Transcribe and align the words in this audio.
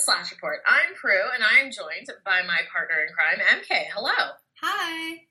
guys. 0.00 0.06
Welcome 0.06 0.24
to 0.24 0.28
Slash 0.28 0.32
Report. 0.32 0.58
I'm 0.66 0.94
Prue, 0.94 1.30
and 1.34 1.42
I 1.42 1.64
am 1.64 1.70
joined 1.70 2.06
by 2.24 2.42
my 2.46 2.60
partner 2.72 2.96
in 3.06 3.12
crime, 3.12 3.38
MK. 3.60 3.86
Hello. 3.94 4.32
Hi. 4.62 5.22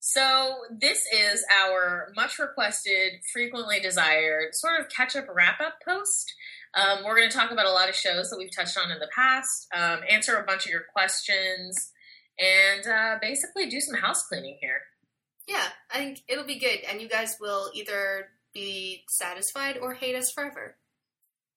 So, 0.00 0.56
this 0.70 1.06
is 1.12 1.44
our 1.62 2.12
much 2.16 2.38
requested, 2.38 3.20
frequently 3.32 3.80
desired 3.80 4.54
sort 4.54 4.80
of 4.80 4.88
catch 4.88 5.14
up 5.14 5.26
wrap 5.32 5.60
up 5.60 5.74
post. 5.86 6.32
Um, 6.74 7.04
we're 7.04 7.16
going 7.16 7.30
to 7.30 7.36
talk 7.36 7.50
about 7.50 7.66
a 7.66 7.72
lot 7.72 7.88
of 7.88 7.94
shows 7.94 8.30
that 8.30 8.38
we've 8.38 8.54
touched 8.54 8.78
on 8.78 8.90
in 8.90 8.98
the 8.98 9.10
past, 9.14 9.68
um, 9.74 10.00
answer 10.08 10.36
a 10.36 10.44
bunch 10.44 10.66
of 10.66 10.72
your 10.72 10.84
questions, 10.92 11.92
and 12.38 12.86
uh, 12.86 13.18
basically 13.20 13.68
do 13.68 13.80
some 13.80 14.00
house 14.00 14.26
cleaning 14.26 14.58
here. 14.60 14.80
Yeah, 15.46 15.68
I 15.92 15.98
think 15.98 16.22
it'll 16.28 16.46
be 16.46 16.58
good, 16.58 16.80
and 16.90 17.00
you 17.00 17.08
guys 17.08 17.36
will 17.40 17.70
either 17.74 18.28
be 18.54 19.04
satisfied 19.08 19.78
or 19.78 19.94
hate 19.94 20.16
us 20.16 20.32
forever. 20.32 20.76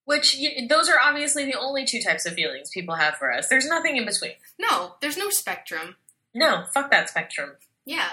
Which, 0.06 0.36
you, 0.36 0.68
those 0.68 0.88
are 0.88 1.00
obviously 1.00 1.46
the 1.46 1.60
only 1.60 1.84
two 1.86 2.00
types 2.00 2.26
of 2.26 2.34
feelings 2.34 2.70
people 2.74 2.96
have 2.96 3.16
for 3.16 3.32
us. 3.32 3.48
There's 3.48 3.68
nothing 3.68 3.98
in 3.98 4.06
between. 4.06 4.34
No, 4.60 4.96
there's 5.02 5.18
no 5.18 5.30
spectrum. 5.30 5.96
No, 6.34 6.66
fuck 6.74 6.92
that 6.92 7.10
spectrum. 7.10 7.52
Yeah, 7.86 8.10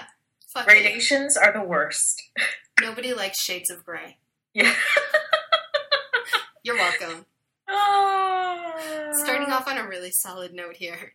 fuck 0.47 0.63
it. 0.67 0.71
Gradations 0.71 1.37
are 1.37 1.53
the 1.53 1.61
worst. 1.61 2.21
Nobody 2.81 3.13
likes 3.13 3.41
shades 3.43 3.69
of 3.69 3.85
gray. 3.85 4.17
Yeah. 4.53 4.73
You're 6.63 6.77
welcome. 6.77 7.25
oh, 7.69 9.09
Starting 9.13 9.51
off 9.51 9.67
on 9.67 9.77
a 9.77 9.87
really 9.87 10.11
solid 10.11 10.53
note 10.53 10.77
here. 10.77 11.13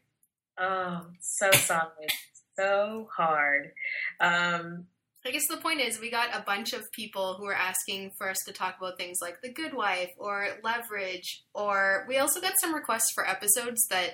Oh, 0.59 1.07
so 1.21 1.51
solid. 1.53 2.11
So 2.57 3.09
hard. 3.17 3.73
Um, 4.20 4.87
I 5.29 5.31
guess 5.31 5.47
the 5.47 5.59
point 5.59 5.81
is, 5.81 6.01
we 6.01 6.11
got 6.11 6.34
a 6.34 6.43
bunch 6.43 6.73
of 6.73 6.91
people 6.93 7.34
who 7.34 7.45
are 7.45 7.55
asking 7.55 8.12
for 8.17 8.31
us 8.31 8.39
to 8.47 8.53
talk 8.53 8.77
about 8.79 8.97
things 8.97 9.19
like 9.21 9.43
The 9.43 9.53
Good 9.53 9.75
Wife 9.75 10.09
or 10.17 10.48
Leverage, 10.65 11.45
or 11.53 12.07
we 12.09 12.17
also 12.17 12.41
got 12.41 12.55
some 12.59 12.75
requests 12.75 13.12
for 13.15 13.29
episodes 13.29 13.87
that 13.91 14.12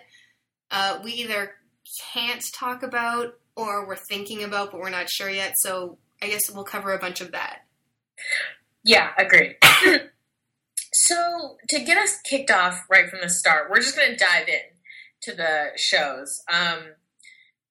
uh, 0.73 0.99
we 1.05 1.13
either 1.13 1.53
can't 2.13 2.45
talk 2.53 2.83
about 2.83 3.35
or 3.55 3.87
we're 3.87 3.95
thinking 3.95 4.43
about, 4.43 4.73
but 4.73 4.81
we're 4.81 4.91
not 4.91 5.09
sure 5.09 5.31
yet. 5.31 5.55
So 5.59 5.99
I 6.21 6.27
guess 6.27 6.51
we'll 6.51 6.65
cover 6.65 6.93
a 6.93 6.99
bunch 6.99 7.21
of 7.21 7.31
that. 7.31 7.61
yeah, 8.85 9.11
agreed. 9.17 9.55
so, 10.93 11.59
to 11.69 11.81
get 11.81 11.97
us 11.97 12.19
kicked 12.29 12.51
off 12.51 12.87
right 12.91 13.09
from 13.09 13.21
the 13.23 13.31
start, 13.31 13.71
we're 13.71 13.81
just 13.81 13.97
going 13.97 14.11
to 14.11 14.17
dive 14.17 14.49
in 14.49 14.61
to 15.23 15.35
the 15.37 15.67
shows. 15.77 16.43
Um, 16.53 16.81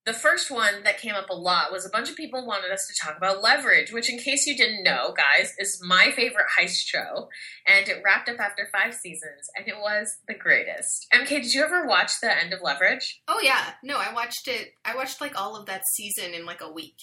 the 0.05 0.13
first 0.13 0.51
one 0.51 0.83
that 0.83 0.99
came 0.99 1.15
up 1.15 1.29
a 1.29 1.35
lot 1.35 1.71
was 1.71 1.85
a 1.85 1.89
bunch 1.89 2.09
of 2.09 2.17
people 2.17 2.45
wanted 2.45 2.71
us 2.71 2.85
to 2.87 3.05
talk 3.05 3.17
about 3.17 3.41
Leverage, 3.41 3.93
which, 3.93 4.09
in 4.09 4.19
case 4.19 4.45
you 4.45 4.57
didn't 4.57 4.83
know, 4.83 5.13
guys, 5.15 5.53
is 5.57 5.81
my 5.81 6.11
favorite 6.11 6.47
heist 6.59 6.85
show. 6.85 7.29
And 7.65 7.87
it 7.87 8.01
wrapped 8.03 8.27
up 8.27 8.39
after 8.39 8.67
five 8.71 8.93
seasons, 8.93 9.49
and 9.57 9.67
it 9.67 9.77
was 9.77 10.17
the 10.27 10.33
greatest. 10.33 11.07
MK, 11.13 11.29
did 11.29 11.53
you 11.53 11.63
ever 11.63 11.87
watch 11.87 12.19
the 12.19 12.37
end 12.37 12.51
of 12.51 12.61
Leverage? 12.61 13.21
Oh 13.29 13.39
yeah, 13.41 13.73
no, 13.81 13.97
I 13.97 14.13
watched 14.13 14.47
it. 14.47 14.73
I 14.83 14.95
watched 14.95 15.21
like 15.21 15.39
all 15.39 15.55
of 15.55 15.67
that 15.67 15.87
season 15.93 16.33
in 16.33 16.45
like 16.45 16.61
a 16.61 16.71
week. 16.71 16.97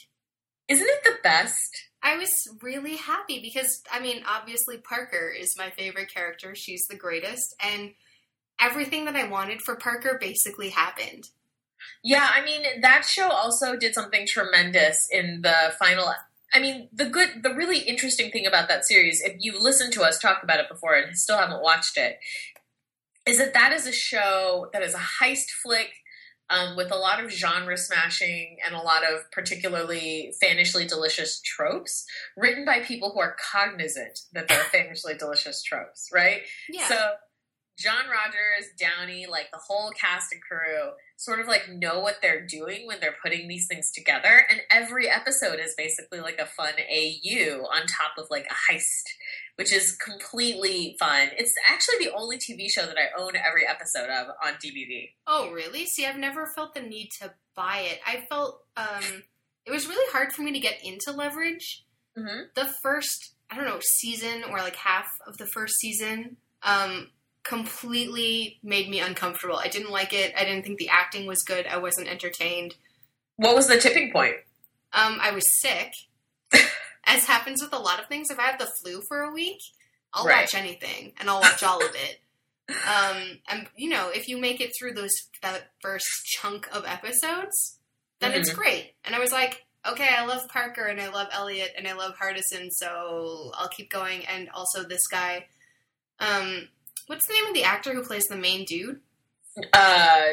Isn't 0.68 0.86
it 0.88 1.02
the 1.02 1.16
best? 1.22 1.88
I 2.02 2.16
was 2.16 2.30
really 2.62 2.96
happy 2.96 3.40
because 3.40 3.82
I 3.90 4.00
mean, 4.00 4.22
obviously 4.28 4.76
Parker 4.76 5.30
is 5.30 5.54
my 5.56 5.70
favorite 5.70 6.12
character. 6.12 6.54
She's 6.54 6.86
the 6.88 6.96
greatest, 6.96 7.54
and 7.60 7.92
everything 8.60 9.06
that 9.06 9.16
I 9.16 9.26
wanted 9.26 9.62
for 9.62 9.74
Parker 9.76 10.18
basically 10.20 10.68
happened. 10.68 11.30
Yeah, 12.02 12.28
I 12.32 12.44
mean 12.44 12.62
that 12.80 13.04
show 13.04 13.28
also 13.28 13.76
did 13.76 13.94
something 13.94 14.26
tremendous 14.26 15.08
in 15.10 15.42
the 15.42 15.72
final. 15.78 16.12
I 16.52 16.58
mean, 16.58 16.88
the 16.92 17.06
good, 17.06 17.42
the 17.42 17.54
really 17.54 17.78
interesting 17.78 18.32
thing 18.32 18.44
about 18.44 18.68
that 18.68 18.84
series, 18.84 19.20
if 19.20 19.36
you've 19.38 19.62
listened 19.62 19.92
to 19.92 20.02
us 20.02 20.19
talk 20.19 20.42
about 20.42 20.58
it 20.58 20.69
before 20.69 20.94
and 20.94 21.16
still 21.16 21.38
haven't 21.38 21.62
watched 21.62 21.96
it, 21.96 22.19
is 23.24 23.38
that 23.38 23.54
that 23.54 23.72
is 23.72 23.86
a 23.86 23.92
show 23.92 24.69
that 24.72 24.82
is 24.82 24.94
a 24.94 25.22
heist 25.22 25.50
flick 25.62 25.90
um, 26.50 26.76
with 26.76 26.90
a 26.90 26.96
lot 26.96 27.22
of 27.22 27.30
genre 27.30 27.76
smashing 27.76 28.56
and 28.66 28.74
a 28.74 28.82
lot 28.82 29.04
of 29.04 29.30
particularly 29.30 30.34
fanishly 30.42 30.86
delicious 30.86 31.40
tropes, 31.40 32.04
written 32.36 32.64
by 32.64 32.80
people 32.80 33.12
who 33.12 33.20
are 33.20 33.36
cognizant 33.52 34.20
that 34.32 34.48
they're 34.48 34.58
fanishly 34.74 35.16
delicious 35.16 35.62
tropes, 35.62 36.08
right? 36.12 36.42
Yeah, 36.69 36.88
So 36.88 36.96
John 37.80 38.04
Rogers, 38.10 38.68
Downey, 38.78 39.26
like 39.26 39.50
the 39.50 39.58
whole 39.66 39.91
cast 39.91 40.32
and 40.32 40.42
crew 40.42 40.91
sort 41.16 41.41
of 41.41 41.48
like 41.48 41.68
know 41.70 42.00
what 42.00 42.16
they're 42.20 42.46
doing 42.46 42.86
when 42.86 43.00
they're 43.00 43.16
putting 43.22 43.48
these 43.48 43.66
things 43.66 43.91
together. 43.91 44.44
And 44.50 44.60
every 44.70 45.08
episode 45.08 45.58
is 45.58 45.74
basically 45.78 46.20
like 46.20 46.38
a 46.38 46.44
fun 46.44 46.74
AU 46.78 47.62
on 47.62 47.86
top 47.86 48.19
of 48.19 48.26
like 48.30 48.46
a 48.50 48.72
heist, 48.72 49.04
which 49.56 49.72
is 49.72 49.96
completely 49.96 50.96
fun. 50.98 51.28
It's 51.38 51.54
actually 51.70 52.04
the 52.04 52.12
only 52.14 52.36
TV 52.36 52.70
show 52.70 52.84
that 52.84 52.98
I 52.98 53.19
own 53.19 53.32
every 53.34 53.66
episode 53.66 54.10
of 54.10 54.28
on 54.44 54.54
DVD. 54.54 55.08
Oh, 55.26 55.50
really? 55.50 55.86
See, 55.86 56.04
I've 56.04 56.19
never 56.19 56.46
felt 56.54 56.74
the 56.74 56.82
need 56.82 57.08
to 57.22 57.32
buy 57.56 57.86
it. 57.90 58.00
I 58.06 58.26
felt 58.28 58.62
um, 58.76 59.22
it 59.64 59.70
was 59.70 59.88
really 59.88 60.12
hard 60.12 60.32
for 60.32 60.42
me 60.42 60.52
to 60.52 60.60
get 60.60 60.84
into 60.84 61.12
Leverage. 61.12 61.86
Mm-hmm. 62.19 62.40
The 62.54 62.70
first, 62.82 63.32
I 63.50 63.56
don't 63.56 63.64
know, 63.64 63.80
season 63.80 64.44
or 64.50 64.58
like 64.58 64.76
half 64.76 65.08
of 65.26 65.38
the 65.38 65.46
first 65.46 65.78
season 65.78 66.36
um, 66.62 67.08
completely 67.42 68.58
made 68.62 68.88
me 68.88 69.00
uncomfortable. 69.00 69.56
I 69.56 69.68
didn't 69.68 69.90
like 69.90 70.12
it. 70.12 70.34
I 70.36 70.44
didn't 70.44 70.64
think 70.64 70.78
the 70.78 70.88
acting 70.88 71.26
was 71.26 71.42
good. 71.42 71.66
I 71.66 71.78
wasn't 71.78 72.08
entertained. 72.08 72.74
What 73.36 73.54
was 73.54 73.66
the 73.68 73.78
tipping 73.78 74.12
point? 74.12 74.36
Um, 74.92 75.18
I 75.20 75.30
was 75.30 75.44
sick, 75.60 75.92
as 77.04 77.26
happens 77.26 77.62
with 77.62 77.72
a 77.72 77.78
lot 77.78 78.00
of 78.00 78.06
things. 78.06 78.30
If 78.30 78.38
I 78.38 78.42
have 78.42 78.58
the 78.58 78.70
flu 78.82 79.02
for 79.08 79.20
a 79.22 79.32
week, 79.32 79.60
I'll 80.12 80.24
Right. 80.26 80.42
watch 80.42 80.54
anything 80.54 81.12
and 81.18 81.30
I'll 81.30 81.40
watch 81.40 81.62
all 81.62 81.84
of 81.84 81.94
it. 81.94 82.20
Um, 82.86 83.40
and 83.48 83.66
you 83.74 83.88
know, 83.88 84.10
if 84.10 84.28
you 84.28 84.38
make 84.38 84.60
it 84.60 84.70
through 84.78 84.92
those 84.94 85.10
that 85.42 85.72
first 85.82 86.06
chunk 86.26 86.68
of 86.72 86.84
episodes, 86.86 87.78
then 88.20 88.30
it's 88.32 88.50
Mhm. 88.52 88.54
great. 88.54 88.94
And 89.04 89.12
I 89.12 89.18
was 89.18 89.32
like, 89.32 89.66
okay, 89.84 90.08
I 90.08 90.24
love 90.24 90.46
Parker 90.48 90.84
and 90.84 91.00
I 91.00 91.08
love 91.08 91.26
Elliot 91.32 91.72
and 91.76 91.88
I 91.88 91.94
love 91.94 92.14
Hardison, 92.16 92.68
so 92.70 93.50
I'll 93.56 93.70
keep 93.70 93.90
going. 93.90 94.24
And 94.26 94.48
also 94.50 94.84
this 94.84 95.04
guy, 95.10 95.48
um, 96.20 96.68
what's 97.10 97.26
the 97.26 97.34
name 97.34 97.47
of 97.47 97.54
the 97.54 97.65
actor 97.65 97.93
who 97.93 98.04
plays 98.04 98.26
the 98.26 98.37
main 98.37 98.65
dude? 98.65 99.00
Uh, 99.72 100.26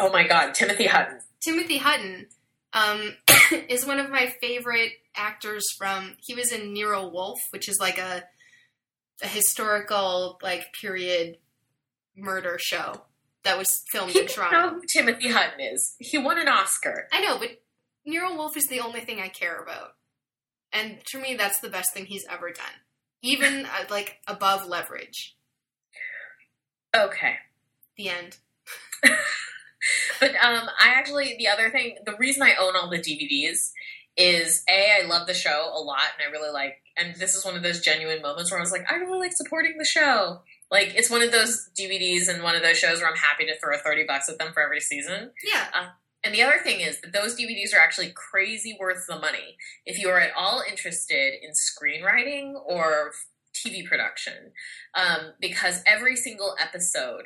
oh 0.00 0.10
my 0.10 0.26
God, 0.26 0.52
Timothy 0.52 0.86
Hutton. 0.86 1.20
Timothy 1.40 1.78
Hutton 1.78 2.26
um, 2.72 3.14
is 3.68 3.86
one 3.86 4.00
of 4.00 4.10
my 4.10 4.34
favorite 4.40 4.90
actors 5.14 5.62
from. 5.78 6.16
He 6.18 6.34
was 6.34 6.50
in 6.50 6.72
Nero 6.72 7.08
Wolfe, 7.08 7.42
which 7.50 7.68
is 7.68 7.78
like 7.80 7.98
a 7.98 8.24
a 9.22 9.28
historical 9.28 10.40
like 10.42 10.72
period 10.80 11.38
murder 12.16 12.58
show 12.60 13.04
that 13.44 13.56
was 13.56 13.68
filmed 13.92 14.16
in 14.16 14.22
People 14.22 14.34
Toronto. 14.34 14.58
know 14.58 14.74
who 14.74 14.82
Timothy 14.92 15.28
Hutton 15.28 15.60
is. 15.60 15.94
He 16.00 16.18
won 16.18 16.40
an 16.40 16.48
Oscar. 16.48 17.06
I 17.12 17.20
know, 17.20 17.38
but 17.38 17.62
Nero 18.04 18.34
Wolfe 18.34 18.56
is 18.56 18.66
the 18.66 18.80
only 18.80 19.00
thing 19.00 19.20
I 19.20 19.28
care 19.28 19.62
about, 19.62 19.94
and 20.72 20.98
to 21.12 21.20
me, 21.20 21.36
that's 21.36 21.60
the 21.60 21.70
best 21.70 21.94
thing 21.94 22.06
he's 22.06 22.26
ever 22.28 22.50
done. 22.50 22.66
Even 23.22 23.64
uh, 23.66 23.84
like 23.88 24.18
above 24.26 24.66
Leverage. 24.66 25.36
Okay. 26.94 27.36
The 27.96 28.08
end. 28.08 28.36
But 30.20 30.30
um, 30.36 30.68
I 30.80 30.88
actually 30.96 31.36
the 31.38 31.48
other 31.48 31.70
thing, 31.70 31.96
the 32.04 32.16
reason 32.16 32.42
I 32.42 32.54
own 32.60 32.76
all 32.76 32.88
the 32.88 32.98
DVDs 32.98 33.72
is 34.16 34.62
a 34.68 35.02
I 35.02 35.06
love 35.06 35.26
the 35.26 35.34
show 35.34 35.70
a 35.74 35.80
lot, 35.80 36.06
and 36.16 36.26
I 36.26 36.30
really 36.30 36.52
like. 36.52 36.76
And 36.96 37.14
this 37.16 37.34
is 37.34 37.44
one 37.44 37.56
of 37.56 37.62
those 37.62 37.80
genuine 37.80 38.22
moments 38.22 38.50
where 38.50 38.60
I 38.60 38.62
was 38.62 38.70
like, 38.70 38.90
I 38.90 38.94
really 38.96 39.18
like 39.18 39.32
supporting 39.32 39.76
the 39.78 39.84
show. 39.84 40.40
Like 40.70 40.94
it's 40.94 41.10
one 41.10 41.22
of 41.22 41.32
those 41.32 41.68
DVDs 41.78 42.28
and 42.28 42.42
one 42.42 42.54
of 42.54 42.62
those 42.62 42.78
shows 42.78 43.00
where 43.00 43.10
I'm 43.10 43.16
happy 43.16 43.44
to 43.46 43.58
throw 43.58 43.76
thirty 43.78 44.04
bucks 44.06 44.28
at 44.28 44.38
them 44.38 44.52
for 44.52 44.62
every 44.62 44.80
season. 44.80 45.32
Yeah. 45.44 45.90
And 46.22 46.34
the 46.34 46.42
other 46.42 46.58
thing 46.62 46.80
is 46.80 47.02
that 47.02 47.12
those 47.12 47.38
DVDs 47.38 47.74
are 47.74 47.80
actually 47.80 48.14
crazy 48.14 48.74
worth 48.80 49.04
the 49.06 49.18
money 49.18 49.58
if 49.84 49.98
you 49.98 50.08
are 50.08 50.18
at 50.18 50.32
all 50.34 50.62
interested 50.66 51.34
in 51.42 51.50
screenwriting 51.50 52.54
or 52.64 53.12
TV 53.54 53.86
production, 53.86 54.52
um, 54.94 55.32
because 55.40 55.82
every 55.86 56.16
single 56.16 56.54
episode 56.60 57.24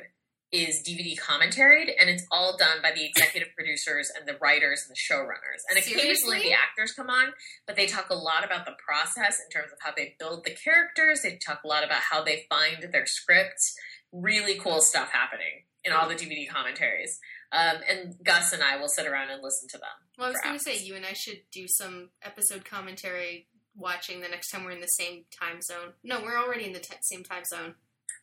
is 0.51 0.81
DVD 0.81 1.15
commentaried, 1.19 1.91
and 1.99 2.09
it's 2.09 2.25
all 2.31 2.57
done 2.57 2.81
by 2.81 2.91
the 2.91 3.05
executive 3.05 3.49
producers 3.55 4.11
and 4.17 4.27
the 4.27 4.37
writers 4.41 4.83
and 4.87 4.95
the 4.95 4.99
showrunners. 4.99 5.61
And 5.69 5.77
occasionally 5.77 6.15
Seriously? 6.17 6.39
the 6.41 6.53
actors 6.53 6.91
come 6.91 7.09
on, 7.09 7.33
but 7.67 7.75
they 7.75 7.85
talk 7.85 8.09
a 8.09 8.15
lot 8.15 8.43
about 8.43 8.65
the 8.65 8.73
process 8.83 9.39
in 9.39 9.49
terms 9.51 9.71
of 9.71 9.77
how 9.81 9.91
they 9.95 10.15
build 10.17 10.43
the 10.45 10.55
characters. 10.55 11.21
They 11.21 11.37
talk 11.37 11.61
a 11.63 11.67
lot 11.67 11.83
about 11.83 12.01
how 12.09 12.23
they 12.23 12.45
find 12.49 12.91
their 12.91 13.05
scripts. 13.05 13.75
Really 14.11 14.55
cool 14.55 14.81
stuff 14.81 15.11
happening 15.11 15.65
in 15.83 15.93
all 15.93 16.09
the 16.09 16.15
DVD 16.15 16.49
commentaries. 16.49 17.19
Um, 17.51 17.77
and 17.89 18.15
Gus 18.23 18.53
and 18.53 18.61
I 18.61 18.77
will 18.77 18.87
sit 18.87 19.07
around 19.07 19.29
and 19.29 19.41
listen 19.41 19.67
to 19.69 19.77
them. 19.77 19.89
Well, 20.17 20.27
I 20.27 20.31
was 20.31 20.41
going 20.43 20.57
to 20.57 20.63
say 20.63 20.77
you 20.83 20.95
and 20.95 21.05
I 21.05 21.13
should 21.13 21.41
do 21.51 21.67
some 21.67 22.09
episode 22.23 22.65
commentary 22.65 23.47
watching 23.79 24.21
the 24.21 24.27
next 24.27 24.49
time 24.49 24.63
we're 24.63 24.71
in 24.71 24.81
the 24.81 24.87
same 24.87 25.23
time 25.31 25.61
zone. 25.61 25.93
No, 26.03 26.21
we're 26.21 26.37
already 26.37 26.65
in 26.65 26.73
the 26.73 26.79
t- 26.79 26.95
same 27.01 27.23
time 27.23 27.43
zone. 27.45 27.75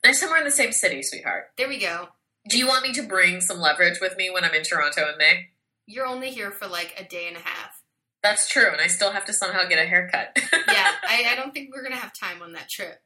Next 0.05 0.21
time 0.21 0.31
we're 0.31 0.39
in 0.39 0.45
the 0.45 0.51
same 0.51 0.73
city, 0.73 1.03
sweetheart. 1.03 1.51
There 1.57 1.69
we 1.69 1.79
go. 1.79 2.09
Do 2.49 2.59
you 2.59 2.67
want 2.67 2.85
me 2.87 2.93
to 2.93 3.03
bring 3.03 3.41
some 3.41 3.59
leverage 3.59 4.01
with 4.01 4.17
me 4.17 4.31
when 4.31 4.45
I'm 4.45 4.55
in 4.55 4.63
Toronto 4.63 5.11
in 5.11 5.19
May? 5.19 5.49
You're 5.87 6.07
only 6.07 6.31
here 6.31 6.51
for 6.51 6.67
like 6.69 6.95
a 6.99 7.05
day 7.05 7.27
and 7.29 7.37
a 7.37 7.41
half. 7.41 7.81
That's 8.23 8.49
true, 8.49 8.71
and 8.73 8.81
I 8.81 8.89
still 8.89 9.13
have 9.13 9.25
to 9.27 9.33
somehow 9.33 9.67
get 9.69 9.79
a 9.79 9.87
haircut. 9.87 10.37
Yeah, 10.69 10.91
I, 11.09 11.25
I 11.31 11.37
don't 11.37 11.55
think 11.55 11.71
we're 11.73 11.89
to 11.89 11.95
have 11.95 12.13
time 12.13 12.43
on 12.43 12.53
that 12.53 12.69
trip, 12.69 13.01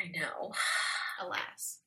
I 0.00 0.06
know. 0.08 0.52
alas. 1.20 1.78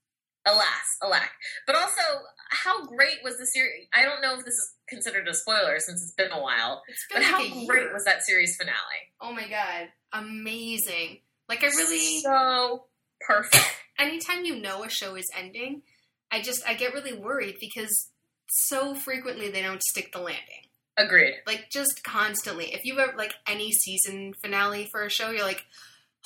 Alas, 0.45 0.97
alack. 1.03 1.31
But 1.67 1.75
also, 1.75 2.01
how 2.49 2.85
great 2.85 3.17
was 3.23 3.37
the 3.37 3.45
series? 3.45 3.87
I 3.93 4.03
don't 4.03 4.21
know 4.21 4.33
if 4.37 4.45
this 4.45 4.53
is 4.53 4.73
considered 4.87 5.27
a 5.27 5.33
spoiler 5.33 5.79
since 5.79 6.01
it's 6.01 6.13
been 6.13 6.31
a 6.31 6.41
while. 6.41 6.81
It's 6.87 7.05
been 7.11 7.21
But 7.21 7.31
like 7.31 7.51
how 7.51 7.65
great 7.65 7.93
was 7.93 8.05
that 8.05 8.23
series 8.23 8.55
finale? 8.55 8.75
Oh 9.21 9.33
my 9.33 9.47
god, 9.47 9.89
amazing! 10.13 11.19
Like 11.47 11.63
I 11.63 11.67
really, 11.67 12.21
so 12.21 12.85
perfect. 13.21 13.65
anytime 13.99 14.45
you 14.45 14.59
know 14.59 14.83
a 14.83 14.89
show 14.89 15.15
is 15.15 15.27
ending, 15.37 15.83
I 16.31 16.41
just 16.41 16.67
I 16.67 16.73
get 16.73 16.93
really 16.93 17.13
worried 17.13 17.55
because 17.59 18.09
so 18.49 18.95
frequently 18.95 19.49
they 19.49 19.61
don't 19.61 19.83
stick 19.83 20.11
the 20.11 20.19
landing. 20.19 20.69
Agreed. 20.97 21.35
Like 21.47 21.69
just 21.71 22.03
constantly. 22.03 22.73
If 22.73 22.83
you've 22.83 22.99
ever 22.99 23.17
like 23.17 23.33
any 23.47 23.71
season 23.71 24.33
finale 24.41 24.87
for 24.91 25.03
a 25.03 25.09
show, 25.09 25.31
you're 25.31 25.43
like, 25.43 25.65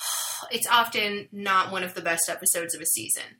it's 0.50 0.66
often 0.70 1.28
not 1.32 1.70
one 1.70 1.84
of 1.84 1.94
the 1.94 2.00
best 2.00 2.28
episodes 2.28 2.74
of 2.74 2.80
a 2.80 2.86
season. 2.86 3.38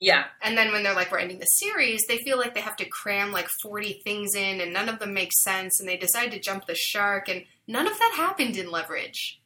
Yeah. 0.00 0.24
And 0.42 0.56
then 0.56 0.72
when 0.72 0.82
they're 0.82 0.94
like, 0.94 1.10
we're 1.10 1.18
ending 1.18 1.40
the 1.40 1.46
series, 1.46 2.06
they 2.06 2.18
feel 2.18 2.38
like 2.38 2.54
they 2.54 2.60
have 2.60 2.76
to 2.76 2.88
cram 2.88 3.32
like 3.32 3.48
40 3.62 4.00
things 4.04 4.34
in 4.34 4.60
and 4.60 4.72
none 4.72 4.88
of 4.88 5.00
them 5.00 5.12
make 5.12 5.32
sense 5.40 5.80
and 5.80 5.88
they 5.88 5.96
decide 5.96 6.30
to 6.30 6.38
jump 6.38 6.66
the 6.66 6.76
shark 6.76 7.28
and 7.28 7.44
none 7.66 7.86
of 7.86 7.98
that 7.98 8.12
happened 8.16 8.56
in 8.56 8.70
Leverage. 8.70 9.40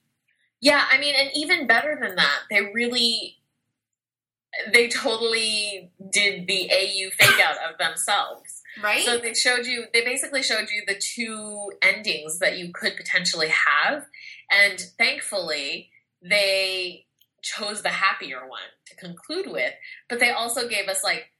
Yeah, 0.60 0.84
I 0.90 0.98
mean, 0.98 1.14
and 1.16 1.30
even 1.34 1.66
better 1.66 1.98
than 2.00 2.16
that, 2.16 2.40
they 2.50 2.60
really, 2.72 3.38
they 4.72 4.88
totally 4.88 5.90
did 6.12 6.46
the 6.46 6.70
AU 6.70 7.10
fake 7.18 7.40
out 7.44 7.56
of 7.68 7.78
themselves. 7.78 8.62
Right? 8.82 9.04
So 9.04 9.18
they 9.18 9.34
showed 9.34 9.66
you, 9.66 9.86
they 9.92 10.04
basically 10.04 10.42
showed 10.42 10.68
you 10.70 10.82
the 10.86 11.00
two 11.14 11.72
endings 11.82 12.38
that 12.38 12.58
you 12.58 12.70
could 12.72 12.96
potentially 12.96 13.48
have. 13.48 14.06
And 14.50 14.78
thankfully, 14.98 15.90
they 16.22 17.06
chose 17.42 17.82
the 17.82 17.90
happier 17.90 18.40
one 18.46 18.60
to 18.86 18.96
conclude 18.96 19.50
with. 19.50 19.74
But 20.08 20.20
they 20.20 20.30
also 20.30 20.68
gave 20.68 20.88
us 20.88 21.04
like 21.04 21.30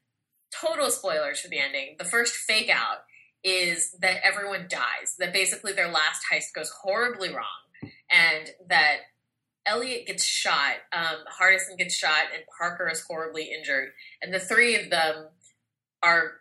total 0.53 0.91
spoilers 0.91 1.41
for 1.41 1.49
the 1.49 1.59
ending. 1.59 1.97
The 1.99 2.05
first 2.05 2.35
fake 2.35 2.71
out 2.71 2.99
is 3.45 3.95
that 4.01 4.25
everyone 4.25 4.67
dies, 4.69 5.17
that 5.19 5.33
basically 5.33 5.73
their 5.73 5.91
last 5.91 6.23
heist 6.33 6.55
goes 6.55 6.71
horribly 6.83 7.31
wrong, 7.31 7.91
and 8.11 8.51
that 8.69 8.99
Elliot 9.67 10.07
gets 10.07 10.25
shot, 10.25 10.75
um, 10.93 11.25
Hardison 11.41 11.79
gets 11.79 11.95
shot, 11.95 12.27
and 12.35 12.45
Parker 12.59 12.89
is 12.89 13.05
horribly 13.09 13.51
injured. 13.53 13.91
And 14.21 14.33
the 14.35 14.41
three 14.41 14.77
of 14.77 14.91
them 14.91 15.29
are 16.03 16.33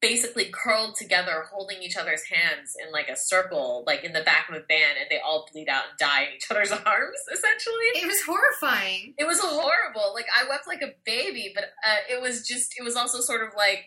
basically 0.00 0.46
curled 0.52 0.94
together, 0.94 1.44
holding 1.50 1.82
each 1.82 1.96
other's 1.96 2.22
hands 2.24 2.76
in 2.84 2.92
like 2.92 3.08
a 3.08 3.16
circle, 3.16 3.82
like 3.86 4.04
in 4.04 4.12
the 4.12 4.22
back 4.22 4.48
of 4.48 4.54
a 4.54 4.60
van, 4.60 4.94
and 5.00 5.08
they 5.10 5.18
all 5.18 5.48
bleed 5.52 5.68
out 5.68 5.84
and 5.90 5.98
die 5.98 6.24
in 6.24 6.36
each 6.36 6.50
other's 6.50 6.70
arms, 6.86 7.18
essentially. 7.32 7.74
it 7.94 8.06
was 8.06 8.22
horrifying. 8.22 9.14
It 9.18 9.26
was 9.26 9.40
horrible. 9.40 10.12
Like 10.14 10.26
I 10.34 10.48
wept 10.48 10.66
like 10.66 10.82
a 10.82 10.94
baby, 11.04 11.52
but 11.54 11.64
uh, 11.86 11.96
it 12.10 12.20
was 12.20 12.46
just. 12.46 12.74
It 12.78 12.84
was 12.84 12.96
also 12.96 13.20
sort 13.20 13.46
of 13.46 13.54
like, 13.56 13.86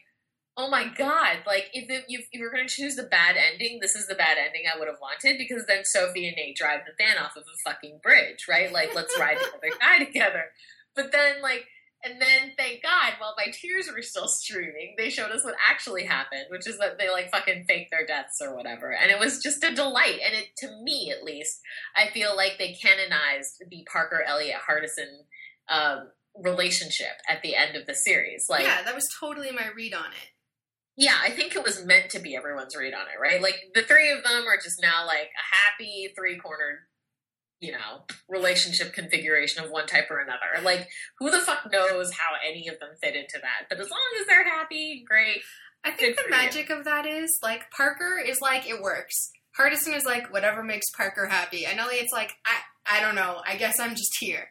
oh 0.57 0.69
my 0.69 0.87
god! 0.97 1.39
Like 1.47 1.69
if 1.73 1.89
it, 1.89 2.05
if 2.07 2.27
you 2.33 2.43
were 2.43 2.51
going 2.51 2.67
to 2.67 2.73
choose 2.73 2.95
the 2.95 3.03
bad 3.03 3.35
ending, 3.37 3.79
this 3.81 3.95
is 3.95 4.07
the 4.07 4.15
bad 4.15 4.37
ending 4.37 4.63
I 4.73 4.77
would 4.77 4.87
have 4.87 4.99
wanted 5.01 5.37
because 5.37 5.65
then 5.65 5.85
Sophie 5.85 6.27
and 6.27 6.35
Nate 6.35 6.57
drive 6.57 6.81
the 6.85 7.03
van 7.03 7.17
off 7.17 7.37
of 7.37 7.43
a 7.43 7.69
fucking 7.69 7.99
bridge, 8.03 8.47
right? 8.49 8.71
Like 8.71 8.93
let's 8.95 9.17
ride 9.17 9.37
the 9.37 9.47
other 9.47 9.77
die 9.79 9.99
together. 10.05 10.45
But 10.95 11.11
then 11.11 11.41
like. 11.41 11.65
And 12.03 12.19
then, 12.19 12.53
thank 12.57 12.81
God, 12.81 13.13
while 13.19 13.35
my 13.37 13.51
tears 13.51 13.87
were 13.87 14.01
still 14.01 14.27
streaming, 14.27 14.95
they 14.97 15.09
showed 15.09 15.31
us 15.31 15.43
what 15.43 15.55
actually 15.69 16.05
happened, 16.05 16.45
which 16.49 16.67
is 16.67 16.79
that 16.79 16.97
they 16.97 17.11
like 17.11 17.29
fucking 17.29 17.65
faked 17.67 17.91
their 17.91 18.05
deaths 18.05 18.39
or 18.41 18.55
whatever. 18.55 18.91
And 18.91 19.11
it 19.11 19.19
was 19.19 19.41
just 19.41 19.63
a 19.63 19.73
delight. 19.73 20.19
And 20.25 20.33
it, 20.33 20.47
to 20.57 20.81
me 20.83 21.13
at 21.15 21.23
least, 21.23 21.59
I 21.95 22.07
feel 22.07 22.35
like 22.35 22.53
they 22.57 22.73
canonized 22.73 23.63
the 23.69 23.85
Parker 23.91 24.23
Elliot 24.27 24.57
Hardison 24.67 25.25
um, 25.69 26.09
relationship 26.43 27.21
at 27.29 27.43
the 27.43 27.55
end 27.55 27.75
of 27.75 27.85
the 27.85 27.93
series. 27.93 28.47
Like, 28.49 28.63
yeah. 28.63 28.79
yeah, 28.79 28.83
that 28.83 28.95
was 28.95 29.07
totally 29.19 29.51
my 29.51 29.67
read 29.75 29.93
on 29.93 30.11
it. 30.11 30.29
Yeah, 30.97 31.15
I 31.21 31.29
think 31.29 31.55
it 31.55 31.63
was 31.63 31.85
meant 31.85 32.09
to 32.11 32.19
be 32.19 32.35
everyone's 32.35 32.75
read 32.75 32.93
on 32.93 33.07
it, 33.07 33.19
right? 33.21 33.41
Like 33.41 33.55
the 33.73 33.81
three 33.81 34.11
of 34.11 34.23
them 34.23 34.43
are 34.47 34.57
just 34.57 34.81
now 34.81 35.05
like 35.05 35.29
a 35.29 35.55
happy 35.55 36.09
three 36.15 36.37
cornered, 36.37 36.79
you 37.61 37.71
know, 37.71 38.01
relationship 38.27 38.91
configuration 38.91 39.63
of 39.63 39.69
one 39.69 39.85
type 39.85 40.09
or 40.09 40.19
another. 40.19 40.63
Like, 40.63 40.89
who 41.19 41.29
the 41.29 41.39
fuck 41.39 41.71
knows 41.71 42.11
how 42.11 42.31
any 42.45 42.67
of 42.67 42.79
them 42.79 42.89
fit 43.01 43.15
into 43.15 43.37
that? 43.41 43.67
But 43.69 43.79
as 43.79 43.89
long 43.89 43.99
as 44.19 44.27
they're 44.27 44.43
happy, 44.43 45.05
great. 45.07 45.41
I 45.83 45.91
think 45.91 46.17
Good 46.17 46.25
the 46.25 46.29
magic 46.29 46.69
of 46.69 46.85
that 46.85 47.05
is 47.05 47.39
like 47.41 47.71
Parker 47.71 48.19
is 48.19 48.41
like 48.41 48.67
it 48.67 48.81
works. 48.81 49.31
Hardison 49.57 49.95
is 49.95 50.05
like 50.05 50.31
whatever 50.31 50.63
makes 50.63 50.89
Parker 50.89 51.27
happy. 51.27 51.65
And 51.65 51.79
Elliot's 51.79 52.13
like 52.13 52.33
I 52.45 52.97
I 52.97 53.01
don't 53.01 53.15
know. 53.15 53.41
I 53.47 53.55
guess 53.55 53.79
I'm 53.79 53.95
just 53.95 54.17
here. 54.19 54.49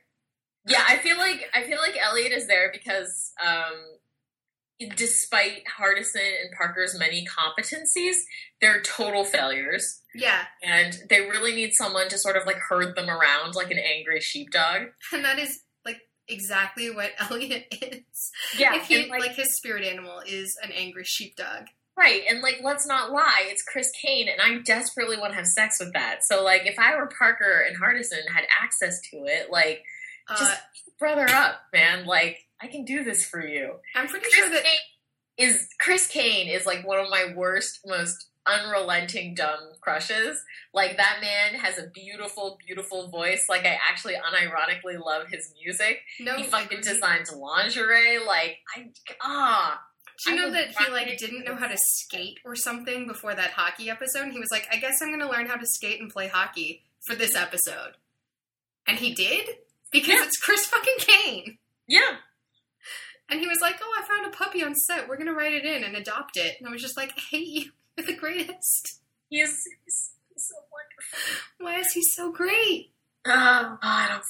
Yeah, 0.67 0.83
I 0.87 0.99
feel 0.99 1.17
like 1.17 1.49
I 1.55 1.63
feel 1.65 1.79
like 1.79 1.97
Elliot 2.01 2.33
is 2.33 2.47
there 2.47 2.71
because 2.73 3.33
um 3.45 4.91
despite 4.97 5.65
Hardison 5.79 6.43
and 6.43 6.53
Parker's 6.57 6.99
many 6.99 7.27
competencies, 7.27 8.17
they're 8.61 8.83
total 8.83 9.25
failures. 9.25 10.00
Yeah, 10.15 10.43
And 10.63 10.93
they 11.09 11.21
really 11.21 11.55
need 11.55 11.73
someone 11.75 12.09
to 12.09 12.19
sort 12.19 12.37
of 12.37 12.47
like 12.47 12.57
herd 12.69 12.97
them 12.97 13.09
around 13.09 13.55
like 13.55 13.71
an 13.71 13.79
angry 13.79 14.21
sheepdog. 14.21 14.89
and 15.13 15.25
that 15.25 15.39
is 15.39 15.61
like 15.85 16.01
exactly 16.29 16.91
what 16.91 17.11
Elliot 17.31 17.67
is. 17.83 18.33
Yeah, 18.59 18.75
if 18.77 18.87
he 18.87 19.03
and, 19.03 19.11
like, 19.11 19.33
his 19.37 19.57
spirit 19.57 19.85
animal 19.85 20.21
is 20.27 20.57
an 20.63 20.73
angry 20.73 21.05
sheepdog. 21.05 21.67
right. 21.97 22.23
And 22.29 22.41
like, 22.41 22.59
let's 22.63 22.87
not 22.87 23.13
lie, 23.13 23.45
it's 23.47 23.63
Chris 23.63 23.91
Kane, 24.03 24.29
and 24.29 24.41
I 24.41 24.63
desperately 24.63 25.17
want 25.17 25.33
to 25.33 25.37
have 25.37 25.47
sex 25.47 25.79
with 25.81 25.93
that. 25.93 26.25
So 26.25 26.43
like, 26.43 26.67
if 26.67 26.79
I 26.79 26.97
were 26.97 27.11
Parker 27.19 27.65
and 27.69 27.77
Hardison 27.81 28.29
had 28.35 28.45
access 28.63 29.01
to 29.11 29.17
it, 29.27 29.51
like, 29.51 29.83
Uh, 30.29 30.37
just 30.39 30.61
brother 30.99 31.29
up, 31.29 31.61
man. 31.73 32.05
Like, 32.07 32.39
I 32.61 32.67
can 32.67 32.85
do 32.85 33.05
this 33.05 33.25
for 33.25 33.45
you. 33.47 33.77
I'm 33.95 34.07
pretty 34.09 34.25
Chris 34.25 34.35
sure 34.35 34.51
that 34.51 34.63
Kane 34.65 35.49
is 35.49 35.69
Chris 35.79 36.07
Kane 36.09 36.49
is 36.49 36.67
like 36.67 36.87
one 36.87 36.99
of 37.01 37.09
my 37.09 37.33
worst, 37.35 37.81
most 37.87 38.27
unrelenting 38.47 39.35
dumb 39.35 39.73
crushes. 39.81 40.43
Like 40.73 40.97
that 40.97 41.19
man 41.21 41.59
has 41.61 41.79
a 41.79 41.89
beautiful, 41.89 42.59
beautiful 42.67 43.09
voice. 43.09 43.47
Like 43.49 43.65
I 43.65 43.79
actually 43.89 44.15
unironically 44.15 44.99
love 45.05 45.29
his 45.31 45.53
music. 45.63 46.01
no. 46.19 46.37
he 46.37 46.45
fucking 46.45 46.81
designs 46.81 47.33
lingerie. 47.33 48.19
Like 48.19 48.59
I 48.77 48.89
ah. 49.23 49.81
Do 50.25 50.33
you 50.33 50.37
I 50.37 50.41
know 50.41 50.53
that 50.53 50.69
he 50.79 50.93
like 50.93 51.17
didn't 51.19 51.45
know 51.45 51.55
how 51.55 51.67
to 51.67 51.77
skate 51.79 52.41
or 52.45 52.55
something 52.55 53.07
before 53.07 53.35
that 53.35 53.53
hockey 53.53 53.89
episode? 53.89 54.31
He 54.33 54.39
was 54.39 54.51
like, 54.51 54.67
I 54.71 54.77
guess 54.77 55.01
I'm 55.01 55.09
going 55.09 55.21
to 55.21 55.31
learn 55.31 55.47
how 55.47 55.57
to 55.57 55.65
skate 55.67 55.99
and 55.99 56.11
play 56.11 56.29
hockey 56.29 56.83
for 57.07 57.15
this 57.15 57.35
episode. 57.35 57.93
And 58.87 58.99
he 58.99 59.15
did 59.15 59.49
because 59.91 60.09
Yeah. 60.11 60.25
it's 60.25 60.37
Chris 60.37 60.67
fucking 60.67 60.97
Kane. 60.99 61.59
Yeah. 61.89 62.17
And 63.31 63.41
he 63.41 63.47
was 63.47 63.61
like, 63.61 63.77
"Oh, 63.81 63.97
I 63.99 64.03
found 64.07 64.27
a 64.27 64.37
puppy 64.37 64.63
on 64.63 64.75
set. 64.75 65.09
We're 65.09 65.17
gonna 65.17 65.33
write 65.33 65.53
it 65.55 65.65
in 65.65 65.85
and 65.85 65.97
adopt 65.97 66.37
it." 66.37 66.57
And 66.59 66.69
I 66.69 66.73
was 66.73 66.83
just 66.83 66.97
like, 66.97 67.13
"I 67.17 67.21
hate 67.31 67.47
you. 67.47 67.71
You're 68.01 68.07
the 68.15 68.21
greatest. 68.21 69.01
He 69.29 69.41
is 69.41 69.65
he's 69.85 70.11
so 70.37 70.55
wonderful. 70.73 71.39
Why 71.59 71.79
is 71.79 71.93
he 71.93 72.03
so 72.03 72.33
great?" 72.33 72.93
Oh, 73.27 73.79
I 73.83 74.07
don't 74.09 74.19
know. 74.19 74.25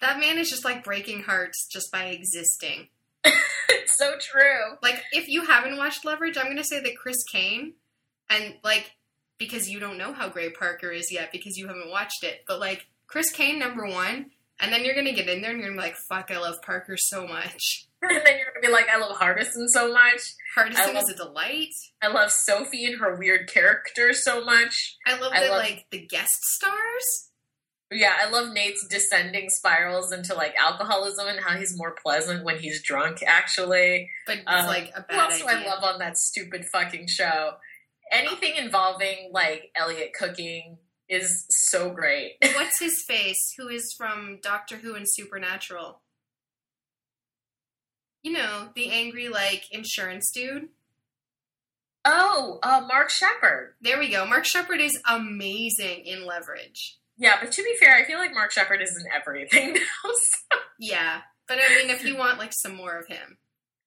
That 0.00 0.18
man 0.18 0.38
is 0.38 0.50
just 0.50 0.64
like 0.64 0.82
breaking 0.84 1.22
hearts 1.22 1.66
just 1.70 1.92
by 1.92 2.06
existing. 2.06 2.88
it's 3.24 3.96
so 3.96 4.14
true. 4.20 4.76
Like, 4.82 5.02
if 5.12 5.28
you 5.28 5.44
haven't 5.44 5.76
watched 5.76 6.04
Leverage, 6.04 6.36
I'm 6.36 6.48
gonna 6.48 6.64
say 6.64 6.80
that 6.80 6.96
Chris 6.96 7.22
Kane, 7.24 7.74
and 8.28 8.54
like 8.64 8.96
because 9.38 9.68
you 9.68 9.78
don't 9.80 9.98
know 9.98 10.12
how 10.12 10.28
great 10.28 10.58
Parker 10.58 10.90
is 10.90 11.10
yet 11.10 11.32
because 11.32 11.56
you 11.56 11.68
haven't 11.68 11.90
watched 11.90 12.24
it, 12.24 12.44
but 12.46 12.60
like 12.60 12.86
Chris 13.06 13.30
Kane 13.30 13.58
number 13.58 13.86
one, 13.86 14.30
and 14.60 14.72
then 14.72 14.84
you're 14.84 14.94
gonna 14.94 15.12
get 15.12 15.28
in 15.28 15.40
there 15.40 15.52
and 15.52 15.60
you're 15.60 15.68
gonna 15.68 15.80
be 15.80 15.86
like, 15.88 15.96
"Fuck, 15.96 16.30
I 16.30 16.38
love 16.38 16.62
Parker 16.62 16.96
so 16.96 17.26
much." 17.26 17.86
And 18.10 18.20
then 18.26 18.36
you're 18.38 18.48
gonna 18.52 18.66
be 18.66 18.72
like, 18.72 18.88
I 18.88 18.98
love 18.98 19.16
Hardison 19.16 19.68
so 19.68 19.92
much. 19.92 20.20
Hardison 20.58 20.94
love- 20.94 21.04
is 21.04 21.10
a 21.10 21.14
delight. 21.16 21.72
I 22.02 22.08
love 22.08 22.30
Sophie 22.32 22.84
and 22.84 22.98
her 23.00 23.16
weird 23.16 23.48
character 23.48 24.12
so 24.12 24.44
much. 24.44 24.96
I 25.06 25.18
love 25.18 25.32
that 25.32 25.50
like 25.50 25.86
the 25.90 26.04
guest 26.06 26.42
stars. 26.42 27.28
Yeah, 27.92 28.14
I 28.18 28.30
love 28.30 28.52
Nate's 28.52 28.86
descending 28.88 29.50
spirals 29.50 30.12
into 30.12 30.34
like 30.34 30.54
alcoholism 30.58 31.28
and 31.28 31.38
how 31.40 31.56
he's 31.58 31.76
more 31.76 31.94
pleasant 32.02 32.42
when 32.44 32.58
he's 32.58 32.82
drunk. 32.82 33.22
Actually, 33.26 34.10
But 34.26 34.38
it's 34.38 34.44
Um, 34.46 34.66
like 34.66 34.90
a 34.96 35.00
what 35.00 35.08
bad 35.08 35.30
else 35.30 35.38
do 35.40 35.46
I 35.46 35.64
love 35.66 35.84
on 35.84 35.98
that 35.98 36.16
stupid 36.18 36.64
fucking 36.72 37.06
show? 37.08 37.52
Anything 38.10 38.56
involving 38.56 39.30
like 39.32 39.70
Elliot 39.76 40.12
cooking 40.18 40.78
is 41.08 41.44
so 41.50 41.90
great. 41.90 42.32
What's 42.54 42.80
his 42.80 43.02
face? 43.06 43.54
Who 43.58 43.68
is 43.68 43.94
from 43.96 44.38
Doctor 44.42 44.76
Who 44.78 44.94
and 44.94 45.06
Supernatural? 45.08 46.00
You 48.22 48.32
know, 48.32 48.68
the 48.74 48.90
angry 48.90 49.28
like 49.28 49.64
insurance 49.72 50.30
dude. 50.30 50.68
Oh, 52.04 52.58
uh, 52.62 52.84
Mark 52.86 53.10
Sheppard. 53.10 53.74
There 53.80 53.98
we 53.98 54.10
go. 54.10 54.26
Mark 54.26 54.44
Sheppard 54.44 54.80
is 54.80 55.00
amazing 55.08 56.04
in 56.04 56.26
Leverage. 56.26 56.98
Yeah, 57.16 57.36
but 57.40 57.52
to 57.52 57.62
be 57.62 57.76
fair, 57.78 57.94
I 57.94 58.04
feel 58.04 58.18
like 58.18 58.32
Mark 58.34 58.50
Sheppard 58.50 58.82
is 58.82 58.96
in 58.96 59.04
everything 59.14 59.74
now. 59.74 59.80
so- 60.12 60.58
Yeah, 60.80 61.20
but 61.46 61.58
I 61.58 61.76
mean, 61.76 61.90
if 61.90 62.04
you 62.04 62.16
want 62.16 62.38
like 62.38 62.52
some 62.52 62.74
more 62.74 62.98
of 62.98 63.06
him, 63.06 63.38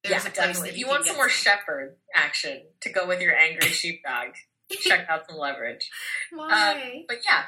yeah, 0.04 0.12
there's 0.12 0.25
a 0.25 0.30
place 0.30 0.36
definitely. 0.48 0.70
If 0.70 0.77
you 0.77 0.86
you 0.86 0.92
want 0.92 1.06
some 1.06 1.15
more 1.18 1.30
Sheppard 1.30 1.96
action 2.13 2.62
to 2.82 2.89
go 2.92 3.06
with 3.08 3.20
your 3.22 3.36
angry 3.36 3.68
sheepdog, 3.70 4.36
check 4.82 5.08
out 5.10 5.27
some 5.30 5.38
leverage. 5.38 5.89
Why? 6.32 7.04
But 7.08 7.18
yeah, 7.25 7.44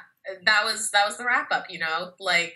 that 0.45 0.65
was 0.65 0.89
that 0.91 1.05
was 1.07 1.17
the 1.17 1.23
wrap 1.25 1.51
up. 1.51 1.67
You 1.69 1.79
know, 1.79 2.11
like 2.19 2.55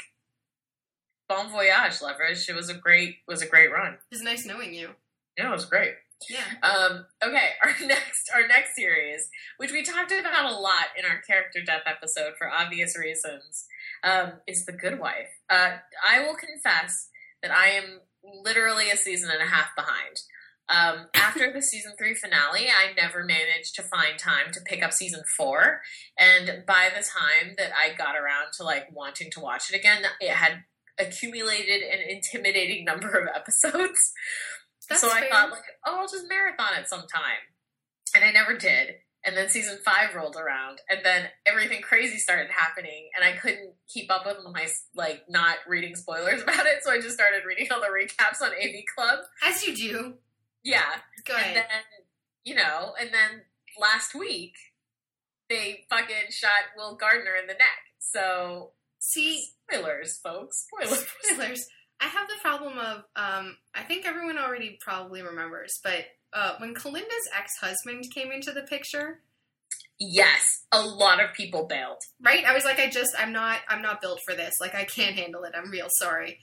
bon 1.32 1.50
voyage, 1.50 2.02
leverage. 2.02 2.48
It 2.50 2.56
was 2.56 2.70
a 2.70 2.74
great 2.74 3.18
was 3.28 3.42
a 3.42 3.48
great 3.48 3.72
run. 3.72 3.94
It 3.94 4.00
was 4.12 4.22
nice 4.22 4.46
knowing 4.46 4.74
you. 4.74 4.90
Yeah, 5.38 5.50
it 5.50 5.52
was 5.52 5.66
great. 5.66 5.94
Yeah. 6.30 6.44
Um, 6.62 7.06
okay, 7.24 7.52
our 7.64 7.74
next 7.88 8.30
our 8.36 8.48
next 8.48 8.76
series, 8.76 9.30
which 9.58 9.72
we 9.72 9.84
talked 9.84 10.12
about 10.12 10.52
a 10.52 10.56
lot 10.56 10.88
in 10.98 11.06
our 11.06 11.22
character 11.22 11.62
death 11.66 11.84
episode 11.86 12.34
for 12.38 12.50
obvious 12.50 12.98
reasons, 12.98 13.66
um, 14.04 14.34
is 14.46 14.66
The 14.66 14.74
Good 14.74 15.00
Wife. 15.00 15.30
Uh, 15.50 15.78
I 16.08 16.20
will 16.20 16.36
confess 16.36 17.10
that 17.42 17.52
I 17.52 17.70
am 17.70 18.02
literally 18.44 18.90
a 18.92 18.98
season 18.98 19.32
and 19.32 19.42
a 19.42 19.52
half 19.52 19.70
behind. 19.76 20.22
Um, 20.70 21.08
after 21.16 21.52
the 21.52 21.62
season 21.62 21.94
three 21.98 22.14
finale, 22.14 22.68
I 22.68 22.94
never 22.94 23.24
managed 23.24 23.76
to 23.76 23.84
find 23.84 24.20
time 24.20 24.52
to 24.52 24.62
pick 24.62 24.84
up 24.84 24.92
season 24.92 25.24
four, 25.38 25.82
and 26.20 26.66
by 26.68 26.90
the 26.96 27.04
time 27.04 27.56
that 27.58 27.72
I 27.72 27.96
got 27.96 28.16
around 28.16 28.52
to 28.58 28.64
like 28.64 28.94
wanting 28.94 29.32
to 29.32 29.40
watch 29.40 29.72
it 29.72 29.78
again, 29.78 30.04
it 30.20 30.32
had 30.32 30.64
accumulated 31.02 31.82
an 31.82 32.00
intimidating 32.10 32.86
number 32.86 33.10
of 33.10 33.28
episodes. 33.36 34.14
That's 34.90 35.02
so 35.02 35.10
I 35.10 35.22
fair. 35.22 35.30
thought, 35.30 35.52
like, 35.52 35.62
oh, 35.86 36.00
I'll 36.02 36.08
just 36.08 36.26
marathon 36.28 36.80
it 36.80 36.88
sometime. 36.88 37.42
And 38.16 38.24
I 38.24 38.32
never 38.32 38.58
did. 38.58 38.96
And 39.24 39.38
then 39.38 39.50
season 39.50 39.78
five 39.86 40.16
rolled 40.16 40.36
around, 40.36 40.80
and 40.90 41.02
then 41.06 41.28
everything 41.46 41.84
crazy 41.84 42.18
started 42.18 42.50
happening, 42.50 43.10
and 43.16 43.24
I 43.24 43.38
couldn't 43.38 43.76
keep 43.88 44.12
up 44.12 44.26
with 44.26 44.38
my, 44.52 44.68
like, 44.96 45.22
not 45.30 45.58
reading 45.68 45.96
spoilers 45.96 46.42
about 46.44 46.66
it, 46.66 46.82
so 46.82 46.92
I 46.92 47.00
just 47.00 47.14
started 47.14 47.44
reading 47.48 47.68
all 47.72 47.82
the 47.82 47.88
recaps 47.88 48.42
on 48.42 48.50
AV 48.50 48.84
Club. 48.96 49.20
As 49.46 49.64
you 49.64 49.76
do. 49.76 50.14
Yeah. 50.64 50.82
Go 51.26 51.36
And 51.36 51.56
then, 51.56 51.66
you 52.44 52.56
know, 52.56 52.94
and 53.00 53.14
then 53.14 53.44
last 53.80 54.16
week, 54.16 54.56
they 55.50 55.86
fucking 55.90 56.32
shot 56.32 56.74
Will 56.76 56.96
Gardner 56.96 57.36
in 57.40 57.46
the 57.46 57.54
neck. 57.54 57.80
So, 58.00 58.72
See, 59.04 59.48
spoilers, 59.72 60.20
folks. 60.24 60.66
Spoilers. 60.68 61.06
spoilers. 61.24 61.66
I 62.00 62.06
have 62.06 62.28
the 62.28 62.42
problem 62.42 62.78
of, 62.80 62.98
um, 63.16 63.58
I 63.76 63.84
think 63.84 64.06
everyone 64.08 64.38
already 64.38 64.78
probably 64.82 65.22
remembers, 65.22 65.80
but 65.84 66.06
uh, 66.34 66.56
when 66.58 66.74
Kalinda's 66.74 67.30
ex 67.38 67.52
husband 67.62 68.06
came 68.14 68.32
into 68.32 68.52
the 68.52 68.64
picture, 68.64 69.22
Yes, 70.04 70.66
a 70.72 70.82
lot 70.82 71.24
of 71.24 71.32
people 71.36 71.68
bailed. 71.68 72.02
right? 72.20 72.44
I 72.44 72.56
was 72.56 72.66
like, 72.66 72.80
I 72.80 72.90
just, 72.90 73.12
I'm 73.20 73.32
not, 73.32 73.60
I'm 73.70 73.84
not 73.84 74.02
built 74.02 74.20
for 74.26 74.34
this. 74.34 74.56
Like, 74.60 74.74
I 74.74 74.84
can't 74.84 75.16
handle 75.16 75.44
it. 75.44 75.54
I'm 75.56 75.70
real 75.70 75.90
sorry. 75.92 76.40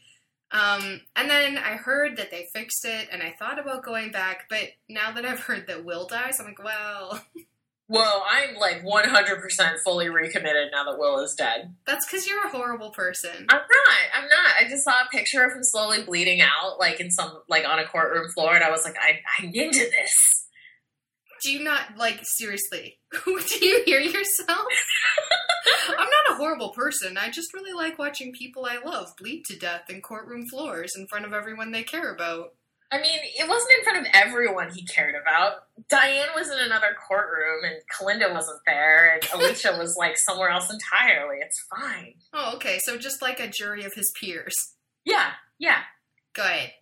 Um, 0.53 1.01
and 1.17 1.29
then 1.29 1.59
I 1.59 1.73
heard 1.73 2.19
that 2.19 2.31
they 2.31 2.47
fixed 2.55 2.85
it, 2.85 3.09
and 3.11 3.21
I 3.21 3.35
thought 3.37 3.59
about 3.59 3.83
going 3.85 4.13
back, 4.13 4.45
but 4.49 4.69
now 4.89 5.11
that 5.13 5.25
I've 5.25 5.41
heard 5.41 5.67
that 5.67 5.85
Will 5.85 6.07
dies, 6.07 6.39
I'm 6.39 6.47
like, 6.47 6.63
well, 6.63 7.21
Well, 7.91 8.23
I'm 8.31 8.55
like 8.57 8.83
100% 8.85 9.79
fully 9.83 10.11
recommitted 10.11 10.69
now 10.73 10.85
that 10.85 10.99
Will 10.99 11.21
is 11.21 11.35
dead. 11.35 11.75
that's 11.87 12.07
because 12.07 12.27
you're 12.27 12.47
a 12.47 12.51
horrible 12.51 12.91
person. 12.91 13.47
I'm 13.49 13.59
not. 13.61 13.99
I'm 14.15 14.29
not. 14.29 14.55
I 14.61 14.69
just 14.69 14.85
saw 14.85 14.93
a 14.93 15.09
picture 15.11 15.43
of 15.43 15.53
him 15.53 15.63
slowly 15.63 16.03
bleeding 16.03 16.43
out, 16.43 16.79
like 16.79 17.01
in 17.01 17.11
some, 17.11 17.33
like 17.49 17.67
on 17.67 17.79
a 17.79 17.87
courtroom 17.87 18.29
floor, 18.35 18.55
and 18.55 18.63
I 18.63 18.71
was 18.71 18.85
like, 18.85 18.97
I, 19.01 19.21
I'm 19.39 19.51
into 19.55 19.79
this. 19.79 20.47
Do 21.43 21.53
you 21.53 21.63
not 21.63 21.97
like 21.97 22.21
seriously? 22.23 22.99
Do 23.25 23.67
you 23.67 23.83
hear 23.87 24.01
yourself? 24.01 24.49
I'm 25.89 25.97
not 25.97 26.33
a 26.33 26.37
horrible 26.37 26.71
person. 26.71 27.17
I 27.17 27.31
just 27.31 27.55
really 27.55 27.73
like 27.73 27.99
watching 27.99 28.33
people 28.33 28.67
I 28.67 28.79
love 28.85 29.13
bleed 29.17 29.45
to 29.47 29.57
death 29.57 29.85
in 29.89 30.03
courtroom 30.03 30.47
floors 30.51 30.93
in 30.97 31.07
front 31.07 31.25
of 31.25 31.33
everyone 31.33 31.71
they 31.71 31.85
care 31.85 32.13
about. 32.13 32.55
I 32.91 33.01
mean, 33.03 33.19
it 33.23 33.47
wasn't 33.49 33.73
in 33.79 33.85
front 33.85 33.99
of 33.99 34.13
everyone 34.15 34.71
he 34.71 34.85
cared 34.87 35.15
about. 35.15 35.65
Diane 35.91 36.29
was 36.35 36.49
in 36.51 36.59
another 36.59 36.97
courtroom, 37.07 37.65
and 37.65 37.77
Kalinda 37.95 38.33
wasn't 38.33 38.61
there, 38.67 39.13
and 39.13 39.23
Alicia 39.35 39.77
was 39.79 39.97
like 39.97 40.17
somewhere 40.17 40.49
else 40.49 40.71
entirely. 40.73 41.37
It's 41.41 41.63
fine. 41.77 42.15
Oh, 42.33 42.55
okay. 42.57 42.79
So 42.79 42.97
just 42.97 43.21
like 43.21 43.41
a 43.41 43.49
jury 43.49 43.85
of 43.85 43.93
his 43.93 44.11
peers. 44.19 44.55
Yeah, 45.05 45.33
yeah. 45.59 45.81
Go 46.35 46.43
ahead. 46.43 46.73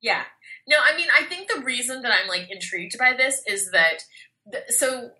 Yeah. 0.00 0.22
No, 0.68 0.76
I 0.84 0.96
mean, 0.96 1.08
I 1.16 1.24
think 1.24 1.48
the 1.48 1.62
reason 1.62 2.02
that 2.02 2.12
I'm 2.12 2.28
like 2.28 2.48
intrigued 2.50 2.96
by 2.98 3.14
this 3.16 3.42
is 3.46 3.70
that 3.72 4.02
th- 4.52 4.64
so 4.68 5.10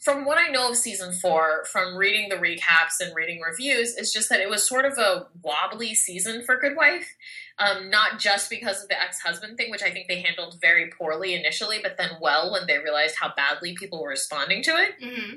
from 0.00 0.24
what 0.24 0.38
I 0.38 0.48
know 0.48 0.70
of 0.70 0.76
season 0.76 1.12
4 1.12 1.64
from 1.70 1.96
reading 1.96 2.28
the 2.28 2.36
recaps 2.36 3.00
and 3.00 3.14
reading 3.14 3.40
reviews 3.40 3.94
is 3.96 4.12
just 4.12 4.28
that 4.28 4.40
it 4.40 4.48
was 4.48 4.66
sort 4.66 4.84
of 4.84 4.98
a 4.98 5.26
wobbly 5.42 5.94
season 5.94 6.44
for 6.44 6.58
Good 6.58 6.76
Wife. 6.76 7.14
Um, 7.58 7.90
not 7.90 8.20
just 8.20 8.50
because 8.50 8.82
of 8.82 8.88
the 8.88 9.00
ex-husband 9.00 9.56
thing, 9.56 9.70
which 9.70 9.82
I 9.82 9.90
think 9.90 10.06
they 10.06 10.20
handled 10.20 10.58
very 10.60 10.90
poorly 10.96 11.34
initially, 11.34 11.78
but 11.82 11.96
then 11.96 12.10
well 12.20 12.52
when 12.52 12.68
they 12.68 12.78
realized 12.78 13.16
how 13.18 13.32
badly 13.34 13.74
people 13.76 14.00
were 14.00 14.10
responding 14.10 14.62
to 14.62 14.70
it. 14.70 14.92
Mm-hmm. 15.02 15.36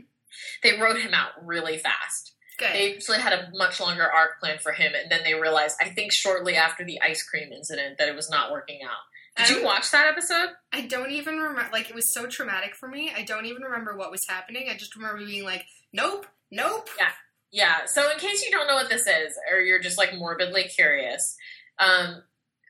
They 0.61 0.79
wrote 0.79 0.99
him 0.99 1.15
out 1.15 1.31
really 1.43 1.77
fast. 1.77 2.33
Good. 2.59 2.73
They 2.73 2.93
actually 2.93 3.17
had 3.17 3.33
a 3.33 3.49
much 3.55 3.79
longer 3.79 4.03
arc 4.03 4.39
plan 4.39 4.59
for 4.59 4.71
him, 4.71 4.93
and 4.95 5.11
then 5.11 5.21
they 5.23 5.33
realized, 5.33 5.77
I 5.81 5.89
think 5.89 6.11
shortly 6.11 6.55
after 6.55 6.85
the 6.85 7.01
ice 7.01 7.23
cream 7.23 7.51
incident, 7.51 7.97
that 7.97 8.07
it 8.07 8.15
was 8.15 8.29
not 8.29 8.51
working 8.51 8.81
out. 8.83 9.01
Did 9.37 9.49
you 9.49 9.63
watch 9.63 9.91
that 9.91 10.07
episode? 10.07 10.49
I 10.73 10.81
don't 10.81 11.11
even 11.11 11.37
remember. 11.37 11.69
Like 11.71 11.89
it 11.89 11.95
was 11.95 12.13
so 12.13 12.27
traumatic 12.27 12.75
for 12.75 12.87
me. 12.87 13.11
I 13.15 13.23
don't 13.23 13.45
even 13.45 13.63
remember 13.63 13.95
what 13.95 14.11
was 14.11 14.21
happening. 14.27 14.67
I 14.69 14.75
just 14.75 14.95
remember 14.95 15.25
being 15.25 15.45
like, 15.45 15.65
"Nope, 15.93 16.25
nope." 16.51 16.89
Yeah. 16.97 17.11
Yeah. 17.51 17.85
So, 17.85 18.09
in 18.11 18.17
case 18.17 18.45
you 18.45 18.51
don't 18.51 18.67
know 18.67 18.75
what 18.75 18.89
this 18.89 19.07
is, 19.07 19.37
or 19.51 19.59
you're 19.59 19.79
just 19.79 19.97
like 19.97 20.13
morbidly 20.15 20.63
curious, 20.63 21.35
um, 21.79 22.23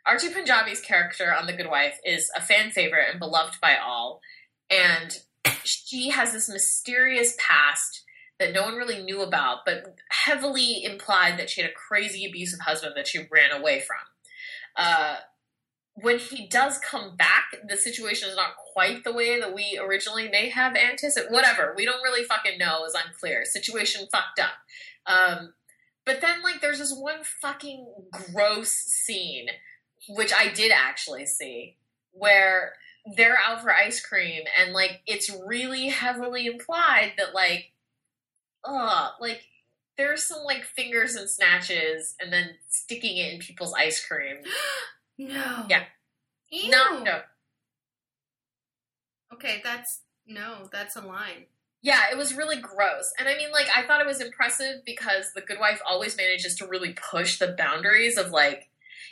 Archie 0.05 0.29
Panjabi's 0.29 0.81
character 0.81 1.33
on 1.33 1.45
The 1.47 1.53
Good 1.53 1.69
Wife 1.69 1.99
is 2.05 2.29
a 2.35 2.41
fan 2.41 2.71
favorite 2.71 3.09
and 3.09 3.19
beloved 3.19 3.55
by 3.61 3.77
all, 3.77 4.21
and 4.69 5.19
she 5.63 6.09
has 6.09 6.33
this 6.33 6.49
mysterious 6.49 7.35
past 7.39 8.03
that 8.39 8.53
no 8.53 8.63
one 8.63 8.75
really 8.75 9.03
knew 9.03 9.21
about, 9.21 9.59
but 9.65 9.95
heavily 10.09 10.83
implied 10.83 11.37
that 11.37 11.49
she 11.49 11.61
had 11.61 11.69
a 11.69 11.73
crazy 11.73 12.25
abusive 12.25 12.59
husband 12.59 12.93
that 12.95 13.07
she 13.07 13.27
ran 13.31 13.51
away 13.51 13.79
from. 13.79 13.97
Uh, 14.75 15.17
when 15.95 16.19
he 16.19 16.47
does 16.47 16.77
come 16.77 17.15
back, 17.15 17.55
the 17.67 17.75
situation 17.75 18.29
is 18.29 18.35
not 18.35 18.55
quite 18.73 19.03
the 19.03 19.11
way 19.11 19.39
that 19.39 19.53
we 19.53 19.79
originally 19.81 20.29
may 20.29 20.49
have 20.49 20.75
anticipated. 20.75 21.33
Whatever, 21.33 21.73
we 21.75 21.85
don't 21.85 22.01
really 22.01 22.23
fucking 22.23 22.57
know 22.57 22.85
is 22.85 22.93
unclear. 22.95 23.43
Situation 23.45 24.07
fucked 24.11 24.39
up. 24.39 24.53
Um, 25.05 25.53
but 26.05 26.21
then, 26.21 26.41
like, 26.41 26.61
there's 26.61 26.79
this 26.79 26.95
one 26.95 27.23
fucking 27.23 27.85
gross 28.11 28.71
scene, 28.71 29.47
which 30.09 30.33
I 30.33 30.51
did 30.51 30.71
actually 30.71 31.25
see, 31.25 31.75
where 32.11 32.73
they're 33.15 33.37
out 33.37 33.61
for 33.61 33.73
ice 33.73 34.03
cream, 34.03 34.43
and 34.59 34.73
like, 34.73 35.01
it's 35.05 35.31
really 35.45 35.89
heavily 35.89 36.45
implied 36.45 37.13
that, 37.17 37.33
like, 37.35 37.71
ugh, 38.63 39.11
like, 39.19 39.43
there's 39.97 40.23
some 40.23 40.43
like 40.45 40.63
fingers 40.63 41.15
and 41.15 41.29
snatches, 41.29 42.15
and 42.19 42.31
then 42.31 42.51
sticking 42.69 43.17
it 43.17 43.33
in 43.33 43.39
people's 43.39 43.73
ice 43.73 44.03
cream. 44.03 44.37
No. 45.27 45.65
Yeah. 45.69 45.83
Ew. 46.49 46.69
No, 46.69 47.03
no, 47.03 47.21
Okay, 49.33 49.61
that's 49.63 50.01
no. 50.27 50.67
That's 50.71 50.95
a 50.95 51.01
line. 51.01 51.45
Yeah, 51.81 52.11
it 52.11 52.17
was 52.17 52.35
really 52.35 52.57
gross. 52.57 53.11
And 53.17 53.27
I 53.27 53.35
mean, 53.37 53.51
like, 53.51 53.67
I 53.75 53.85
thought 53.85 54.01
it 54.01 54.07
was 54.07 54.21
impressive 54.21 54.83
because 54.85 55.33
The 55.33 55.41
Good 55.41 55.59
Wife 55.59 55.81
always 55.87 56.17
manages 56.17 56.55
to 56.55 56.67
really 56.67 56.95
push 57.11 57.39
the 57.39 57.55
boundaries 57.57 58.17
of, 58.17 58.31
like, 58.31 58.69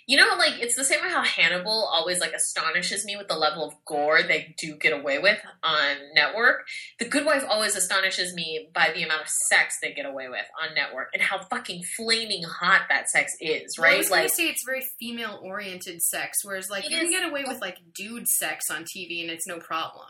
you 0.10 0.18
know, 0.18 0.34
like, 0.40 0.54
it's 0.60 0.76
the 0.76 0.84
same 0.84 1.04
way 1.04 1.10
how 1.10 1.24
Hannibal 1.24 1.88
always, 1.94 2.20
like, 2.20 2.34
astonishes 2.34 3.06
me 3.06 3.16
with 3.16 3.28
the 3.28 3.38
level 3.38 3.64
of 3.64 3.76
gore 3.86 4.24
they 4.24 4.56
do 4.58 4.76
get 4.76 4.92
away 4.92 5.20
with 5.20 5.38
on 5.62 5.98
network. 6.16 6.66
The 6.98 7.06
Good 7.06 7.28
Wife 7.28 7.44
always 7.48 7.76
astonishes 7.76 8.34
me 8.34 8.70
by 8.74 8.90
the 8.92 9.04
amount 9.04 9.22
of 9.22 9.30
sex 9.30 9.78
they 9.80 9.94
get 9.94 10.08
away 10.08 10.28
with 10.28 10.48
on 10.60 10.74
network 10.74 11.10
and 11.14 11.22
how 11.22 11.44
fucking 11.44 11.84
flaming 11.96 12.42
hot 12.42 12.88
that 12.90 13.08
sex 13.08 13.34
is, 13.40 13.78
right? 13.78 13.90
Well, 13.90 13.94
I 13.94 13.98
was 13.98 14.10
gonna 14.10 14.30
say 14.30 14.48
it's 14.48 14.64
very 14.66 14.84
female 15.00 15.40
oriented 15.44 16.02
sex, 16.02 16.40
whereas 16.44 16.72
like 16.72 16.90
you 16.90 16.98
can 16.98 17.12
get 17.12 17.30
away 17.30 17.44
with 17.46 17.62
like 17.62 17.78
dude 17.94 18.28
sex 18.28 18.72
on 18.72 18.86
TV 18.86 19.22
and 19.22 19.30
it's 19.30 19.46
no 19.46 19.60
problem. 19.60 20.08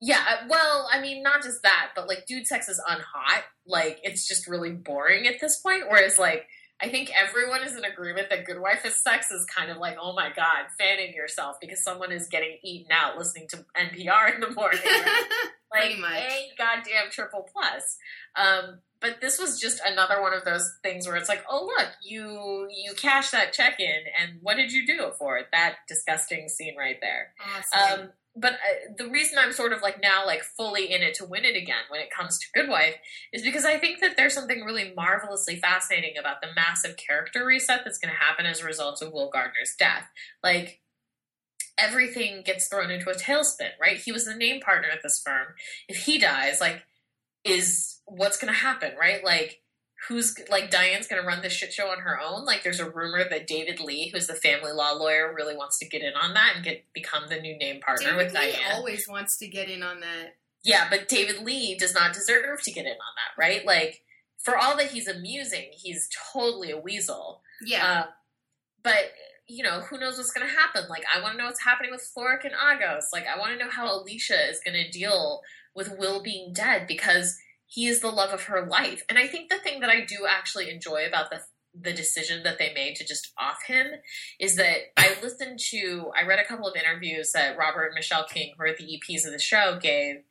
Yeah, 0.00 0.22
uh, 0.28 0.46
well, 0.48 0.88
I 0.92 1.00
mean, 1.00 1.22
not 1.22 1.42
just 1.42 1.62
that, 1.62 1.92
but 1.94 2.08
like, 2.08 2.26
dude 2.26 2.46
sex 2.46 2.68
is 2.68 2.82
unhot. 2.86 3.42
Like, 3.66 4.00
it's 4.02 4.28
just 4.28 4.46
really 4.46 4.72
boring 4.72 5.26
at 5.26 5.40
this 5.40 5.58
point. 5.60 5.84
Whereas, 5.88 6.18
like, 6.18 6.46
I 6.80 6.88
think 6.88 7.10
everyone 7.14 7.62
is 7.62 7.74
in 7.74 7.84
agreement 7.84 8.28
that 8.30 8.44
Good 8.44 8.60
Wife 8.60 8.84
is 8.84 9.02
sex 9.02 9.30
is 9.30 9.46
kind 9.46 9.70
of 9.70 9.78
like, 9.78 9.96
oh 10.00 10.12
my 10.12 10.28
god, 10.34 10.66
fanning 10.78 11.14
yourself 11.14 11.56
because 11.60 11.82
someone 11.82 12.12
is 12.12 12.28
getting 12.28 12.58
eaten 12.62 12.92
out 12.92 13.16
listening 13.16 13.48
to 13.48 13.64
NPR 13.76 14.34
in 14.34 14.40
the 14.40 14.50
morning. 14.50 14.80
like, 15.72 15.84
Pretty 15.84 16.00
much. 16.00 16.12
a 16.12 16.50
goddamn 16.58 17.10
triple 17.10 17.48
plus. 17.50 17.96
Um, 18.36 18.80
but 19.00 19.20
this 19.20 19.38
was 19.38 19.60
just 19.60 19.80
another 19.86 20.20
one 20.20 20.34
of 20.34 20.44
those 20.44 20.70
things 20.82 21.06
where 21.06 21.16
it's 21.16 21.28
like, 21.28 21.44
oh 21.50 21.64
look, 21.66 21.88
you 22.02 22.66
you 22.70 22.94
cashed 22.94 23.32
that 23.32 23.52
check 23.52 23.78
in, 23.78 24.00
and 24.20 24.38
what 24.42 24.56
did 24.56 24.72
you 24.72 24.86
do 24.86 25.06
it 25.06 25.14
for? 25.18 25.40
That 25.52 25.76
disgusting 25.88 26.48
scene 26.48 26.76
right 26.76 26.96
there. 27.00 27.32
awesome. 27.40 28.00
Um, 28.00 28.08
but 28.36 28.54
uh, 28.54 28.92
the 28.96 29.08
reason 29.08 29.38
I'm 29.38 29.52
sort 29.52 29.72
of 29.72 29.82
like 29.82 30.00
now 30.02 30.26
like 30.26 30.42
fully 30.42 30.92
in 30.92 31.02
it 31.02 31.14
to 31.14 31.24
win 31.24 31.44
it 31.44 31.56
again 31.56 31.84
when 31.88 32.00
it 32.00 32.10
comes 32.10 32.38
to 32.38 32.46
Good 32.54 32.68
Wife 32.68 32.96
is 33.32 33.42
because 33.42 33.64
I 33.64 33.78
think 33.78 34.00
that 34.00 34.16
there's 34.16 34.34
something 34.34 34.62
really 34.62 34.92
marvelously 34.94 35.56
fascinating 35.56 36.18
about 36.18 36.40
the 36.40 36.48
massive 36.54 36.96
character 36.96 37.44
reset 37.44 37.80
that's 37.84 37.98
going 37.98 38.12
to 38.12 38.20
happen 38.20 38.46
as 38.46 38.60
a 38.60 38.66
result 38.66 39.00
of 39.02 39.12
Will 39.12 39.30
Gardner's 39.30 39.74
death. 39.78 40.08
Like 40.44 40.80
everything 41.78 42.42
gets 42.44 42.68
thrown 42.68 42.90
into 42.90 43.10
a 43.10 43.14
tailspin, 43.14 43.70
right? 43.80 43.96
He 43.96 44.12
was 44.12 44.24
the 44.24 44.34
name 44.34 44.60
partner 44.60 44.88
at 44.92 45.02
this 45.02 45.20
firm. 45.24 45.48
If 45.88 46.04
he 46.04 46.18
dies, 46.18 46.60
like 46.60 46.82
is 47.44 48.00
what's 48.06 48.38
going 48.38 48.52
to 48.52 48.58
happen, 48.58 48.92
right? 48.98 49.24
Like 49.24 49.60
who's 50.08 50.34
like 50.50 50.70
Diane's 50.70 51.06
going 51.06 51.20
to 51.20 51.26
run 51.26 51.42
this 51.42 51.52
shit 51.52 51.72
show 51.72 51.88
on 51.88 52.00
her 52.00 52.20
own. 52.20 52.44
Like 52.44 52.62
there's 52.62 52.80
a 52.80 52.88
rumor 52.88 53.28
that 53.28 53.46
David 53.46 53.80
Lee, 53.80 54.10
who's 54.12 54.26
the 54.26 54.34
family 54.34 54.72
law 54.72 54.92
lawyer, 54.92 55.32
really 55.34 55.56
wants 55.56 55.78
to 55.78 55.88
get 55.88 56.02
in 56.02 56.14
on 56.14 56.34
that 56.34 56.52
and 56.56 56.64
get 56.64 56.84
become 56.92 57.24
the 57.28 57.40
new 57.40 57.56
name 57.56 57.80
partner 57.80 58.10
David 58.10 58.24
with 58.24 58.34
Lee 58.34 58.52
Diane. 58.52 58.72
always 58.74 59.08
wants 59.08 59.36
to 59.38 59.48
get 59.48 59.68
in 59.68 59.82
on 59.82 60.00
that. 60.00 60.36
Yeah, 60.64 60.88
but 60.90 61.08
David 61.08 61.42
Lee 61.42 61.76
does 61.76 61.94
not 61.94 62.12
deserve 62.12 62.62
to 62.62 62.72
get 62.72 62.86
in 62.86 62.92
on 62.92 62.96
that, 62.96 63.40
right? 63.40 63.64
Like 63.64 64.02
for 64.38 64.56
all 64.56 64.76
that 64.76 64.90
he's 64.90 65.08
amusing, 65.08 65.70
he's 65.72 66.08
totally 66.32 66.70
a 66.70 66.78
weasel. 66.78 67.40
Yeah. 67.64 67.86
Uh, 67.86 68.06
but 68.82 69.12
you 69.48 69.62
know, 69.62 69.80
who 69.80 69.98
knows 69.98 70.16
what's 70.16 70.32
going 70.32 70.46
to 70.46 70.52
happen? 70.52 70.84
Like, 70.88 71.04
I 71.14 71.20
want 71.20 71.34
to 71.34 71.38
know 71.38 71.44
what's 71.46 71.62
happening 71.62 71.92
with 71.92 72.08
Florrick 72.16 72.44
and 72.44 72.52
Agos. 72.52 73.04
Like, 73.12 73.26
I 73.26 73.38
want 73.38 73.52
to 73.52 73.64
know 73.64 73.70
how 73.70 73.94
Alicia 73.94 74.50
is 74.50 74.60
going 74.64 74.74
to 74.74 74.90
deal 74.90 75.40
with 75.74 75.96
Will 75.96 76.20
being 76.20 76.52
dead 76.52 76.86
because 76.88 77.38
he 77.76 77.86
is 77.86 78.00
the 78.00 78.08
love 78.08 78.30
of 78.30 78.44
her 78.44 78.66
life. 78.66 79.04
And 79.10 79.18
I 79.18 79.26
think 79.26 79.50
the 79.50 79.58
thing 79.58 79.80
that 79.80 79.90
I 79.90 80.00
do 80.00 80.26
actually 80.26 80.70
enjoy 80.70 81.06
about 81.06 81.30
the 81.30 81.42
the 81.78 81.92
decision 81.92 82.42
that 82.42 82.58
they 82.58 82.72
made 82.72 82.96
to 82.96 83.04
just 83.04 83.34
off 83.38 83.58
him 83.66 83.86
is 84.40 84.56
that 84.56 84.78
I 84.96 85.14
listened 85.22 85.58
to, 85.72 86.10
I 86.16 86.26
read 86.26 86.38
a 86.38 86.44
couple 86.46 86.66
of 86.66 86.74
interviews 86.74 87.32
that 87.32 87.58
Robert 87.58 87.88
and 87.88 87.94
Michelle 87.94 88.24
King, 88.24 88.54
who 88.56 88.64
are 88.64 88.74
the 88.74 88.98
EPs 88.98 89.26
of 89.26 89.32
the 89.32 89.38
show, 89.38 89.78
gave 89.78 90.22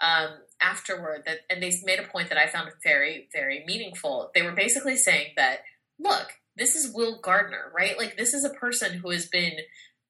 um, 0.00 0.30
afterward. 0.62 1.24
That 1.26 1.40
and 1.50 1.62
they 1.62 1.72
made 1.84 2.00
a 2.00 2.08
point 2.08 2.30
that 2.30 2.38
I 2.38 2.46
found 2.46 2.70
very, 2.82 3.28
very 3.34 3.64
meaningful. 3.66 4.30
They 4.34 4.40
were 4.40 4.52
basically 4.52 4.96
saying 4.96 5.32
that, 5.36 5.58
look, 5.98 6.28
this 6.56 6.74
is 6.74 6.94
Will 6.94 7.20
Gardner, 7.20 7.70
right? 7.76 7.98
Like 7.98 8.16
this 8.16 8.32
is 8.32 8.44
a 8.44 8.50
person 8.50 8.94
who 8.94 9.10
has 9.10 9.26
been 9.26 9.58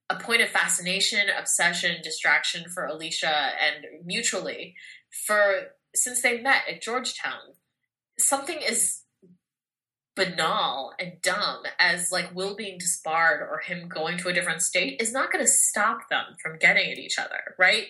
a 0.08 0.16
point 0.16 0.42
of 0.42 0.48
fascination, 0.48 1.26
obsession, 1.36 2.02
distraction 2.04 2.68
for 2.68 2.84
Alicia 2.84 3.34
and 3.34 4.06
mutually 4.06 4.76
for 5.26 5.70
since 5.94 6.22
they 6.22 6.40
met 6.40 6.62
at 6.68 6.82
Georgetown. 6.82 7.54
Something 8.18 8.58
as 8.68 9.02
banal 10.16 10.92
and 11.00 11.20
dumb 11.22 11.64
as 11.78 12.12
like 12.12 12.34
Will 12.34 12.54
being 12.54 12.78
disbarred 12.78 13.40
or 13.40 13.58
him 13.58 13.88
going 13.88 14.16
to 14.18 14.28
a 14.28 14.32
different 14.32 14.62
state 14.62 15.00
is 15.00 15.12
not 15.12 15.32
going 15.32 15.44
to 15.44 15.50
stop 15.50 16.08
them 16.08 16.36
from 16.40 16.58
getting 16.58 16.90
at 16.92 16.98
each 16.98 17.18
other, 17.18 17.54
right? 17.58 17.86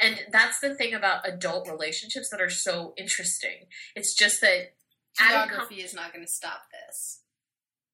And 0.00 0.18
that's 0.32 0.58
the 0.58 0.74
thing 0.74 0.92
about 0.94 1.28
adult 1.28 1.68
relationships 1.70 2.30
that 2.30 2.40
are 2.40 2.50
so 2.50 2.94
interesting. 2.96 3.66
It's 3.94 4.14
just 4.14 4.40
that 4.40 4.74
added 5.20 5.34
com- 5.34 5.48
Geography 5.50 5.82
is 5.82 5.94
not 5.94 6.12
going 6.12 6.24
to 6.24 6.30
stop 6.30 6.62
this. 6.72 7.20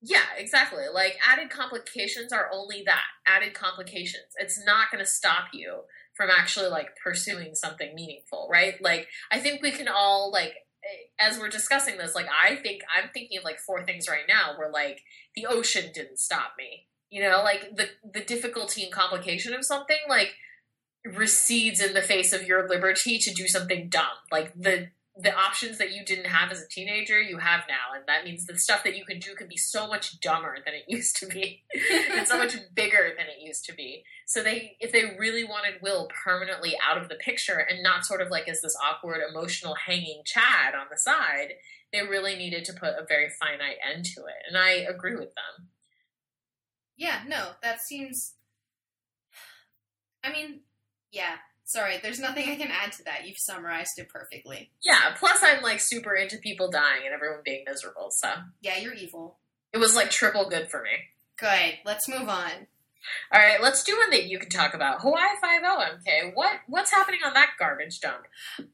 yeah, 0.00 0.33
exactly. 0.38 0.85
Like 0.92 1.18
added 1.28 1.50
complications 1.50 2.33
are 2.33 2.50
only 2.52 2.83
that 2.87 3.04
added 3.26 3.52
complications. 3.54 4.33
It's 4.37 4.64
not 4.64 4.90
going 4.90 5.04
to 5.04 5.11
stop 5.11 5.49
you 5.52 5.80
from 6.16 6.30
actually 6.30 6.68
like 6.68 6.97
pursuing 7.02 7.54
something 7.54 7.94
meaningful, 7.94 8.49
right? 8.50 8.75
Like 8.80 9.09
I 9.30 9.40
think 9.40 9.62
we 9.62 9.73
can 9.73 9.88
all 9.88 10.30
like 10.33 10.54
eh, 10.85 11.09
as 11.18 11.38
we're 11.38 11.49
discussing 11.49 11.99
this, 11.99 12.14
like 12.14 12.26
I 12.28 12.56
think 12.56 12.83
I'm 12.97 13.11
thinking 13.12 13.38
of 13.38 13.44
like 13.44 13.59
four 13.59 13.85
things 13.85 14.09
right 14.09 14.25
now 14.28 14.56
where 14.56 14.71
like 14.71 15.02
the 15.35 15.47
ocean 15.47 15.90
didn't 15.92 16.18
stop 16.18 16.52
me. 16.59 16.87
You 17.11 17.23
know, 17.23 17.42
like 17.42 17.76
the 17.76 17.88
the 18.12 18.25
difficulty 18.25 18.83
and 18.85 18.92
complication 18.92 19.54
of 19.54 19.64
something 19.64 19.99
like 20.09 20.35
recedes 21.04 21.80
in 21.80 21.94
the 21.94 22.02
face 22.02 22.33
of 22.33 22.47
your 22.47 22.68
liberty 22.68 23.18
to 23.18 23.33
do 23.33 23.47
something 23.47 23.88
dumb. 23.88 24.16
Like 24.33 24.52
the 24.54 24.88
the 25.16 25.33
options 25.33 25.78
that 25.78 25.92
you 25.92 26.04
didn't 26.04 26.26
have 26.26 26.50
as 26.50 26.61
a 26.61 26.68
teenager, 26.68 27.21
you 27.21 27.38
have 27.38 27.61
now, 27.68 27.94
and 27.94 28.04
that 28.09 28.25
means 28.25 28.47
the 28.47 28.59
stuff 28.59 28.83
that 28.83 28.97
you 28.97 29.04
can 29.04 29.21
do 29.21 29.35
can 29.37 29.47
be 29.47 29.56
so 29.56 29.87
much 29.87 30.18
dumber 30.18 30.56
than 30.64 30.75
it 30.75 30.85
used 30.88 31.16
to 31.18 31.26
be, 31.26 31.62
and 32.12 32.26
so 32.26 32.37
much 32.37 32.56
bigger 32.75 33.12
than 33.16 33.26
it 33.26 33.40
used 33.40 33.64
to 33.66 33.75
be. 33.75 34.02
So 34.26 34.42
they, 34.42 34.76
if 34.80 34.90
they 34.90 35.16
really 35.18 35.44
wanted 35.44 35.83
Will 35.83 36.09
permanently 36.25 36.76
out 36.83 37.00
of 37.00 37.09
the 37.09 37.14
picture 37.14 37.59
and 37.59 37.83
not 37.83 38.04
sort 38.04 38.23
of 38.23 38.30
like 38.30 38.49
as 38.49 38.61
this 38.61 38.76
awkward, 38.83 39.21
emotional, 39.28 39.76
hanging 39.76 40.23
Chad 40.25 40.75
on 40.75 40.86
the 40.91 40.99
side, 40.99 41.54
they 41.93 42.00
really 42.00 42.34
needed 42.34 42.65
to 42.65 42.73
put 42.73 42.95
a 42.99 43.06
very 43.08 43.28
finite 43.30 43.76
end 43.89 44.04
to 44.06 44.23
it, 44.23 44.43
and 44.49 44.58
I 44.58 44.71
agree 44.71 45.15
with 45.15 45.34
them. 45.34 45.69
Yeah, 46.97 47.21
no, 47.26 47.50
that 47.62 47.80
seems. 47.80 48.34
I 50.25 50.32
mean, 50.32 50.60
yeah. 51.12 51.36
Sorry, 51.65 51.99
there's 52.03 52.21
nothing 52.21 52.49
I 52.50 52.57
can 52.57 52.71
add 52.71 52.93
to 52.93 53.05
that. 53.05 53.27
You've 53.27 53.39
summarized 53.39 53.99
it 53.99 54.09
perfectly. 54.09 54.71
Yeah. 54.83 55.15
Plus, 55.19 55.39
I'm 55.43 55.63
like 55.63 55.81
super 55.81 56.15
into 56.15 56.37
people 56.39 56.71
dying 56.71 57.03
and 57.07 57.15
everyone 57.15 57.41
being 57.45 57.65
miserable, 57.67 58.11
so 58.11 58.29
Yeah, 58.61 58.77
you're 58.79 58.93
evil. 58.95 59.39
it 59.73 59.79
was 59.79 59.97
like 59.97 60.11
triple 60.11 60.49
good 60.49 60.71
for 60.71 60.83
me. 60.83 60.91
Good. 61.39 61.79
Let's 61.85 62.09
move 62.09 62.29
on. 62.29 62.50
All 63.33 63.39
right, 63.41 63.63
let's 63.63 63.83
do 63.85 63.95
one 63.99 64.11
that 64.11 64.25
you 64.31 64.39
can 64.39 64.49
talk 64.49 64.73
about. 64.73 65.03
Hawaii 65.03 65.37
Five 65.41 65.61
oh 65.65 65.79
O. 65.79 65.95
MK. 65.97 66.31
What 66.35 66.53
what's 66.69 66.91
happening 66.91 67.21
on 67.27 67.35
that 67.35 67.50
garbage 67.59 68.00
dump? 68.00 68.23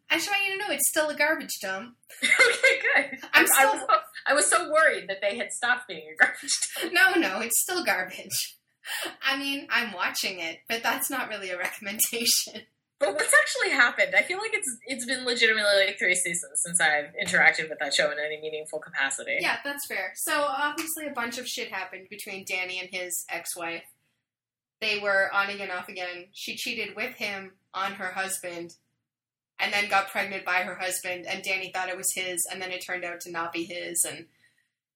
I 0.09 0.17
just 0.17 0.31
want 0.31 0.45
you 0.47 0.53
to 0.53 0.59
know 0.59 0.73
it's 0.73 0.89
still 0.89 1.09
a 1.09 1.17
garbage 1.17 1.59
dump. 1.61 1.97
okay, 2.23 3.11
good. 3.11 3.19
I'm 3.33 3.45
I, 3.45 3.47
still- 3.47 3.73
was 3.73 3.81
so, 3.81 3.97
I 4.29 4.35
was 4.35 4.47
so 4.47 4.71
worried 4.71 5.09
that 5.09 5.21
they 5.21 5.37
had 5.37 5.51
stopped 5.53 5.89
being 5.89 6.13
a 6.13 6.17
garbage 6.17 6.59
dump. 6.81 6.93
No, 6.93 7.21
no, 7.21 7.41
it's 7.41 7.61
still 7.61 7.85
garbage. 7.85 8.57
I 9.23 9.37
mean, 9.37 9.67
I'm 9.71 9.93
watching 9.93 10.39
it, 10.39 10.59
but 10.69 10.83
that's 10.83 11.11
not 11.11 11.29
really 11.29 11.51
a 11.51 11.59
recommendation. 11.59 12.63
But 13.01 13.15
what's 13.15 13.33
actually 13.35 13.71
happened? 13.71 14.15
I 14.15 14.21
feel 14.21 14.37
like 14.37 14.53
it's 14.53 14.77
it's 14.87 15.07
been 15.07 15.25
legitimately 15.25 15.87
like 15.87 15.99
three 15.99 16.15
seasons 16.15 16.61
since 16.63 16.81
I've 16.83 17.15
interacted 17.21 17.71
with 17.71 17.79
that 17.79 17.95
show 17.95 18.11
in 18.11 18.19
any 18.19 18.39
meaningful 18.39 18.79
capacity. 18.79 19.39
Yeah, 19.41 19.57
that's 19.65 19.87
fair. 19.87 20.13
So 20.17 20.33
obviously, 20.35 21.07
a 21.07 21.13
bunch 21.13 21.39
of 21.39 21.49
shit 21.49 21.73
happened 21.73 22.09
between 22.11 22.45
Danny 22.47 22.79
and 22.79 22.91
his 22.93 23.25
ex-wife. 23.31 23.85
They 24.83 24.99
were 24.99 25.31
on 25.33 25.49
again, 25.49 25.71
off 25.71 25.89
again. 25.89 26.27
She 26.33 26.57
cheated 26.57 26.95
with 26.95 27.17
him 27.17 27.53
on 27.73 27.93
her 27.93 28.13
husband, 28.13 28.75
and 29.59 29.73
then 29.73 29.89
got 29.89 30.11
pregnant 30.11 30.45
by 30.45 30.59
her 30.63 30.75
husband. 30.75 31.25
And 31.27 31.43
Danny 31.43 31.73
thought 31.73 31.89
it 31.89 31.97
was 31.97 32.13
his, 32.15 32.47
and 32.53 32.61
then 32.61 32.71
it 32.71 32.85
turned 32.87 33.05
out 33.05 33.21
to 33.23 33.31
not 33.31 33.55
be 33.55 33.65
his, 33.65 34.05
and 34.07 34.27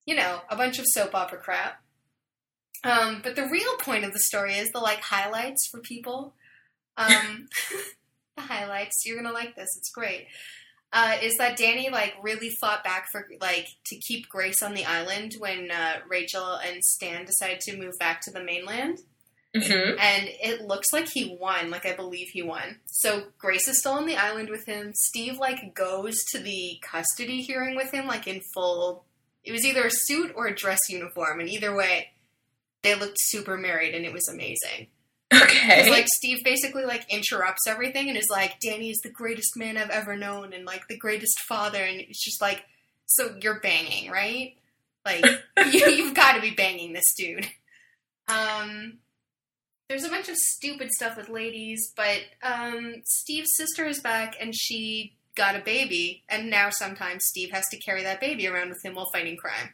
you 0.05 0.15
know, 0.15 0.43
a 0.51 0.57
bunch 0.57 0.79
of 0.79 0.85
soap 0.89 1.15
opera 1.15 1.39
crap. 1.39 1.81
Um, 2.85 3.23
but 3.25 3.35
the 3.35 3.49
real 3.49 3.77
point 3.79 4.05
of 4.05 4.13
the 4.13 4.21
story 4.21 4.57
is 4.57 4.71
the 4.73 4.79
like 4.79 5.01
highlights 5.01 5.67
for 5.69 5.81
people. 5.81 6.35
Um, 6.97 7.49
the 8.37 8.43
highlights. 8.43 9.05
You're 9.05 9.17
gonna 9.21 9.33
like 9.35 9.57
this. 9.57 9.69
It's 9.77 9.91
great. 9.91 10.27
Uh, 10.93 11.17
is 11.23 11.37
that 11.39 11.57
Danny 11.57 11.91
like 11.91 12.15
really 12.23 12.51
fought 12.61 12.85
back 12.85 13.07
for 13.11 13.27
like 13.41 13.67
to 13.87 13.97
keep 13.97 14.29
Grace 14.29 14.63
on 14.63 14.75
the 14.75 14.85
island 14.85 15.33
when 15.39 15.71
uh, 15.71 15.95
Rachel 16.09 16.55
and 16.55 16.85
Stan 16.85 17.25
decided 17.25 17.61
to 17.63 17.77
move 17.77 17.95
back 17.99 18.21
to 18.23 18.31
the 18.31 18.43
mainland, 18.43 18.99
Mm-hmm. 19.57 19.99
and 20.01 20.29
it 20.43 20.63
looks 20.63 20.93
like 20.93 21.09
he 21.09 21.37
won. 21.41 21.71
Like 21.71 21.87
I 21.87 21.95
believe 21.95 22.29
he 22.33 22.43
won. 22.43 22.81
So 22.87 23.25
Grace 23.39 23.69
is 23.69 23.79
still 23.79 23.93
on 23.93 24.07
the 24.07 24.17
island 24.17 24.51
with 24.51 24.67
him. 24.67 24.91
Steve 24.95 25.39
like 25.39 25.75
goes 25.77 26.17
to 26.33 26.41
the 26.41 26.81
custody 26.83 27.41
hearing 27.43 27.77
with 27.77 27.93
him, 27.93 28.07
like 28.09 28.27
in 28.27 28.41
full. 28.53 29.05
It 29.45 29.53
was 29.53 29.65
either 29.65 29.85
a 29.87 29.91
suit 29.93 30.33
or 30.35 30.47
a 30.49 30.55
dress 30.55 30.81
uniform, 30.89 31.39
and 31.39 31.49
either 31.49 31.73
way, 31.75 32.09
they 32.83 32.95
looked 32.97 33.19
super 33.21 33.57
married, 33.57 33.95
and 33.95 34.05
it 34.05 34.13
was 34.13 34.29
amazing. 34.29 34.89
Okay. 35.43 35.77
Because 35.77 35.91
like 35.91 36.07
Steve 36.09 36.45
basically 36.45 36.85
like 36.85 37.07
interrupts 37.13 37.67
everything 37.67 38.09
and 38.09 38.17
is 38.17 38.29
like, 38.31 38.59
Danny 38.61 38.91
is 38.91 39.01
the 39.03 39.11
greatest 39.11 39.57
man 39.57 39.77
I've 39.77 39.91
ever 39.91 40.17
known 40.17 40.53
and 40.53 40.65
like 40.65 40.89
the 40.89 40.97
greatest 40.97 41.39
father 41.41 41.83
and 41.83 42.01
it's 42.01 42.25
just 42.25 42.41
like, 42.41 42.65
so 43.07 43.37
you're 43.41 43.61
banging, 43.61 44.11
right? 44.11 44.55
Like 45.05 45.25
you, 45.73 45.87
you've 45.87 46.15
got 46.15 46.35
to 46.35 46.41
be 46.41 46.51
banging 46.51 46.93
this 46.93 47.15
dude. 47.17 47.49
Um, 48.29 48.99
there's 49.89 50.05
a 50.05 50.09
bunch 50.09 50.29
of 50.29 50.37
stupid 50.37 50.91
stuff 50.91 51.17
with 51.17 51.29
ladies, 51.29 51.93
but 51.95 52.21
um, 52.43 53.03
Steve's 53.05 53.51
sister 53.55 53.85
is 53.85 54.01
back 54.01 54.35
and 54.41 54.55
she 54.55 55.15
got 55.37 55.57
a 55.57 55.61
baby, 55.61 56.23
and 56.29 56.49
now 56.49 56.71
sometimes 56.71 57.25
Steve 57.25 57.51
has 57.51 57.67
to 57.71 57.77
carry 57.79 58.03
that 58.03 58.21
baby 58.21 58.47
around 58.47 58.69
with 58.69 58.85
him 58.85 58.95
while 58.95 59.11
fighting 59.13 59.37
crime. 59.37 59.71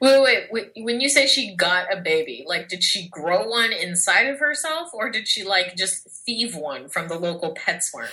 Wait, 0.00 0.22
wait, 0.22 0.48
wait. 0.50 0.72
When 0.76 1.00
you 1.00 1.08
say 1.08 1.26
she 1.26 1.54
got 1.54 1.92
a 1.92 2.00
baby, 2.00 2.44
like, 2.46 2.68
did 2.68 2.82
she 2.82 3.08
grow 3.08 3.48
one 3.48 3.72
inside 3.72 4.26
of 4.26 4.38
herself, 4.38 4.90
or 4.92 5.10
did 5.10 5.28
she 5.28 5.44
like 5.44 5.76
just 5.76 6.08
thieve 6.24 6.56
one 6.56 6.88
from 6.88 7.08
the 7.08 7.18
local 7.18 7.54
pet 7.54 7.82
store? 7.82 8.08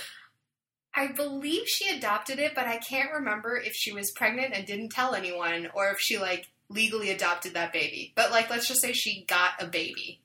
I 0.94 1.08
believe 1.08 1.68
she 1.68 1.94
adopted 1.94 2.38
it, 2.38 2.54
but 2.54 2.66
I 2.66 2.78
can't 2.78 3.12
remember 3.12 3.56
if 3.56 3.74
she 3.74 3.92
was 3.92 4.10
pregnant 4.10 4.54
and 4.54 4.66
didn't 4.66 4.90
tell 4.90 5.14
anyone 5.14 5.68
or 5.74 5.90
if 5.90 5.98
she 6.00 6.18
like 6.18 6.48
legally 6.70 7.10
adopted 7.10 7.54
that 7.54 7.72
baby. 7.72 8.12
But 8.16 8.30
like 8.30 8.48
let's 8.48 8.66
just 8.66 8.80
say 8.80 8.92
she 8.92 9.24
got 9.28 9.60
a 9.60 9.66
baby. 9.66 10.20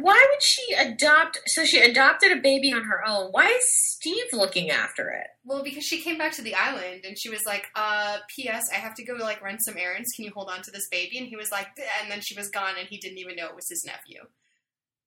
Why 0.00 0.26
would 0.30 0.42
she 0.42 0.74
adopt? 0.74 1.38
So 1.46 1.64
she 1.64 1.80
adopted 1.80 2.32
a 2.32 2.40
baby 2.40 2.72
on 2.72 2.84
her 2.84 3.06
own. 3.06 3.28
Why 3.30 3.46
is 3.46 3.64
Steve 3.68 4.24
looking 4.32 4.70
after 4.70 5.10
it? 5.10 5.28
Well, 5.44 5.62
because 5.62 5.84
she 5.84 6.00
came 6.00 6.18
back 6.18 6.32
to 6.32 6.42
the 6.42 6.54
island 6.54 7.04
and 7.04 7.18
she 7.18 7.28
was 7.28 7.40
like, 7.46 7.66
uh, 7.74 8.18
P.S. 8.34 8.64
I 8.72 8.76
have 8.76 8.94
to 8.96 9.04
go 9.04 9.14
like 9.14 9.42
run 9.42 9.60
some 9.60 9.76
errands. 9.76 10.10
Can 10.14 10.24
you 10.24 10.32
hold 10.34 10.50
on 10.50 10.62
to 10.62 10.70
this 10.70 10.88
baby? 10.88 11.18
And 11.18 11.26
he 11.26 11.36
was 11.36 11.50
like, 11.50 11.68
and 12.00 12.10
then 12.10 12.20
she 12.20 12.36
was 12.36 12.48
gone 12.48 12.74
and 12.78 12.88
he 12.88 12.96
didn't 12.96 13.18
even 13.18 13.36
know 13.36 13.46
it 13.46 13.56
was 13.56 13.68
his 13.68 13.84
nephew. 13.84 14.22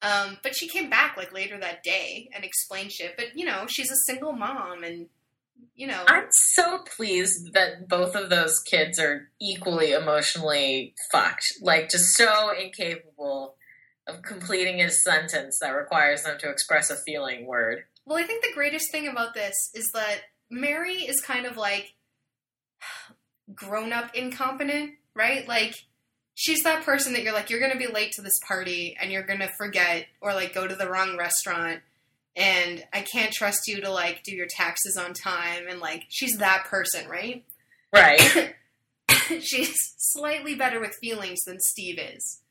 Um, 0.02 0.38
but 0.44 0.56
she 0.56 0.68
came 0.68 0.90
back 0.90 1.18
like 1.18 1.34
later 1.34 1.60
that 1.60 1.84
day 1.84 2.30
and 2.34 2.44
explained 2.44 2.92
shit. 2.92 3.16
But 3.18 3.36
you 3.36 3.46
know, 3.46 3.66
she's 3.68 3.92
a 3.92 3.98
single 4.06 4.34
mom 4.34 4.84
and 4.84 5.08
you 5.76 5.88
know, 5.88 6.04
I'm 6.08 6.28
so 6.30 6.80
pleased 6.96 7.54
that 7.54 7.88
both 7.90 8.16
of 8.16 8.30
those 8.30 8.60
kids 8.60 8.98
are 9.00 9.30
equally 9.42 9.92
emotionally 9.92 10.94
fucked. 11.12 11.46
Like, 11.62 11.90
just 11.90 12.16
so 12.16 12.52
incapable 12.52 13.56
of 14.08 14.22
completing 14.22 14.82
a 14.82 14.90
sentence 14.90 15.58
that 15.62 15.72
requires 15.72 16.24
them 16.24 16.38
to 16.40 16.50
express 16.50 16.90
a 16.90 16.96
feeling 16.96 17.46
word. 17.46 17.84
Well, 18.06 18.18
I 18.18 18.24
think 18.24 18.44
the 18.44 18.54
greatest 18.54 18.92
thing 18.92 19.08
about 19.08 19.34
this 19.34 19.54
is 19.74 19.90
that 19.94 20.22
Mary 20.50 20.98
is 20.98 21.22
kind 21.22 21.46
of 21.46 21.58
like 21.58 21.94
grown 23.54 23.92
up 23.92 24.16
incompetent, 24.16 24.92
right? 25.16 25.48
Like 25.48 25.74
she's 26.36 26.64
that 26.64 26.84
person 26.84 27.14
that 27.14 27.24
you're 27.24 27.34
like 27.34 27.50
you're 27.50 27.60
going 27.60 27.72
to 27.72 27.78
be 27.78 27.92
late 27.92 28.12
to 28.14 28.22
this 28.22 28.40
party 28.48 28.96
and 29.02 29.12
you're 29.12 29.24
going 29.24 29.40
to 29.40 29.50
forget 29.58 30.06
or 30.22 30.34
like 30.34 30.54
go 30.54 30.68
to 30.68 30.76
the 30.76 30.90
wrong 30.90 31.18
restaurant 31.18 31.82
and 32.36 32.84
I 32.94 33.02
can't 33.02 33.32
trust 33.32 33.62
you 33.68 33.82
to 33.82 33.90
like 33.90 34.24
do 34.24 34.36
your 34.36 34.48
taxes 34.50 34.98
on 34.98 35.14
time 35.14 35.68
and 35.70 35.80
like 35.80 36.04
she's 36.10 36.38
that 36.38 36.66
person, 36.66 37.08
right? 37.08 37.44
Right. 37.94 38.56
she's 39.42 39.76
slightly 39.98 40.56
better 40.56 40.80
with 40.80 40.96
feelings 41.02 41.40
than 41.46 41.60
Steve 41.60 41.98
is. 41.98 42.42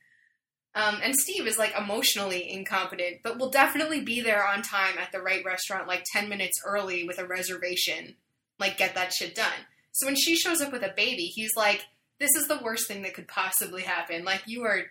Um, 0.75 0.99
and 1.03 1.15
Steve 1.15 1.47
is 1.47 1.57
like 1.57 1.73
emotionally 1.79 2.51
incompetent, 2.51 3.19
but 3.23 3.39
will 3.39 3.51
definitely 3.51 4.01
be 4.01 4.21
there 4.21 4.47
on 4.47 4.63
time 4.63 4.99
at 4.99 5.13
the 5.13 5.21
right 5.21 5.45
restaurant 5.45 5.87
like 5.87 6.05
10 6.13 6.29
minutes 6.29 6.61
early 6.67 7.05
with 7.05 7.19
a 7.19 7.27
reservation. 7.27 8.17
Like, 8.59 8.77
get 8.77 8.95
that 8.95 9.13
shit 9.13 9.35
done. 9.35 9.67
So 9.93 10.07
when 10.07 10.17
she 10.17 10.37
shows 10.37 10.61
up 10.61 10.73
with 10.73 10.83
a 10.83 10.93
baby, 10.97 11.27
he's 11.27 11.53
like, 11.57 11.85
this 12.19 12.31
is 12.37 12.49
the 12.49 12.61
worst 12.63 12.89
thing 12.89 13.03
that 13.03 13.15
could 13.15 13.29
possibly 13.29 13.83
happen. 13.83 14.25
Like, 14.25 14.43
you 14.47 14.65
are, 14.65 14.83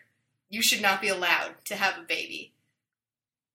you 0.50 0.62
should 0.62 0.82
not 0.82 1.02
be 1.02 1.10
allowed 1.10 1.56
to 1.66 1.76
have 1.76 1.98
a 1.98 2.06
baby. 2.08 2.54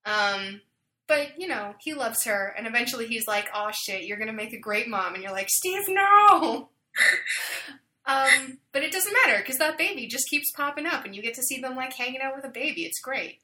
Um, 0.04 0.60
but, 1.06 1.38
you 1.38 1.48
know, 1.48 1.74
he 1.80 1.94
loves 1.94 2.24
her, 2.24 2.54
and 2.56 2.66
eventually 2.66 3.06
he's 3.06 3.26
like, 3.26 3.48
oh 3.54 3.70
shit, 3.72 4.04
you're 4.04 4.18
gonna 4.18 4.32
make 4.32 4.52
a 4.52 4.58
great 4.58 4.88
mom. 4.88 5.14
And 5.14 5.22
you're 5.22 5.32
like, 5.32 5.48
Steve, 5.50 5.84
no! 5.88 6.68
Um, 8.08 8.58
but 8.72 8.82
it 8.82 8.90
doesn't 8.90 9.12
matter 9.12 9.38
because 9.38 9.58
that 9.58 9.76
baby 9.76 10.06
just 10.06 10.30
keeps 10.30 10.50
popping 10.50 10.86
up, 10.86 11.04
and 11.04 11.14
you 11.14 11.20
get 11.20 11.34
to 11.34 11.42
see 11.42 11.60
them 11.60 11.76
like 11.76 11.92
hanging 11.92 12.22
out 12.22 12.34
with 12.34 12.44
a 12.44 12.48
baby. 12.48 12.84
It's 12.84 13.00
great. 13.00 13.40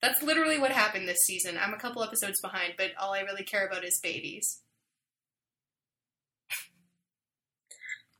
That's 0.00 0.22
literally 0.22 0.58
what 0.58 0.72
happened 0.72 1.06
this 1.06 1.24
season. 1.26 1.58
I'm 1.62 1.74
a 1.74 1.78
couple 1.78 2.02
episodes 2.02 2.40
behind, 2.40 2.74
but 2.78 2.92
all 2.98 3.12
I 3.12 3.20
really 3.20 3.44
care 3.44 3.66
about 3.66 3.84
is 3.84 4.00
babies. 4.02 4.62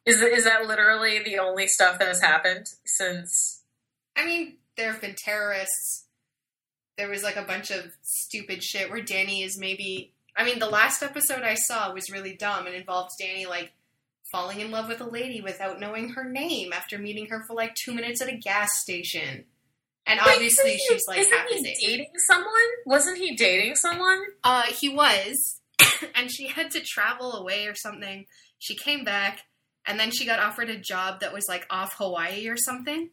Is 0.05 0.21
is 0.21 0.45
that 0.45 0.67
literally 0.67 1.23
the 1.23 1.39
only 1.39 1.67
stuff 1.67 1.99
that 1.99 2.09
has 2.09 2.21
happened 2.21 2.67
since? 2.85 3.63
I 4.17 4.27
mean, 4.27 4.57
there 4.77 4.93
have 4.93 5.01
been 5.01 5.15
terrorists. 5.17 6.07
There 6.99 7.09
was 7.09 7.23
like 7.23 7.37
a 7.37 7.43
bunch 7.43 7.71
of 7.71 7.93
stupid 8.03 8.63
shit 8.63 8.91
where 8.91 9.01
Danny 9.01 9.43
is 9.43 9.59
maybe. 9.59 10.13
I 10.37 10.45
mean, 10.45 10.59
the 10.59 10.69
last 10.69 11.03
episode 11.03 11.43
I 11.43 11.55
saw 11.55 11.93
was 11.93 12.11
really 12.11 12.35
dumb 12.35 12.67
and 12.67 12.75
involved 12.75 13.13
Danny 13.19 13.47
like 13.47 13.73
falling 14.33 14.61
in 14.61 14.71
love 14.71 14.89
with 14.89 15.01
a 15.01 15.09
lady 15.09 15.41
without 15.43 15.79
knowing 15.79 16.09
her 16.11 16.25
name 16.25 16.73
after 16.73 16.99
meeting 16.99 17.27
her 17.27 17.45
for 17.47 17.55
like 17.55 17.75
two 17.75 17.93
minutes 17.93 18.21
at 18.23 18.29
a 18.29 18.37
gas 18.37 18.71
station. 18.81 19.45
And 20.07 20.19
Wait, 20.27 20.35
obviously, 20.35 20.73
he- 20.73 20.89
she's 20.89 21.03
like 21.07 21.19
isn't 21.19 21.49
he 21.49 21.87
dating 21.87 22.11
someone? 22.27 22.49
Wasn't 22.87 23.19
he 23.19 23.37
dating 23.37 23.77
someone? 23.77 24.21
Uh, 24.43 24.63
he 24.63 24.89
was, 24.89 25.61
and 26.17 26.31
she 26.31 26.49
had 26.49 26.73
to 26.73 26.81
travel 26.81 27.35
away 27.35 27.67
or 27.67 27.77
something. 27.77 28.27
She 28.59 28.75
came 28.75 29.05
back, 29.05 29.43
and 29.87 30.01
then 30.01 30.11
she 30.11 30.25
got 30.25 30.41
offered 30.41 30.71
a 30.71 30.77
job 30.77 31.21
that 31.21 31.33
was 31.33 31.45
like 31.49 31.67
off 31.71 31.95
Hawaii 31.99 32.49
or 32.49 32.57
something. 32.57 33.11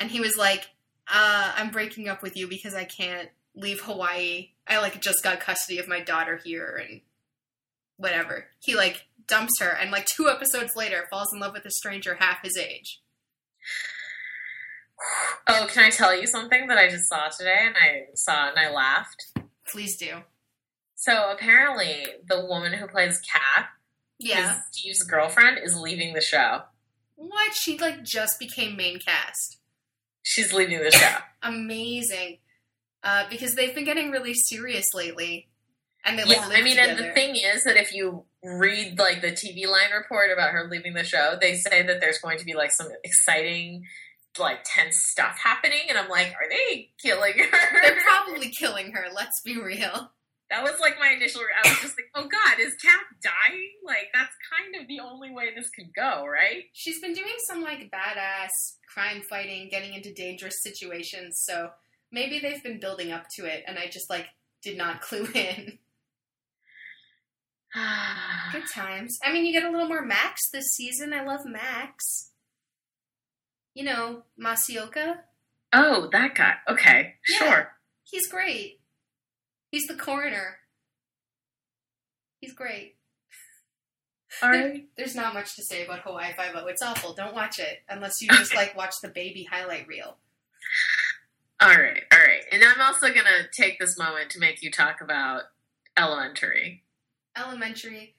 And 0.00 0.10
he 0.10 0.18
was 0.18 0.36
like, 0.36 0.70
uh, 1.06 1.52
"I'm 1.56 1.70
breaking 1.70 2.08
up 2.08 2.22
with 2.22 2.36
you 2.36 2.48
because 2.48 2.74
I 2.74 2.84
can't 2.84 3.28
leave 3.54 3.80
Hawaii. 3.82 4.50
I 4.66 4.78
like 4.80 5.00
just 5.00 5.22
got 5.22 5.38
custody 5.40 5.78
of 5.78 5.86
my 5.86 6.00
daughter 6.00 6.40
here, 6.42 6.82
and 6.84 7.00
whatever." 7.96 8.46
He 8.60 8.74
like 8.74 9.06
dumps 9.28 9.60
her, 9.60 9.68
and 9.70 9.90
like 9.90 10.06
two 10.06 10.28
episodes 10.28 10.74
later, 10.76 11.06
falls 11.10 11.32
in 11.32 11.40
love 11.40 11.52
with 11.52 11.64
a 11.64 11.70
stranger 11.70 12.16
half 12.20 12.42
his 12.42 12.56
age. 12.56 13.00
Oh, 15.46 15.66
can 15.70 15.84
I 15.84 15.90
tell 15.90 16.18
you 16.18 16.26
something 16.26 16.66
that 16.66 16.78
I 16.78 16.88
just 16.88 17.08
saw 17.08 17.28
today 17.28 17.58
and 17.66 17.76
I 17.76 18.06
saw 18.14 18.48
and 18.48 18.58
I 18.58 18.70
laughed? 18.70 19.26
Please 19.70 19.96
do. 19.96 20.18
So 20.96 21.30
apparently, 21.30 22.06
the 22.28 22.44
woman 22.44 22.72
who 22.72 22.88
plays 22.88 23.20
Kat, 23.20 23.66
Yeah. 24.18 24.54
his 24.54 24.62
Steve's 24.72 25.02
girlfriend, 25.04 25.58
is 25.62 25.76
leaving 25.78 26.14
the 26.14 26.20
show. 26.20 26.62
What? 27.14 27.54
She 27.54 27.78
like 27.78 28.02
just 28.02 28.38
became 28.40 28.76
main 28.76 28.98
cast. 28.98 29.58
She's 30.22 30.52
leaving 30.52 30.82
the 30.82 30.90
show. 30.90 31.16
amazing 31.42 32.38
uh, 33.04 33.24
because 33.30 33.54
they've 33.54 33.74
been 33.74 33.84
getting 33.84 34.10
really 34.10 34.34
serious 34.34 34.86
lately, 34.92 35.48
and 36.08 36.18
they 36.18 36.24
like 36.24 36.38
yeah, 36.38 36.48
I 36.52 36.62
mean, 36.62 36.78
and 36.78 36.98
the 36.98 37.12
thing 37.12 37.36
is 37.36 37.64
that 37.64 37.76
if 37.76 37.94
you 37.94 38.24
read 38.42 38.98
like 38.98 39.20
the 39.20 39.32
TV 39.32 39.66
line 39.68 39.92
report 39.96 40.30
about 40.32 40.50
her 40.50 40.68
leaving 40.70 40.94
the 40.94 41.04
show, 41.04 41.36
they 41.40 41.54
say 41.54 41.82
that 41.82 42.00
there's 42.00 42.18
going 42.18 42.38
to 42.38 42.44
be 42.44 42.54
like 42.54 42.72
some 42.72 42.88
exciting, 43.04 43.84
like 44.38 44.60
tense 44.64 44.96
stuff 44.96 45.38
happening, 45.42 45.82
and 45.88 45.98
I'm 45.98 46.08
like, 46.08 46.28
are 46.28 46.48
they 46.48 46.90
killing 47.02 47.34
her? 47.38 47.80
They're 47.82 47.98
probably 48.24 48.50
killing 48.50 48.92
her. 48.92 49.06
Let's 49.14 49.40
be 49.42 49.60
real. 49.60 50.10
that 50.50 50.62
was 50.62 50.80
like 50.80 50.98
my 50.98 51.10
initial. 51.10 51.42
I 51.42 51.68
was 51.68 51.80
just 51.80 51.98
like, 51.98 52.10
oh 52.14 52.28
god, 52.28 52.58
is 52.58 52.74
Kat 52.74 53.00
dying? 53.22 53.72
Like 53.84 54.08
that's 54.14 54.34
kind 54.50 54.80
of 54.80 54.88
the 54.88 55.00
only 55.00 55.32
way 55.32 55.54
this 55.54 55.70
could 55.70 55.94
go, 55.94 56.26
right? 56.26 56.64
She's 56.72 57.00
been 57.00 57.12
doing 57.12 57.36
some 57.46 57.62
like 57.62 57.90
badass 57.90 58.76
crime 58.92 59.22
fighting, 59.28 59.68
getting 59.70 59.94
into 59.94 60.12
dangerous 60.14 60.62
situations. 60.62 61.40
So 61.40 61.70
maybe 62.10 62.38
they've 62.38 62.62
been 62.62 62.80
building 62.80 63.12
up 63.12 63.28
to 63.36 63.44
it, 63.44 63.64
and 63.66 63.78
I 63.78 63.88
just 63.88 64.08
like 64.08 64.26
did 64.62 64.78
not 64.78 65.00
clue 65.02 65.28
in. 65.34 65.78
Good 68.52 68.64
times. 68.74 69.18
I 69.22 69.32
mean, 69.32 69.44
you 69.44 69.52
get 69.52 69.64
a 69.64 69.70
little 69.70 69.88
more 69.88 70.04
Max 70.04 70.48
this 70.50 70.74
season. 70.74 71.12
I 71.12 71.24
love 71.24 71.40
Max. 71.44 72.30
You 73.74 73.84
know, 73.84 74.22
Masi 74.42 74.76
Oka. 74.80 75.20
oh, 75.72 76.08
that 76.12 76.34
guy. 76.34 76.54
Okay, 76.68 77.14
Yeah. 77.28 77.38
sure. 77.38 77.72
He's 78.04 78.26
great. 78.26 78.80
He's 79.70 79.86
the 79.86 79.94
coroner. 79.94 80.58
He's 82.40 82.54
great. 82.54 82.96
All 84.42 84.50
right. 84.50 84.86
There's 84.96 85.14
not 85.14 85.34
much 85.34 85.56
to 85.56 85.62
say 85.62 85.84
about 85.84 86.00
Hawaii 86.00 86.32
Five 86.36 86.54
O. 86.54 86.66
It's 86.66 86.82
awful. 86.82 87.12
Don't 87.12 87.34
watch 87.34 87.58
it 87.58 87.80
unless 87.88 88.22
you 88.22 88.28
just 88.28 88.54
like 88.54 88.76
watch 88.76 88.94
the 89.02 89.08
baby 89.08 89.44
highlight 89.50 89.86
reel. 89.88 90.16
All 91.60 91.68
right, 91.68 92.02
all 92.12 92.18
right. 92.20 92.44
And 92.52 92.62
I'm 92.64 92.80
also 92.80 93.08
going 93.08 93.26
to 93.26 93.48
take 93.52 93.78
this 93.80 93.98
moment 93.98 94.30
to 94.30 94.38
make 94.38 94.62
you 94.62 94.70
talk 94.70 95.00
about 95.00 95.42
Elementary. 95.96 96.84
Elementary. 97.38 98.14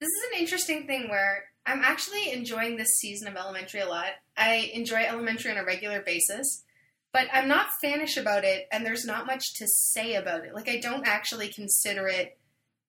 This 0.00 0.08
is 0.08 0.32
an 0.32 0.40
interesting 0.40 0.86
thing 0.86 1.08
where 1.08 1.44
I'm 1.66 1.82
actually 1.82 2.32
enjoying 2.32 2.76
this 2.76 2.98
season 2.98 3.28
of 3.28 3.36
Elementary 3.36 3.80
a 3.80 3.88
lot. 3.88 4.12
I 4.36 4.70
enjoy 4.72 5.04
Elementary 5.04 5.50
on 5.50 5.58
a 5.58 5.64
regular 5.64 6.00
basis, 6.00 6.64
but 7.12 7.26
I'm 7.32 7.48
not 7.48 7.68
fanish 7.82 8.16
about 8.16 8.44
it, 8.44 8.68
and 8.72 8.84
there's 8.84 9.04
not 9.04 9.26
much 9.26 9.54
to 9.56 9.66
say 9.66 10.14
about 10.14 10.44
it. 10.44 10.54
Like 10.54 10.68
I 10.68 10.78
don't 10.78 11.06
actually 11.06 11.48
consider 11.48 12.08
it 12.08 12.38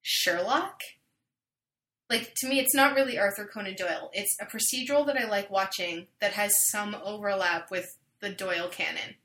Sherlock. 0.02 0.82
Like 2.10 2.34
to 2.38 2.48
me, 2.48 2.60
it's 2.60 2.74
not 2.76 2.96
really 2.96 3.20
Arthur 3.20 3.50
Conan 3.52 3.76
Doyle. 3.78 4.10
It's 4.14 4.36
a 4.42 4.46
procedural 4.46 5.06
that 5.06 5.18
I 5.18 5.28
like 5.28 5.52
watching 5.52 6.08
that 6.22 6.34
has 6.34 6.54
some 6.72 6.96
overlap 7.04 7.70
with 7.70 7.98
the 8.22 8.30
Doyle 8.30 8.70
canon. 8.70 9.16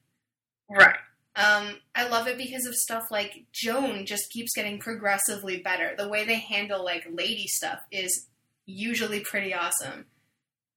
Right. 0.69 0.97
Um, 1.37 1.79
I 1.95 2.07
love 2.09 2.29
it 2.29 2.39
because 2.39 2.65
of 2.65 2.75
stuff 2.75 3.05
like 3.11 3.47
Joan 3.53 4.07
just 4.07 4.31
keeps 4.31 4.55
getting 4.55 4.79
progressively 4.79 5.59
better. 5.59 5.95
The 5.99 6.09
way 6.09 6.25
they 6.25 6.39
handle 6.39 6.85
like 6.85 7.07
lady 7.11 7.49
stuff 7.49 7.81
is 7.91 8.27
usually 8.67 9.21
pretty 9.21 9.53
awesome. 9.53 10.07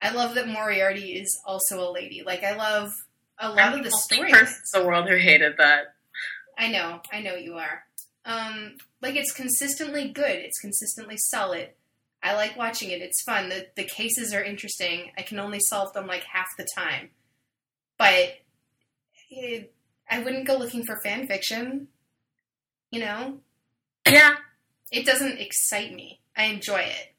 I 0.01 0.11
love 0.11 0.35
that 0.35 0.47
Moriarty 0.47 1.13
is 1.13 1.39
also 1.45 1.79
a 1.87 1.91
lady. 1.91 2.23
Like 2.25 2.43
I 2.43 2.55
love 2.55 2.91
a 3.39 3.49
lot 3.49 3.59
I'm 3.59 3.73
of 3.73 3.83
the 3.83 3.89
the 3.89 3.97
story. 3.97 4.31
in 4.31 4.47
the 4.73 4.85
world 4.85 5.07
who 5.07 5.17
hated 5.17 5.57
that. 5.57 5.95
I 6.57 6.71
know, 6.71 7.01
I 7.11 7.21
know 7.21 7.35
you 7.35 7.53
are. 7.55 7.83
Um, 8.25 8.77
like 9.01 9.15
it's 9.15 9.31
consistently 9.31 10.09
good. 10.09 10.37
It's 10.37 10.59
consistently 10.59 11.17
solid. 11.17 11.69
I 12.23 12.33
like 12.35 12.57
watching 12.57 12.89
it. 12.89 13.01
It's 13.01 13.21
fun. 13.21 13.49
The 13.49 13.67
the 13.75 13.83
cases 13.83 14.33
are 14.33 14.43
interesting. 14.43 15.11
I 15.17 15.21
can 15.21 15.39
only 15.39 15.59
solve 15.59 15.93
them 15.93 16.07
like 16.07 16.23
half 16.23 16.47
the 16.57 16.67
time, 16.75 17.11
but 17.97 18.37
it, 19.29 19.73
I 20.09 20.19
wouldn't 20.19 20.47
go 20.47 20.55
looking 20.57 20.85
for 20.85 20.97
fan 21.01 21.27
fiction. 21.27 21.87
You 22.91 23.01
know, 23.01 23.41
Yeah. 24.07 24.35
it 24.91 25.05
doesn't 25.05 25.39
excite 25.39 25.93
me. 25.93 26.21
I 26.35 26.45
enjoy 26.45 26.79
it. 26.81 27.13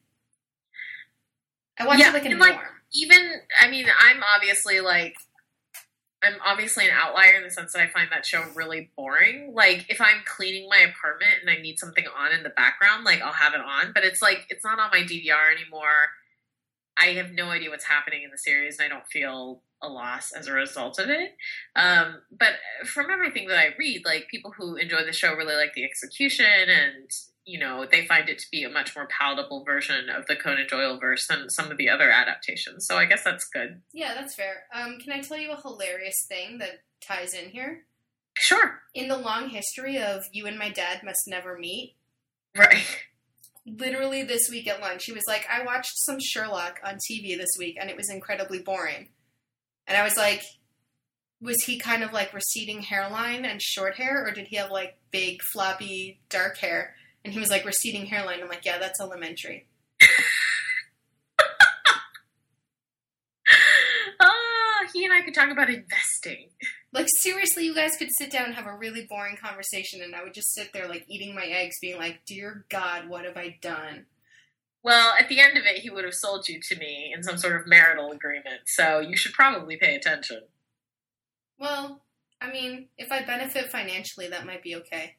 I 1.77 1.85
watch 1.85 1.99
Yeah, 1.99 2.09
it 2.09 2.13
like 2.13 2.25
a 2.25 2.29
norm. 2.29 2.39
like, 2.39 2.59
Even, 2.91 3.41
I 3.59 3.67
mean, 3.69 3.85
I'm 3.99 4.23
obviously 4.23 4.79
like, 4.81 5.15
I'm 6.23 6.35
obviously 6.43 6.85
an 6.85 6.91
outlier 6.93 7.35
in 7.37 7.43
the 7.43 7.51
sense 7.51 7.71
that 7.73 7.81
I 7.81 7.87
find 7.87 8.11
that 8.11 8.25
show 8.25 8.43
really 8.55 8.89
boring. 8.97 9.53
Like, 9.53 9.85
if 9.89 10.01
I'm 10.01 10.23
cleaning 10.25 10.67
my 10.67 10.79
apartment 10.79 11.33
and 11.41 11.49
I 11.49 11.61
need 11.61 11.77
something 11.79 12.05
on 12.07 12.31
in 12.33 12.43
the 12.43 12.49
background, 12.49 13.05
like, 13.05 13.21
I'll 13.21 13.31
have 13.31 13.53
it 13.53 13.61
on. 13.61 13.93
But 13.93 14.03
it's 14.03 14.21
like, 14.21 14.45
it's 14.49 14.65
not 14.65 14.79
on 14.79 14.89
my 14.91 15.03
DVR 15.03 15.53
anymore. 15.55 16.09
I 16.97 17.13
have 17.13 17.31
no 17.31 17.51
idea 17.51 17.69
what's 17.69 17.85
happening 17.85 18.23
in 18.23 18.31
the 18.31 18.37
series, 18.37 18.79
and 18.79 18.85
I 18.85 18.89
don't 18.89 19.07
feel 19.07 19.61
a 19.81 19.87
loss 19.87 20.31
as 20.31 20.47
a 20.47 20.53
result 20.53 20.99
of 20.99 21.09
it. 21.09 21.31
Um, 21.75 22.21
but 22.31 22.53
from 22.85 23.09
everything 23.09 23.47
that 23.47 23.57
I 23.57 23.69
read, 23.77 24.03
like 24.05 24.27
people 24.29 24.51
who 24.57 24.75
enjoy 24.75 25.05
the 25.05 25.13
show 25.13 25.33
really 25.33 25.55
like 25.55 25.73
the 25.73 25.83
execution, 25.85 26.45
and 26.45 27.09
you 27.45 27.59
know 27.59 27.85
they 27.89 28.05
find 28.05 28.29
it 28.29 28.39
to 28.39 28.45
be 28.51 28.63
a 28.63 28.69
much 28.69 28.95
more 28.95 29.07
palatable 29.07 29.63
version 29.63 30.09
of 30.09 30.25
the 30.27 30.35
Conan 30.35 30.67
Doyle 30.69 30.99
verse 30.99 31.27
than 31.27 31.49
some 31.49 31.71
of 31.71 31.77
the 31.77 31.89
other 31.89 32.09
adaptations. 32.11 32.85
So 32.87 32.97
I 32.97 33.05
guess 33.05 33.23
that's 33.23 33.47
good. 33.47 33.81
yeah, 33.93 34.13
that's 34.13 34.35
fair. 34.35 34.63
Um, 34.73 34.97
can 35.03 35.13
I 35.13 35.21
tell 35.21 35.37
you 35.37 35.51
a 35.51 35.61
hilarious 35.61 36.25
thing 36.27 36.57
that 36.59 36.81
ties 37.01 37.33
in 37.33 37.49
here? 37.49 37.85
Sure, 38.37 38.79
In 38.93 39.09
the 39.09 39.17
long 39.17 39.49
history 39.49 39.97
of 39.97 40.23
you 40.31 40.45
and 40.45 40.57
my 40.57 40.69
dad 40.69 41.03
must 41.03 41.27
never 41.27 41.57
meet, 41.57 41.95
right. 42.55 42.85
literally 43.65 44.23
this 44.23 44.49
week 44.49 44.65
at 44.65 44.79
lunch. 44.79 45.03
He 45.05 45.11
was 45.11 45.25
like, 45.27 45.45
I 45.51 45.65
watched 45.65 45.91
some 45.97 46.19
Sherlock 46.21 46.79
on 46.81 46.95
TV 47.11 47.37
this 47.37 47.49
week 47.57 47.77
and 47.79 47.89
it 47.89 47.97
was 47.97 48.09
incredibly 48.09 48.59
boring. 48.59 49.09
And 49.89 49.97
I 49.97 50.03
was 50.03 50.15
like, 50.15 50.43
was 51.41 51.63
he 51.65 51.79
kind 51.79 52.03
of 52.03 52.13
like 52.13 52.31
receding 52.33 52.83
hairline 52.83 53.43
and 53.43 53.59
short 53.61 53.95
hair, 53.95 54.25
or 54.25 54.31
did 54.31 54.47
he 54.47 54.55
have 54.57 54.69
like 54.69 54.97
big, 55.09 55.41
floppy, 55.51 56.19
dark 56.29 56.57
hair? 56.57 56.93
And 57.25 57.33
he 57.33 57.39
was 57.39 57.49
like 57.49 57.65
receding 57.65 58.05
hairline. 58.05 58.39
I'm 58.41 58.47
like, 58.47 58.65
yeah, 58.65 58.77
that's 58.77 59.01
elementary. 59.01 59.67
Ah, 64.21 64.85
he 64.93 65.05
and 65.05 65.13
I 65.13 65.21
could 65.21 65.33
talk 65.33 65.49
about 65.49 65.69
investing. 65.69 66.49
Like 66.91 67.07
seriously, 67.21 67.65
you 67.65 67.73
guys 67.73 67.95
could 67.97 68.09
sit 68.11 68.31
down 68.31 68.45
and 68.45 68.55
have 68.55 68.65
a 68.65 68.75
really 68.75 69.05
boring 69.09 69.37
conversation, 69.37 70.01
and 70.01 70.13
I 70.13 70.23
would 70.23 70.33
just 70.33 70.53
sit 70.53 70.73
there 70.73 70.87
like 70.87 71.05
eating 71.07 71.33
my 71.33 71.45
eggs, 71.45 71.77
being 71.81 71.97
like, 71.97 72.25
"Dear 72.25 72.65
God, 72.69 73.07
what 73.07 73.25
have 73.25 73.37
I 73.37 73.57
done?" 73.61 74.05
Well, 74.83 75.13
at 75.19 75.27
the 75.27 75.39
end 75.39 75.57
of 75.57 75.65
it, 75.65 75.81
he 75.81 75.89
would 75.89 76.05
have 76.05 76.13
sold 76.13 76.47
you 76.47 76.59
to 76.61 76.75
me 76.77 77.11
in 77.13 77.21
some 77.23 77.37
sort 77.37 77.59
of 77.59 77.67
marital 77.67 78.11
agreement, 78.11 78.61
so 78.65 78.99
you 78.99 79.17
should 79.17 79.33
probably 79.33 79.75
pay 79.75 79.95
attention. 79.95 80.43
Well, 81.59 82.01
I 82.41 82.49
mean, 82.51 82.87
if 82.97 83.11
I 83.11 83.23
benefit 83.23 83.69
financially, 83.69 84.27
that 84.29 84.45
might 84.45 84.63
be 84.63 84.75
okay. 84.77 85.15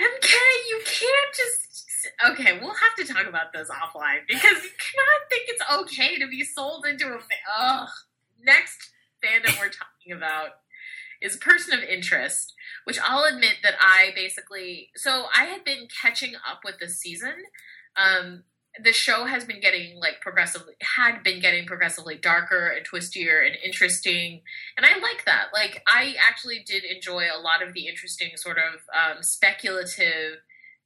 MK, 0.00 0.32
you 0.68 0.80
can't 0.84 1.34
just. 1.36 1.86
Okay, 2.30 2.58
we'll 2.58 2.74
have 2.74 2.94
to 2.96 3.12
talk 3.12 3.26
about 3.26 3.52
this 3.52 3.68
offline 3.68 4.20
because 4.26 4.64
you 4.64 4.70
cannot 4.70 5.28
think 5.28 5.44
it's 5.48 5.62
okay 5.80 6.18
to 6.18 6.26
be 6.26 6.42
sold 6.42 6.86
into 6.86 7.06
a. 7.06 7.18
Ugh. 7.58 7.88
Next 8.42 8.90
fandom 9.22 9.58
we're 9.60 9.68
talking 9.68 10.12
about 10.16 10.50
is 11.20 11.36
Person 11.36 11.78
of 11.78 11.84
Interest, 11.84 12.54
which 12.84 12.98
I'll 12.98 13.24
admit 13.24 13.56
that 13.62 13.74
I 13.78 14.10
basically. 14.14 14.88
So 14.96 15.26
I 15.36 15.44
had 15.44 15.64
been 15.64 15.86
catching 16.02 16.34
up 16.36 16.60
with 16.64 16.78
this 16.80 16.98
season. 16.98 17.34
Um, 18.00 18.44
the 18.82 18.92
show 18.92 19.24
has 19.24 19.44
been 19.44 19.60
getting 19.60 19.98
like 19.98 20.20
progressively 20.20 20.74
had 20.96 21.22
been 21.22 21.40
getting 21.40 21.66
progressively 21.66 22.16
darker 22.16 22.68
and 22.68 22.86
twistier 22.86 23.44
and 23.44 23.56
interesting 23.64 24.42
and 24.76 24.86
i 24.86 24.98
like 25.00 25.24
that. 25.26 25.46
Like 25.52 25.82
i 25.86 26.14
actually 26.26 26.62
did 26.64 26.84
enjoy 26.84 27.26
a 27.34 27.40
lot 27.40 27.66
of 27.66 27.74
the 27.74 27.88
interesting 27.88 28.30
sort 28.36 28.58
of 28.58 28.80
um, 28.94 29.22
speculative 29.22 30.38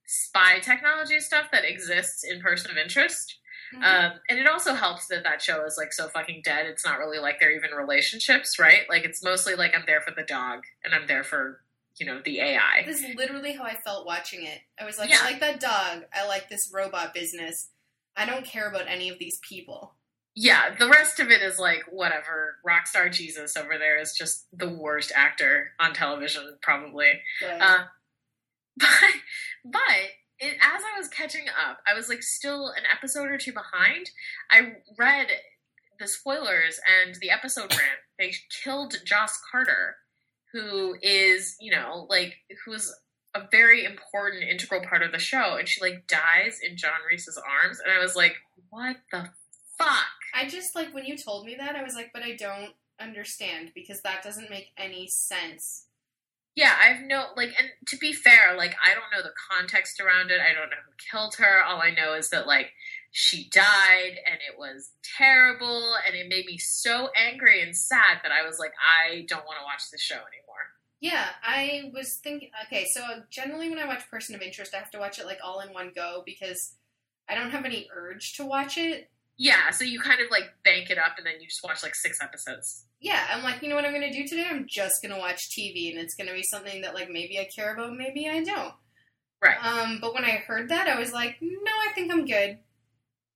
spy 0.06 0.58
technology 0.60 1.20
stuff 1.20 1.46
that 1.52 1.64
exists 1.64 2.24
in 2.24 2.40
person 2.40 2.70
of 2.70 2.76
interest. 2.76 3.38
Mm-hmm. 3.74 3.82
um, 3.82 4.12
and 4.28 4.38
it 4.38 4.46
also 4.46 4.74
helps 4.74 5.06
that 5.08 5.24
that 5.24 5.40
show 5.40 5.64
is 5.64 5.76
like 5.78 5.92
so 5.92 6.08
fucking 6.08 6.42
dead 6.44 6.66
it's 6.66 6.84
not 6.84 6.98
really 6.98 7.18
like 7.18 7.40
they're 7.40 7.56
even 7.56 7.70
relationships 7.70 8.58
right? 8.58 8.82
Like 8.88 9.04
it's 9.04 9.22
mostly 9.22 9.54
like 9.54 9.72
i'm 9.74 9.84
there 9.86 10.00
for 10.00 10.12
the 10.14 10.22
dog 10.22 10.64
and 10.84 10.94
i'm 10.94 11.06
there 11.06 11.24
for 11.24 11.60
you 11.98 12.06
know 12.06 12.20
the 12.24 12.40
ai 12.40 12.82
This 12.86 13.02
is 13.02 13.14
literally 13.14 13.52
how 13.52 13.64
I 13.64 13.74
felt 13.74 14.06
watching 14.06 14.44
it. 14.44 14.60
I 14.80 14.84
was 14.84 14.98
like, 14.98 15.10
Yeah. 15.10 15.18
I 15.22 15.24
like 15.30 15.40
that 15.40 15.60
dog. 15.60 16.04
I 16.12 16.26
like 16.26 16.48
this 16.48 16.70
robot 16.72 17.14
business. 17.14 17.68
I 18.16 18.26
don't 18.26 18.44
care 18.44 18.68
about 18.68 18.86
any 18.88 19.08
of 19.10 19.18
these 19.18 19.38
people. 19.48 19.94
yeah, 20.36 20.74
the 20.76 20.88
rest 20.88 21.20
of 21.20 21.30
it 21.30 21.42
is 21.42 21.58
like 21.58 21.84
whatever. 21.90 22.56
Rockstar 22.66 23.10
Jesus 23.12 23.56
over 23.56 23.78
there 23.78 23.98
is 24.00 24.12
just 24.12 24.46
the 24.52 24.68
worst 24.68 25.12
actor 25.14 25.72
on 25.78 25.94
television, 25.94 26.56
probably. 26.62 27.20
But 27.40 27.60
Uh, 27.60 27.84
but 28.76 28.88
but 29.64 29.80
it, 30.40 30.54
as 30.60 30.82
I 30.82 30.98
was 30.98 31.08
catching 31.08 31.46
up, 31.48 31.78
I 31.86 31.94
was 31.94 32.08
like 32.08 32.22
still 32.24 32.68
an 32.70 32.82
episode 32.92 33.30
or 33.30 33.38
two 33.38 33.52
behind. 33.52 34.10
I 34.50 34.72
read 34.98 35.28
the 36.00 36.08
spoilers 36.08 36.80
and 37.00 37.14
the 37.20 37.30
episode 37.30 37.70
ran. 37.70 37.98
They 38.18 38.34
killed 38.62 38.96
Joss 39.04 39.38
Carter, 39.50 39.96
who 40.54 40.96
is 41.02 41.56
you 41.60 41.72
know 41.72 42.06
like 42.08 42.36
who's 42.64 42.94
a 43.34 43.42
very 43.50 43.84
important 43.84 44.44
integral 44.44 44.80
part 44.80 45.02
of 45.02 45.12
the 45.12 45.18
show, 45.18 45.56
and 45.56 45.68
she 45.68 45.80
like 45.80 46.06
dies 46.06 46.60
in 46.66 46.76
John 46.76 46.92
Reese's 47.08 47.36
arms, 47.36 47.80
and 47.80 47.92
I 47.92 47.98
was 47.98 48.14
like, 48.14 48.36
what 48.70 48.96
the 49.10 49.28
fuck? 49.76 50.06
I 50.32 50.48
just 50.48 50.74
like 50.74 50.94
when 50.94 51.04
you 51.04 51.18
told 51.18 51.44
me 51.44 51.56
that, 51.58 51.76
I 51.76 51.82
was 51.82 51.94
like, 51.94 52.10
but 52.14 52.22
I 52.22 52.36
don't 52.36 52.72
understand 53.00 53.72
because 53.74 54.00
that 54.02 54.22
doesn't 54.22 54.50
make 54.50 54.68
any 54.78 55.08
sense. 55.08 55.86
Yeah, 56.54 56.72
I've 56.80 57.02
no 57.02 57.26
like, 57.36 57.50
and 57.58 57.68
to 57.88 57.96
be 57.96 58.12
fair, 58.12 58.56
like 58.56 58.76
I 58.84 58.94
don't 58.94 59.10
know 59.12 59.28
the 59.28 59.34
context 59.50 60.00
around 60.00 60.30
it. 60.30 60.40
I 60.40 60.54
don't 60.54 60.70
know 60.70 60.76
who 60.86 60.92
killed 61.10 61.34
her. 61.36 61.64
All 61.64 61.82
I 61.82 61.90
know 61.90 62.14
is 62.14 62.30
that 62.30 62.46
like 62.46 62.70
she 63.10 63.48
died, 63.50 64.18
and 64.26 64.38
it 64.48 64.56
was 64.56 64.90
terrible, 65.18 65.94
and 66.06 66.14
it 66.14 66.28
made 66.28 66.46
me 66.46 66.58
so 66.58 67.10
angry 67.16 67.62
and 67.62 67.76
sad 67.76 68.18
that 68.22 68.32
I 68.32 68.46
was 68.46 68.58
like, 68.60 68.72
I 68.80 69.24
don't 69.28 69.44
want 69.44 69.58
to 69.58 69.64
watch 69.64 69.90
this 69.90 70.00
show 70.00 70.14
anymore. 70.14 70.43
Yeah, 71.04 71.26
I 71.42 71.90
was 71.92 72.14
thinking. 72.14 72.48
Okay, 72.64 72.86
so 72.86 73.02
generally 73.28 73.68
when 73.68 73.78
I 73.78 73.84
watch 73.84 74.10
Person 74.10 74.34
of 74.34 74.40
Interest, 74.40 74.74
I 74.74 74.78
have 74.78 74.90
to 74.92 74.98
watch 74.98 75.18
it 75.18 75.26
like 75.26 75.36
all 75.44 75.60
in 75.60 75.70
one 75.70 75.92
go 75.94 76.22
because 76.24 76.76
I 77.28 77.34
don't 77.34 77.50
have 77.50 77.66
any 77.66 77.90
urge 77.94 78.32
to 78.38 78.46
watch 78.46 78.78
it. 78.78 79.10
Yeah, 79.36 79.68
so 79.68 79.84
you 79.84 80.00
kind 80.00 80.22
of 80.22 80.30
like 80.30 80.44
bank 80.64 80.88
it 80.88 80.96
up, 80.96 81.18
and 81.18 81.26
then 81.26 81.34
you 81.42 81.46
just 81.46 81.62
watch 81.62 81.82
like 81.82 81.94
six 81.94 82.22
episodes. 82.22 82.86
Yeah, 83.02 83.22
I'm 83.30 83.42
like, 83.42 83.62
you 83.62 83.68
know 83.68 83.74
what 83.74 83.84
I'm 83.84 83.92
going 83.92 84.10
to 84.10 84.18
do 84.18 84.26
today? 84.26 84.46
I'm 84.48 84.64
just 84.66 85.02
going 85.02 85.12
to 85.12 85.20
watch 85.20 85.50
TV, 85.50 85.90
and 85.90 86.00
it's 86.00 86.14
going 86.14 86.28
to 86.28 86.32
be 86.32 86.42
something 86.42 86.80
that 86.80 86.94
like 86.94 87.10
maybe 87.10 87.38
I 87.38 87.50
care 87.54 87.74
about, 87.74 87.94
maybe 87.94 88.26
I 88.26 88.42
don't. 88.42 88.72
Right. 89.42 89.62
Um, 89.62 89.98
but 90.00 90.14
when 90.14 90.24
I 90.24 90.42
heard 90.46 90.70
that, 90.70 90.88
I 90.88 90.98
was 90.98 91.12
like, 91.12 91.36
no, 91.42 91.72
I 91.86 91.92
think 91.92 92.10
I'm 92.10 92.24
good. 92.24 92.60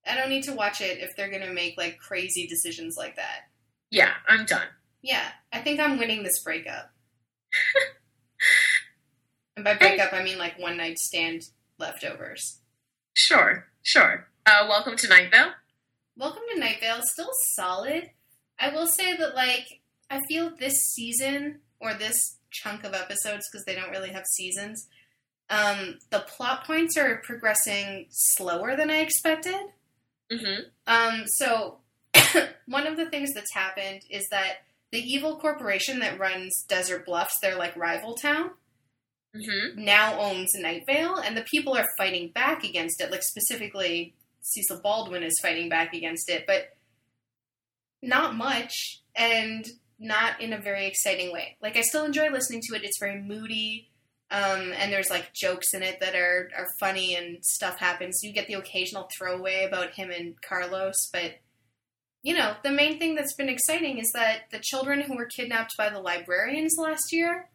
I 0.06 0.14
don't 0.14 0.30
need 0.30 0.44
to 0.44 0.54
watch 0.54 0.80
it 0.80 1.00
if 1.00 1.14
they're 1.14 1.28
going 1.28 1.46
to 1.46 1.52
make 1.52 1.76
like 1.76 1.98
crazy 1.98 2.46
decisions 2.46 2.96
like 2.96 3.16
that. 3.16 3.50
Yeah, 3.90 4.12
I'm 4.26 4.46
done. 4.46 4.68
Yeah, 5.02 5.28
I 5.52 5.58
think 5.58 5.80
I'm 5.80 5.98
winning 5.98 6.22
this 6.22 6.42
breakup. 6.42 6.92
and 9.56 9.64
by 9.64 9.74
breakup, 9.74 10.12
I 10.12 10.22
mean 10.22 10.38
like 10.38 10.58
one 10.58 10.76
night 10.76 10.98
stand 10.98 11.42
leftovers. 11.78 12.60
Sure, 13.14 13.66
sure. 13.82 14.28
Uh, 14.46 14.66
welcome 14.68 14.96
to 14.96 15.08
Night 15.08 15.30
Vale. 15.30 15.52
Welcome 16.16 16.42
to 16.52 16.60
Night 16.60 16.78
Vale. 16.80 17.00
Still 17.02 17.30
solid. 17.54 18.10
I 18.58 18.70
will 18.70 18.86
say 18.86 19.16
that, 19.16 19.34
like, 19.34 19.66
I 20.10 20.20
feel 20.28 20.52
this 20.58 20.74
season 20.94 21.60
or 21.80 21.94
this 21.94 22.38
chunk 22.50 22.84
of 22.84 22.94
episodes 22.94 23.46
because 23.50 23.64
they 23.66 23.74
don't 23.74 23.90
really 23.90 24.10
have 24.10 24.24
seasons. 24.26 24.88
Um, 25.50 25.98
the 26.10 26.20
plot 26.20 26.64
points 26.64 26.96
are 26.96 27.22
progressing 27.24 28.06
slower 28.10 28.76
than 28.76 28.90
I 28.90 28.98
expected. 28.98 29.60
Mm-hmm. 30.32 30.62
Um, 30.86 31.24
so 31.26 31.78
one 32.66 32.86
of 32.86 32.96
the 32.96 33.06
things 33.06 33.32
that's 33.34 33.54
happened 33.54 34.02
is 34.10 34.26
that 34.30 34.58
the 34.92 34.98
evil 35.00 35.36
corporation 35.38 35.98
that 36.00 36.18
runs 36.18 36.64
Desert 36.68 37.04
Bluffs, 37.04 37.38
their 37.40 37.56
like 37.56 37.76
rival 37.76 38.14
town, 38.14 38.50
Mm-hmm. 39.36 39.84
now 39.84 40.18
owns 40.18 40.54
Night 40.54 40.84
Vale, 40.86 41.16
and 41.16 41.36
the 41.36 41.42
people 41.50 41.76
are 41.76 41.86
fighting 41.98 42.30
back 42.34 42.64
against 42.64 43.00
it. 43.00 43.10
Like 43.10 43.22
specifically, 43.22 44.14
Cecil 44.40 44.80
Baldwin 44.82 45.22
is 45.22 45.38
fighting 45.42 45.68
back 45.68 45.92
against 45.92 46.30
it, 46.30 46.44
but 46.46 46.70
not 48.02 48.34
much, 48.36 49.02
and 49.14 49.66
not 49.98 50.40
in 50.40 50.52
a 50.54 50.58
very 50.60 50.86
exciting 50.86 51.30
way. 51.30 51.56
Like 51.60 51.76
I 51.76 51.82
still 51.82 52.04
enjoy 52.06 52.30
listening 52.30 52.62
to 52.68 52.76
it. 52.76 52.84
It's 52.84 52.98
very 52.98 53.20
moody, 53.20 53.90
um, 54.30 54.72
and 54.76 54.90
there's 54.90 55.10
like 55.10 55.34
jokes 55.34 55.74
in 55.74 55.82
it 55.82 56.00
that 56.00 56.14
are 56.14 56.48
are 56.56 56.68
funny 56.80 57.14
and 57.14 57.44
stuff 57.44 57.78
happens. 57.78 58.20
You 58.22 58.32
get 58.32 58.46
the 58.46 58.54
occasional 58.54 59.08
throwaway 59.16 59.64
about 59.64 59.90
him 59.92 60.10
and 60.10 60.40
Carlos, 60.40 61.08
but 61.12 61.34
you 62.22 62.34
know 62.34 62.54
the 62.62 62.70
main 62.70 62.98
thing 62.98 63.14
that's 63.14 63.34
been 63.34 63.48
exciting 63.48 63.98
is 63.98 64.10
that 64.14 64.50
the 64.50 64.58
children 64.58 65.02
who 65.02 65.16
were 65.16 65.26
kidnapped 65.26 65.76
by 65.76 65.88
the 65.88 66.00
librarians 66.00 66.74
last 66.78 67.12
year 67.12 67.48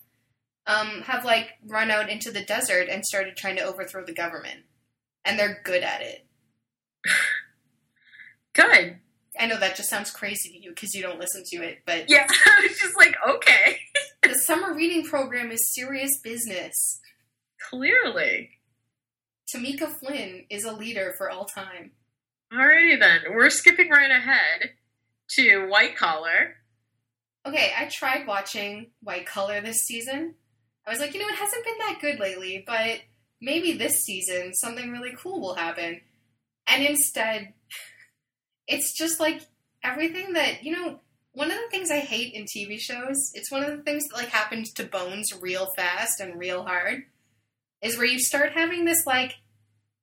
um, 0.65 1.01
have 1.03 1.25
like 1.25 1.49
run 1.67 1.91
out 1.91 2.09
into 2.09 2.31
the 2.31 2.43
desert 2.43 2.87
and 2.89 3.05
started 3.05 3.35
trying 3.35 3.57
to 3.57 3.63
overthrow 3.63 4.05
the 4.05 4.13
government, 4.13 4.61
and 5.25 5.37
they're 5.37 5.61
good 5.63 5.83
at 5.83 6.01
it. 6.01 6.25
Good. 8.53 8.99
I 9.39 9.47
know 9.47 9.59
that 9.59 9.75
just 9.75 9.89
sounds 9.89 10.11
crazy 10.11 10.49
to 10.49 10.63
you 10.63 10.69
because 10.69 10.93
you 10.93 11.01
don't 11.01 11.19
listen 11.19 11.43
to 11.47 11.63
it, 11.63 11.79
but 11.87 12.07
Yeah, 12.07 12.27
I 12.29 12.67
was 12.67 12.77
just 12.77 12.95
like, 12.95 13.15
okay. 13.27 13.79
the 14.23 14.35
summer 14.35 14.73
reading 14.75 15.05
program 15.05 15.51
is 15.51 15.73
serious 15.73 16.19
business. 16.23 16.99
Clearly. 17.69 18.51
Tamika 19.53 19.87
Flynn 19.87 20.45
is 20.51 20.65
a 20.65 20.71
leader 20.71 21.15
for 21.17 21.31
all 21.31 21.45
time. 21.45 21.91
Alrighty 22.53 22.99
then. 22.99 23.21
We're 23.33 23.49
skipping 23.49 23.89
right 23.89 24.11
ahead 24.11 24.71
to 25.31 25.67
White 25.67 25.97
Collar. 25.97 26.57
Okay, 27.47 27.73
I 27.75 27.89
tried 27.91 28.27
watching 28.27 28.91
White 29.01 29.25
Collar 29.25 29.59
this 29.59 29.81
season. 29.81 30.35
I 30.85 30.91
was 30.91 30.99
like, 30.99 31.13
you 31.13 31.19
know, 31.19 31.27
it 31.27 31.35
hasn't 31.35 31.65
been 31.65 31.77
that 31.79 31.99
good 31.99 32.19
lately, 32.19 32.63
but 32.65 32.99
maybe 33.41 33.73
this 33.73 34.03
season 34.03 34.53
something 34.53 34.91
really 34.91 35.15
cool 35.17 35.41
will 35.41 35.55
happen. 35.55 36.01
And 36.67 36.85
instead, 36.85 37.53
it's 38.67 38.95
just 38.95 39.19
like 39.19 39.41
everything 39.83 40.33
that, 40.33 40.63
you 40.63 40.73
know, 40.73 40.99
one 41.31 41.49
of 41.49 41.57
the 41.57 41.69
things 41.71 41.89
I 41.89 41.99
hate 41.99 42.35
in 42.35 42.43
TV 42.45 42.79
shows, 42.79 43.31
it's 43.33 43.51
one 43.51 43.63
of 43.63 43.75
the 43.75 43.83
things 43.83 44.03
that 44.03 44.15
like 44.17 44.29
happens 44.29 44.71
to 44.73 44.83
Bones 44.83 45.33
real 45.41 45.69
fast 45.75 46.19
and 46.19 46.37
real 46.37 46.63
hard, 46.63 47.05
is 47.81 47.97
where 47.97 48.05
you 48.05 48.19
start 48.19 48.51
having 48.53 48.85
this 48.85 49.07
like 49.07 49.33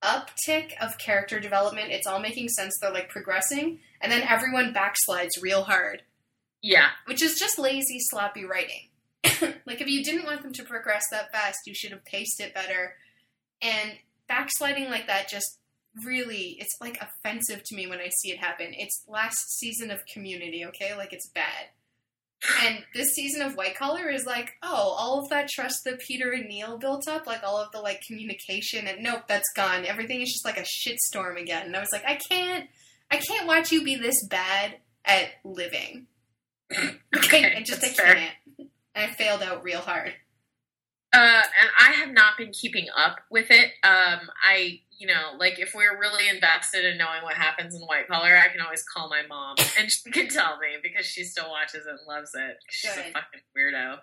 uptick 0.03 0.73
of 0.81 0.99
character 0.99 1.41
development. 1.41 1.91
It's 1.91 2.07
all 2.07 2.21
making 2.21 2.49
sense, 2.49 2.77
they're 2.81 2.93
like 2.93 3.09
progressing, 3.09 3.81
and 4.01 4.11
then 4.11 4.23
everyone 4.23 4.75
backslides 4.75 5.41
real 5.43 5.65
hard 5.65 6.03
Yeah. 6.63 6.89
which 7.07 7.23
is 7.23 7.39
just 7.39 7.59
lazy, 7.59 7.99
sloppy 8.01 8.45
writing. 8.45 8.89
like, 9.67 9.81
if 9.81 9.87
you 9.89 10.03
didn't 10.03 10.25
want 10.25 10.43
them 10.43 10.53
to 10.55 10.65
progress 10.65 11.05
that 11.11 11.31
fast, 11.33 11.59
you 11.67 11.75
should 11.75 11.91
have 11.93 12.05
paced 12.05 12.41
it 12.41 12.55
better. 12.55 12.95
And 13.61 13.93
backsliding 14.29 14.89
like 14.91 15.07
that 15.07 15.29
just 15.29 15.59
really 16.05 16.57
it's 16.61 16.77
like 16.81 16.99
offensive 17.03 17.63
to 17.65 17.75
me 17.75 17.87
when 17.87 17.99
I 18.01 18.09
see 18.09 18.31
it 18.31 18.39
happen. 18.39 18.69
It's 18.71 19.05
last 19.09 19.59
season 19.59 19.91
of 19.91 20.07
Community, 20.13 20.65
okay? 20.67 20.97
Like 20.97 21.13
it's 21.13 21.29
bad. 21.29 21.67
And 22.63 22.85
this 22.95 23.11
season 23.11 23.43
of 23.43 23.57
White 23.57 23.77
Collar 23.77 24.09
is 24.09 24.25
like, 24.25 24.53
oh, 24.63 24.95
all 24.99 25.21
of 25.21 25.29
that 25.29 25.51
trust 25.51 25.85
that 25.85 26.01
Peter 26.01 26.33
and 26.33 26.47
Neal 26.47 26.79
built 26.79 27.07
up, 27.07 27.27
like 27.27 27.43
all 27.45 27.59
of 27.59 27.71
the 27.73 27.81
like 27.81 28.01
communication, 28.07 28.87
and 28.87 29.03
nope, 29.03 29.25
that's 29.29 29.53
gone. 29.55 29.85
Everything 29.85 30.23
is 30.23 30.33
just 30.33 30.45
like 30.45 30.57
a 30.57 30.63
shitstorm 30.63 31.41
again. 31.41 31.67
And 31.67 31.77
I 31.77 31.81
was 31.81 31.93
like, 31.93 32.05
I 32.07 32.17
can't, 32.17 32.69
I 33.11 33.19
can't 33.19 33.47
watch 33.47 33.73
you 33.73 33.85
be 33.85 33.97
this 33.97 34.27
bad 34.27 34.77
at 35.05 35.29
living. 35.45 36.07
Okay, 37.17 37.57
I 37.57 37.63
just 37.63 37.85
I 37.85 37.89
can't. 37.89 38.69
I 38.95 39.09
failed 39.09 39.43
out 39.43 39.65
real 39.65 39.81
hard. 39.81 40.13
Uh, 41.13 41.43
and 41.43 41.71
I 41.79 41.93
have 41.93 42.11
not 42.11 42.39
been 42.39 42.53
keeping 42.53 42.87
up 42.97 43.17
with 43.31 43.51
it. 43.51 43.73
Um, 43.83 44.31
I, 44.43 44.81
you 45.01 45.07
know, 45.07 45.33
like 45.39 45.59
if 45.59 45.75
we're 45.75 45.99
really 45.99 46.29
invested 46.29 46.85
in 46.85 46.99
knowing 46.99 47.23
what 47.23 47.35
happens 47.35 47.75
in 47.75 47.81
White 47.83 48.07
Collar, 48.07 48.37
I 48.37 48.49
can 48.49 48.61
always 48.61 48.85
call 48.85 49.09
my 49.09 49.23
mom 49.27 49.57
and 49.79 49.91
she 49.91 50.11
can 50.11 50.29
tell 50.29 50.59
me 50.59 50.77
because 50.83 51.07
she 51.07 51.25
still 51.25 51.49
watches 51.51 51.87
it 51.87 51.91
and 51.91 51.99
loves 52.07 52.33
it. 52.35 52.59
She's 52.69 52.95
Good. 52.95 53.07
a 53.07 53.13
fucking 53.13 53.41
weirdo. 53.57 53.99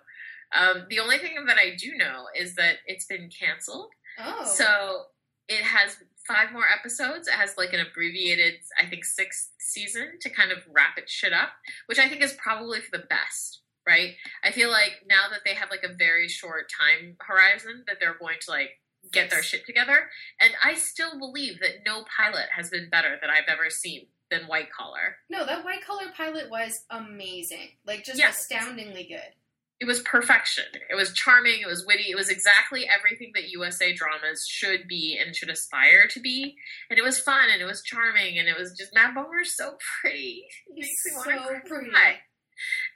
Um, 0.52 0.86
the 0.90 0.98
only 0.98 1.18
thing 1.18 1.36
that 1.46 1.56
I 1.56 1.76
do 1.78 1.96
know 1.96 2.24
is 2.36 2.56
that 2.56 2.78
it's 2.86 3.06
been 3.06 3.30
canceled. 3.30 3.90
Oh, 4.18 4.44
So 4.44 5.02
it 5.48 5.62
has 5.62 5.96
five 6.26 6.52
more 6.52 6.64
episodes. 6.68 7.28
It 7.28 7.34
has 7.34 7.54
like 7.56 7.72
an 7.72 7.80
abbreviated, 7.80 8.54
I 8.78 8.86
think, 8.86 9.04
sixth 9.04 9.50
season 9.60 10.18
to 10.20 10.28
kind 10.30 10.50
of 10.50 10.58
wrap 10.74 10.98
it 10.98 11.08
shit 11.08 11.32
up, 11.32 11.50
which 11.86 11.98
I 12.00 12.08
think 12.08 12.22
is 12.22 12.32
probably 12.32 12.80
for 12.80 12.98
the 12.98 13.04
best, 13.08 13.60
right? 13.86 14.14
I 14.42 14.50
feel 14.50 14.68
like 14.70 15.04
now 15.08 15.28
that 15.30 15.40
they 15.46 15.54
have 15.54 15.70
like 15.70 15.84
a 15.84 15.94
very 15.94 16.28
short 16.28 16.68
time 16.68 17.16
horizon, 17.20 17.84
that 17.86 17.98
they're 18.00 18.16
going 18.18 18.38
to 18.40 18.50
like 18.50 18.70
get 19.12 19.30
their 19.30 19.42
shit 19.42 19.64
together. 19.66 20.08
And 20.40 20.52
I 20.64 20.74
still 20.74 21.18
believe 21.18 21.60
that 21.60 21.84
no 21.86 22.04
pilot 22.16 22.46
has 22.56 22.70
been 22.70 22.88
better 22.90 23.16
that 23.20 23.30
I've 23.30 23.48
ever 23.48 23.70
seen 23.70 24.06
than 24.30 24.42
White 24.42 24.70
Collar. 24.70 25.16
no, 25.30 25.46
that 25.46 25.64
White 25.64 25.84
Collar 25.86 26.10
pilot 26.16 26.50
was 26.50 26.84
amazing. 26.90 27.70
Like 27.86 28.04
just 28.04 28.18
Yes. 28.18 28.40
astoundingly 28.40 29.04
good. 29.04 29.32
It 29.80 29.86
was 29.86 30.00
perfection. 30.00 30.64
It 30.90 30.96
was 30.96 31.12
charming. 31.14 31.60
It 31.60 31.66
was 31.68 31.86
witty. 31.86 32.10
It 32.10 32.16
was 32.16 32.28
exactly 32.30 32.88
everything 32.88 33.30
that 33.36 33.48
USA 33.50 33.92
dramas 33.94 34.44
should 34.46 34.88
be 34.88 35.16
and 35.24 35.36
should 35.36 35.50
aspire 35.50 36.08
to 36.08 36.20
be. 36.20 36.56
And 36.90 36.98
it 36.98 37.02
was 37.02 37.20
fun 37.20 37.48
and 37.50 37.62
it 37.62 37.64
was 37.64 37.80
charming 37.82 38.38
and 38.40 38.48
it 38.48 38.58
was 38.58 38.72
just 38.76 38.92
Matt 38.92 39.14
Bomer's 39.14 39.56
so 39.56 39.76
pretty. 40.00 40.44
He 40.66 40.80
makes 40.80 41.06
me 41.06 41.12
want 41.14 41.62
so 41.64 41.68
pretty. 41.68 41.90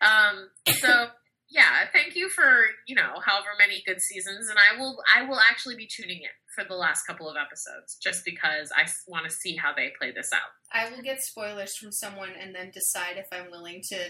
Um, 0.01 0.49
so 0.81 1.07
yeah, 1.53 1.85
thank 1.93 2.17
you 2.17 2.29
for 2.29 2.65
you 2.87 2.95
know 2.95 3.21
however 3.25 3.49
many 3.59 3.83
good 3.87 4.01
seasons, 4.01 4.49
and 4.49 4.59
I 4.59 4.79
will 4.79 4.97
I 5.15 5.23
will 5.23 5.39
actually 5.51 5.77
be 5.77 5.87
tuning 5.87 6.19
in 6.19 6.31
for 6.55 6.65
the 6.65 6.75
last 6.75 7.05
couple 7.07 7.29
of 7.29 7.37
episodes 7.37 7.97
just 8.03 8.25
because 8.25 8.71
I 8.77 8.89
want 9.07 9.25
to 9.25 9.31
see 9.31 9.57
how 9.57 9.73
they 9.75 9.93
play 9.99 10.13
this 10.13 10.31
out. 10.33 10.51
I 10.73 10.91
will 10.91 11.03
get 11.03 11.23
spoilers 11.23 11.77
from 11.77 11.93
someone 11.93 12.31
and 12.39 12.55
then 12.55 12.71
decide 12.73 13.17
if 13.17 13.27
I'm 13.33 13.51
willing 13.51 13.83
to 13.91 14.09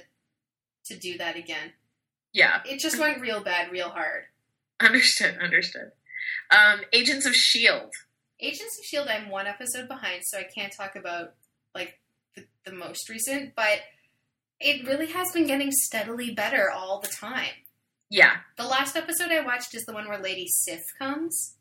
to 0.87 0.97
do 0.99 1.19
that 1.19 1.37
again. 1.37 1.73
Yeah, 2.33 2.63
It 2.65 2.81
just 2.81 2.99
went 2.99 3.21
real 3.21 3.43
bad, 3.43 3.71
real 3.71 3.91
hard. 3.91 4.25
understood, 4.81 5.37
understood. 5.41 5.93
Um, 6.51 6.81
Agents 6.93 7.27
of 7.27 7.35
Shield. 7.35 7.93
Agents 8.41 8.79
of 8.79 8.85
Shield, 8.85 9.09
I'm 9.09 9.29
one 9.29 9.47
episode 9.47 9.87
behind, 9.87 10.23
so 10.25 10.39
I 10.39 10.45
can't 10.45 10.73
talk 10.73 10.97
about 10.97 11.35
like 11.75 11.99
the, 12.35 12.45
the 12.65 12.73
most 12.73 13.09
recent, 13.09 13.55
but 13.55 13.81
it 14.62 14.87
really 14.87 15.07
has 15.12 15.33
been 15.33 15.46
getting 15.46 15.70
steadily 15.72 16.31
better 16.33 16.70
all 16.70 17.01
the 17.01 17.09
time. 17.09 17.51
Yeah, 18.11 18.37
The 18.59 18.64
last 18.66 18.94
episode 18.96 19.31
I 19.31 19.40
watched 19.40 19.75
is 19.75 19.85
the 19.87 19.92
one 19.94 20.07
where 20.07 20.18
Lady 20.20 20.46
Sif 20.46 20.83
comes. 20.98 21.55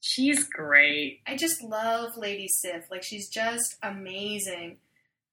she's 0.00 0.44
great. 0.44 1.20
I 1.26 1.36
just 1.36 1.62
love 1.62 2.10
Lady 2.16 2.48
Sif. 2.48 2.84
Like 2.90 3.02
she's 3.04 3.28
just 3.28 3.76
amazing. 3.82 4.78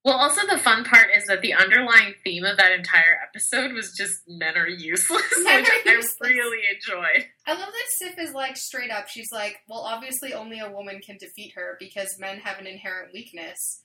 Well, 0.04 0.18
also 0.20 0.46
the 0.46 0.60
fun 0.60 0.84
part 0.84 1.08
is 1.18 1.26
that 1.26 1.42
the 1.42 1.56
underlying 1.56 2.14
theme 2.24 2.44
of 2.46 2.58
that 2.58 2.72
entire 2.72 3.18
episode 3.28 3.74
was 3.74 3.92
just 3.98 4.20
men 4.28 4.56
are 4.56 4.68
useless, 4.68 5.24
Men 5.44 5.62
which 5.64 5.70
are 5.70 6.28
I 6.28 6.28
really 6.30 6.62
enjoyed. 6.76 7.26
I 7.48 7.54
love 7.54 7.66
that 7.66 7.88
Sif 7.98 8.20
is 8.20 8.32
like 8.36 8.56
straight 8.56 8.92
up. 8.92 9.08
She's 9.08 9.32
like, 9.34 9.56
well, 9.68 9.80
obviously 9.80 10.32
only 10.36 10.60
a 10.60 10.70
woman 10.72 11.00
can 11.04 11.18
defeat 11.18 11.54
her 11.56 11.76
because 11.80 12.20
men 12.20 12.38
have 12.42 12.60
an 12.60 12.68
inherent 12.68 13.14
weakness. 13.16 13.82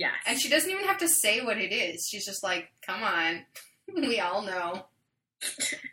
Yes, 0.00 0.14
And 0.24 0.40
she 0.40 0.48
doesn't 0.48 0.70
even 0.70 0.86
have 0.86 0.96
to 1.00 1.08
say 1.08 1.42
what 1.42 1.58
it 1.58 1.74
is. 1.74 2.08
She's 2.10 2.24
just 2.24 2.42
like, 2.42 2.72
come 2.80 3.02
on. 3.02 3.44
we 3.94 4.18
all 4.18 4.40
know. 4.40 4.86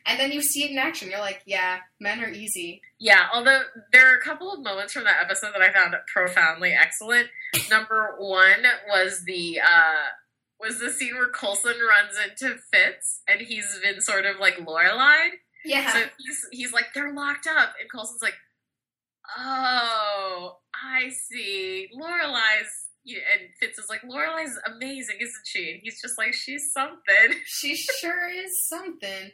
And 0.05 0.17
then 0.17 0.31
you 0.31 0.41
see 0.41 0.63
it 0.63 0.71
in 0.71 0.77
action. 0.77 1.09
You're 1.09 1.19
like, 1.19 1.41
yeah, 1.45 1.79
men 1.99 2.23
are 2.23 2.29
easy. 2.29 2.81
Yeah, 2.99 3.27
although 3.33 3.63
there 3.91 4.09
are 4.09 4.15
a 4.17 4.21
couple 4.21 4.53
of 4.53 4.63
moments 4.63 4.93
from 4.93 5.03
that 5.03 5.21
episode 5.21 5.51
that 5.53 5.61
I 5.61 5.73
found 5.73 5.93
profoundly 6.07 6.71
excellent. 6.71 7.27
Number 7.69 8.15
one 8.17 8.63
was 8.87 9.23
the 9.25 9.59
uh 9.59 10.05
was 10.57 10.79
the 10.79 10.89
scene 10.89 11.15
where 11.15 11.27
Coulson 11.27 11.75
runs 11.85 12.17
into 12.17 12.57
Fitz 12.71 13.21
and 13.27 13.41
he's 13.41 13.77
been 13.83 13.99
sort 13.99 14.25
of 14.25 14.37
like 14.39 14.57
Lorelei. 14.65 15.31
Yeah. 15.65 15.91
So 15.91 15.99
he's 16.17 16.45
he's 16.51 16.71
like, 16.73 16.93
they're 16.93 17.13
locked 17.13 17.45
up 17.47 17.73
and 17.79 17.91
Coulson's 17.91 18.21
like, 18.21 18.35
Oh, 19.37 20.59
I 20.73 21.09
see. 21.09 21.89
Lorelei's 21.93 22.86
and 23.15 23.49
Fitz 23.59 23.79
is 23.79 23.87
like, 23.89 24.01
Lorelei's 24.03 24.57
amazing, 24.65 25.17
isn't 25.21 25.45
she? 25.45 25.71
And 25.71 25.79
he's 25.83 26.01
just 26.01 26.17
like, 26.17 26.33
She's 26.33 26.71
something. 26.73 27.39
she 27.45 27.75
sure 27.75 28.29
is 28.29 28.67
something. 28.67 29.31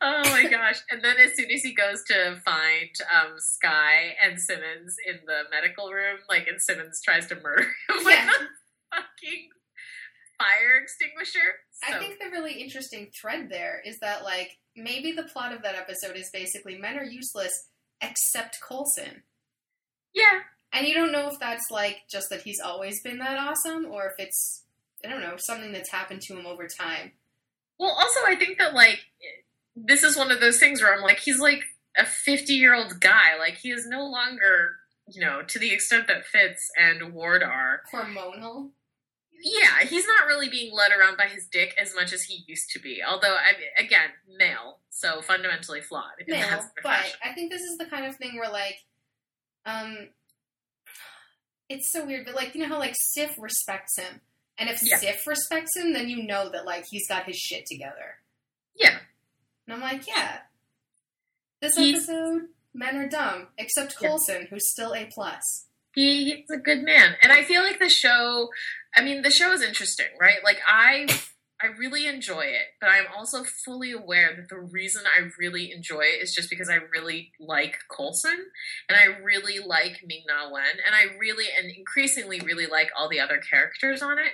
oh 0.00 0.22
my 0.30 0.44
gosh. 0.50 0.80
And 0.90 1.02
then 1.02 1.16
as 1.18 1.34
soon 1.36 1.50
as 1.50 1.62
he 1.62 1.74
goes 1.74 2.02
to 2.08 2.40
find 2.44 2.90
um, 3.12 3.34
Skye 3.38 4.14
and 4.24 4.40
Simmons 4.40 4.96
in 5.06 5.16
the 5.26 5.42
medical 5.50 5.90
room, 5.92 6.18
like, 6.28 6.46
and 6.48 6.60
Simmons 6.60 7.00
tries 7.04 7.26
to 7.28 7.36
murder 7.36 7.62
him 7.88 7.96
with 8.04 8.06
Yeah. 8.08 8.28
a 8.30 8.96
fucking 8.96 9.48
fire 10.38 10.80
extinguisher. 10.82 11.48
So, 11.72 11.94
I 11.94 11.98
think 11.98 12.18
the 12.20 12.30
really 12.30 12.54
interesting 12.62 13.10
thread 13.20 13.48
there 13.50 13.80
is 13.84 13.98
that, 14.00 14.24
like, 14.24 14.50
maybe 14.76 15.12
the 15.12 15.24
plot 15.24 15.52
of 15.52 15.62
that 15.62 15.74
episode 15.74 16.16
is 16.16 16.30
basically 16.32 16.76
men 16.78 16.96
are 16.98 17.04
useless 17.04 17.52
except 18.00 18.58
Coulson. 18.66 19.22
yeah. 20.14 20.40
And 20.72 20.86
you 20.86 20.94
don't 20.94 21.12
know 21.12 21.28
if 21.28 21.38
that's, 21.38 21.70
like, 21.70 22.02
just 22.10 22.30
that 22.30 22.42
he's 22.42 22.60
always 22.60 23.00
been 23.02 23.18
that 23.18 23.38
awesome 23.38 23.86
or 23.86 24.06
if 24.06 24.14
it's, 24.18 24.64
I 25.04 25.08
don't 25.08 25.22
know, 25.22 25.36
something 25.36 25.72
that's 25.72 25.90
happened 25.90 26.22
to 26.22 26.38
him 26.38 26.46
over 26.46 26.66
time. 26.66 27.12
Well, 27.78 27.90
also, 27.90 28.20
I 28.26 28.36
think 28.36 28.58
that, 28.58 28.74
like, 28.74 29.00
this 29.74 30.02
is 30.02 30.16
one 30.16 30.30
of 30.30 30.40
those 30.40 30.58
things 30.58 30.82
where 30.82 30.94
I'm 30.94 31.02
like, 31.02 31.18
he's 31.18 31.38
like 31.38 31.62
a 31.96 32.04
50 32.04 32.52
year 32.52 32.74
old 32.74 33.00
guy. 33.00 33.36
Like, 33.38 33.56
he 33.56 33.70
is 33.70 33.86
no 33.86 34.06
longer, 34.06 34.76
you 35.06 35.20
know, 35.20 35.42
to 35.46 35.58
the 35.58 35.72
extent 35.72 36.06
that 36.08 36.26
Fitz 36.26 36.70
and 36.76 37.12
Ward 37.12 37.42
are. 37.42 37.82
Hormonal. 37.92 38.70
Yeah, 39.40 39.86
he's 39.86 40.06
not 40.06 40.26
really 40.26 40.48
being 40.48 40.74
led 40.74 40.90
around 40.90 41.16
by 41.16 41.26
his 41.26 41.46
dick 41.46 41.74
as 41.80 41.94
much 41.94 42.12
as 42.12 42.24
he 42.24 42.44
used 42.48 42.70
to 42.70 42.80
be. 42.80 43.00
Although, 43.08 43.36
I 43.36 43.52
mean, 43.52 43.68
again, 43.78 44.08
male, 44.36 44.78
so 44.90 45.22
fundamentally 45.22 45.80
flawed. 45.80 46.10
male, 46.26 46.64
but. 46.82 47.16
I 47.24 47.32
think 47.34 47.52
this 47.52 47.62
is 47.62 47.78
the 47.78 47.86
kind 47.86 48.04
of 48.04 48.16
thing 48.16 48.36
where 48.36 48.50
like, 48.50 48.84
um, 49.64 50.08
it's 51.68 51.90
so 51.92 52.04
weird, 52.06 52.24
but 52.26 52.34
like 52.34 52.54
you 52.54 52.62
know 52.62 52.68
how 52.68 52.78
like 52.78 52.94
Sif 52.98 53.34
respects 53.38 53.96
him, 53.98 54.20
and 54.58 54.68
if 54.70 54.80
Yeah. 54.82 54.98
Sif 54.98 55.26
respects 55.26 55.76
him, 55.76 55.92
then 55.92 56.08
you 56.08 56.22
know 56.22 56.48
that 56.50 56.64
like 56.64 56.86
he's 56.90 57.06
got 57.08 57.24
his 57.24 57.36
shit 57.36 57.66
together. 57.66 58.18
yeah, 58.74 58.98
And 59.66 59.74
I'm 59.74 59.80
like, 59.80 60.06
yeah, 60.06 60.40
this 61.60 61.76
He's- 61.76 62.08
episode, 62.08 62.48
men 62.74 62.96
are 62.96 63.08
dumb 63.08 63.48
except 63.58 63.96
Yeah. 64.00 64.08
Coulson, 64.08 64.46
who's 64.50 64.70
still 64.70 64.94
a 64.94 65.06
plus. 65.06 65.66
he, 65.94 66.24
he's 66.32 66.50
a 66.50 66.56
good 66.58 66.82
man, 66.82 67.16
and 67.22 67.32
I 67.32 67.42
feel 67.44 67.62
like 67.62 67.78
the 67.78 67.88
show. 67.88 68.50
I 68.96 69.02
mean, 69.02 69.22
the 69.22 69.30
show 69.30 69.52
is 69.52 69.62
interesting, 69.62 70.06
right? 70.20 70.42
Like 70.44 70.60
I. 70.66 71.06
I 71.60 71.66
really 71.66 72.06
enjoy 72.06 72.42
it, 72.42 72.68
but 72.80 72.88
I'm 72.88 73.06
also 73.16 73.42
fully 73.42 73.90
aware 73.90 74.30
that 74.36 74.48
the 74.48 74.60
reason 74.60 75.02
I 75.06 75.28
really 75.38 75.72
enjoy 75.72 76.02
it 76.02 76.22
is 76.22 76.32
just 76.32 76.50
because 76.50 76.68
I 76.68 76.76
really 76.92 77.32
like 77.40 77.78
Coulson 77.94 78.46
and 78.88 78.96
I 78.96 79.18
really 79.20 79.58
like 79.58 80.00
Ming 80.06 80.22
Na 80.28 80.52
Wen 80.52 80.78
and 80.86 80.94
I 80.94 81.16
really 81.18 81.46
and 81.56 81.68
increasingly 81.70 82.40
really 82.40 82.66
like 82.66 82.90
all 82.96 83.08
the 83.08 83.18
other 83.18 83.38
characters 83.38 84.02
on 84.02 84.18
it. 84.18 84.32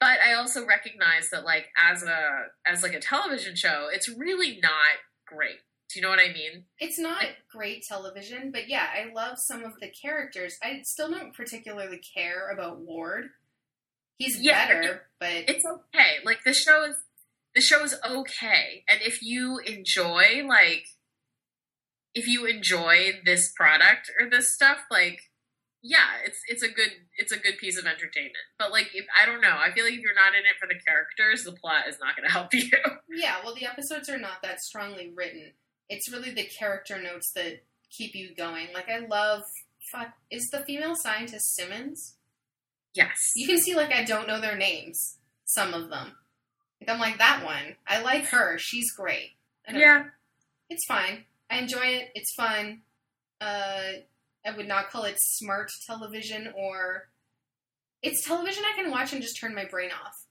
But 0.00 0.18
I 0.26 0.34
also 0.34 0.66
recognize 0.66 1.28
that 1.30 1.44
like 1.44 1.66
as 1.76 2.02
a 2.02 2.46
as 2.66 2.82
like 2.82 2.94
a 2.94 3.00
television 3.00 3.56
show, 3.56 3.88
it's 3.92 4.08
really 4.08 4.58
not 4.62 4.72
great. 5.26 5.58
Do 5.92 6.00
you 6.00 6.02
know 6.02 6.10
what 6.10 6.18
I 6.18 6.32
mean? 6.32 6.64
It's 6.78 6.98
not 6.98 7.24
great 7.52 7.84
television, 7.84 8.50
but 8.50 8.68
yeah, 8.68 8.86
I 8.92 9.12
love 9.12 9.38
some 9.38 9.64
of 9.64 9.78
the 9.80 9.90
characters. 9.90 10.58
I 10.62 10.80
still 10.82 11.10
don't 11.10 11.34
particularly 11.34 12.00
care 12.14 12.50
about 12.50 12.80
Ward. 12.80 13.26
He's 14.18 14.40
Yeah, 14.40 14.66
better, 14.66 15.02
but 15.18 15.48
It's 15.48 15.64
okay. 15.64 16.18
Like 16.24 16.44
the 16.44 16.54
show 16.54 16.84
is 16.84 16.96
the 17.54 17.60
show 17.60 17.82
is 17.84 17.94
okay. 18.08 18.84
And 18.88 19.00
if 19.02 19.22
you 19.22 19.58
enjoy 19.58 20.44
like 20.46 20.86
if 22.14 22.28
you 22.28 22.46
enjoy 22.46 23.20
this 23.24 23.52
product 23.52 24.10
or 24.20 24.30
this 24.30 24.52
stuff, 24.52 24.78
like 24.90 25.20
yeah, 25.82 26.24
it's 26.24 26.38
it's 26.48 26.62
a 26.62 26.68
good 26.68 26.90
it's 27.18 27.32
a 27.32 27.38
good 27.38 27.58
piece 27.58 27.78
of 27.78 27.84
entertainment. 27.84 28.36
But 28.58 28.70
like 28.72 28.90
if 28.94 29.04
I 29.20 29.26
don't 29.26 29.40
know, 29.40 29.56
I 29.56 29.72
feel 29.72 29.84
like 29.84 29.94
if 29.94 30.00
you're 30.00 30.14
not 30.14 30.34
in 30.34 30.46
it 30.46 30.56
for 30.58 30.66
the 30.66 30.80
characters, 30.80 31.44
the 31.44 31.52
plot 31.52 31.88
is 31.88 31.98
not 32.00 32.16
gonna 32.16 32.30
help 32.32 32.54
you. 32.54 32.70
Yeah, 33.10 33.36
well, 33.44 33.54
the 33.54 33.66
episodes 33.66 34.08
are 34.08 34.18
not 34.18 34.42
that 34.42 34.60
strongly 34.60 35.12
written. 35.14 35.52
It's 35.88 36.10
really 36.10 36.30
the 36.30 36.44
character 36.46 37.00
notes 37.00 37.32
that 37.32 37.64
keep 37.90 38.14
you 38.14 38.34
going. 38.34 38.68
Like, 38.72 38.88
I 38.88 39.00
love 39.06 39.42
fuck 39.92 40.14
is 40.30 40.48
the 40.50 40.60
female 40.60 40.96
scientist 40.96 41.54
Simmons? 41.54 42.16
Yes. 42.94 43.32
You 43.34 43.46
can 43.46 43.58
see 43.58 43.74
like 43.74 43.92
I 43.92 44.04
don't 44.04 44.28
know 44.28 44.40
their 44.40 44.56
names. 44.56 45.18
Some 45.44 45.74
of 45.74 45.90
them. 45.90 46.12
Like, 46.80 46.90
I'm 46.90 47.00
like 47.00 47.18
that 47.18 47.44
one. 47.44 47.76
I 47.86 48.02
like 48.02 48.26
her. 48.26 48.58
She's 48.58 48.92
great. 48.92 49.30
Yeah. 49.72 50.04
It's 50.68 50.84
fine. 50.86 51.24
I 51.50 51.58
enjoy 51.58 51.86
it. 51.86 52.08
It's 52.14 52.34
fun. 52.34 52.82
Uh, 53.40 54.00
I 54.46 54.56
would 54.56 54.68
not 54.68 54.90
call 54.90 55.04
it 55.04 55.16
smart 55.18 55.70
television 55.86 56.52
or. 56.56 57.08
It's 58.02 58.26
television 58.26 58.64
I 58.66 58.76
can 58.80 58.90
watch 58.90 59.12
and 59.12 59.22
just 59.22 59.38
turn 59.40 59.54
my 59.54 59.64
brain 59.64 59.90
off. 59.90 60.24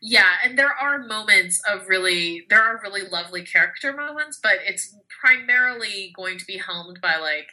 Yeah, 0.00 0.34
and 0.44 0.56
there 0.56 0.72
are 0.72 0.98
moments 0.98 1.60
of 1.68 1.88
really 1.88 2.44
there 2.48 2.62
are 2.62 2.80
really 2.82 3.02
lovely 3.08 3.42
character 3.44 3.92
moments, 3.92 4.38
but 4.42 4.58
it's 4.64 4.96
primarily 5.20 6.12
going 6.16 6.38
to 6.38 6.44
be 6.44 6.58
helmed 6.58 7.00
by 7.00 7.16
like 7.16 7.48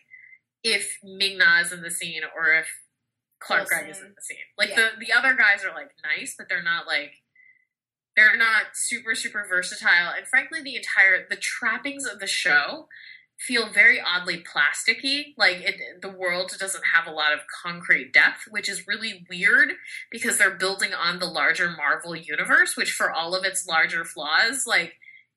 if 0.63 0.97
Ming 1.03 1.37
Na 1.37 1.61
is 1.61 1.71
in 1.71 1.81
the 1.81 1.91
scene 1.91 2.21
or 2.35 2.53
if 2.53 2.67
Clark 3.39 3.67
Gregg 3.67 3.89
is 3.89 3.97
Coulson. 3.97 4.07
in 4.07 4.13
the 4.15 4.21
scene. 4.21 4.38
Like 4.57 4.69
Yeah. 4.69 4.89
the 4.99 5.05
the 5.07 5.13
other 5.13 5.33
guys 5.36 5.63
are 5.63 5.73
like 5.73 5.91
nice, 6.03 6.36
but 6.38 6.47
they're 6.49 6.63
not 6.63 6.88
like 6.88 7.13
they're 8.15 8.38
not 8.38 8.67
super 8.73 9.15
super 9.15 9.45
versatile. 9.47 10.13
And 10.15 10.27
frankly, 10.27 10.61
the 10.61 10.75
entire 10.75 11.27
the 11.29 11.36
trappings 11.36 12.05
of 12.05 12.19
the 12.19 12.27
show 12.27 12.88
feel 13.38 13.69
very 13.69 13.99
oddly 13.99 14.41
plasticky. 14.41 15.33
Like 15.38 15.57
it, 15.57 16.01
the 16.01 16.09
world 16.09 16.53
doesn't 16.57 16.86
have 16.93 17.05
a 17.05 17.11
lot 17.11 17.33
of 17.33 17.41
concrete 17.63 18.13
depth, 18.13 18.43
which 18.49 18.69
is 18.69 18.88
really 18.88 19.25
weird 19.29 19.73
because 20.09 20.38
they're 20.38 20.55
building 20.55 20.93
on 20.93 21.19
the 21.19 21.25
larger 21.25 21.69
Marvel 21.69 22.15
universe, 22.15 22.77
which 22.77 22.91
for 22.93 23.11
all 23.11 23.36
of 23.36 23.43
its 23.43 23.67
larger 23.67 24.05
flaws, 24.05 24.63
like 24.65 24.93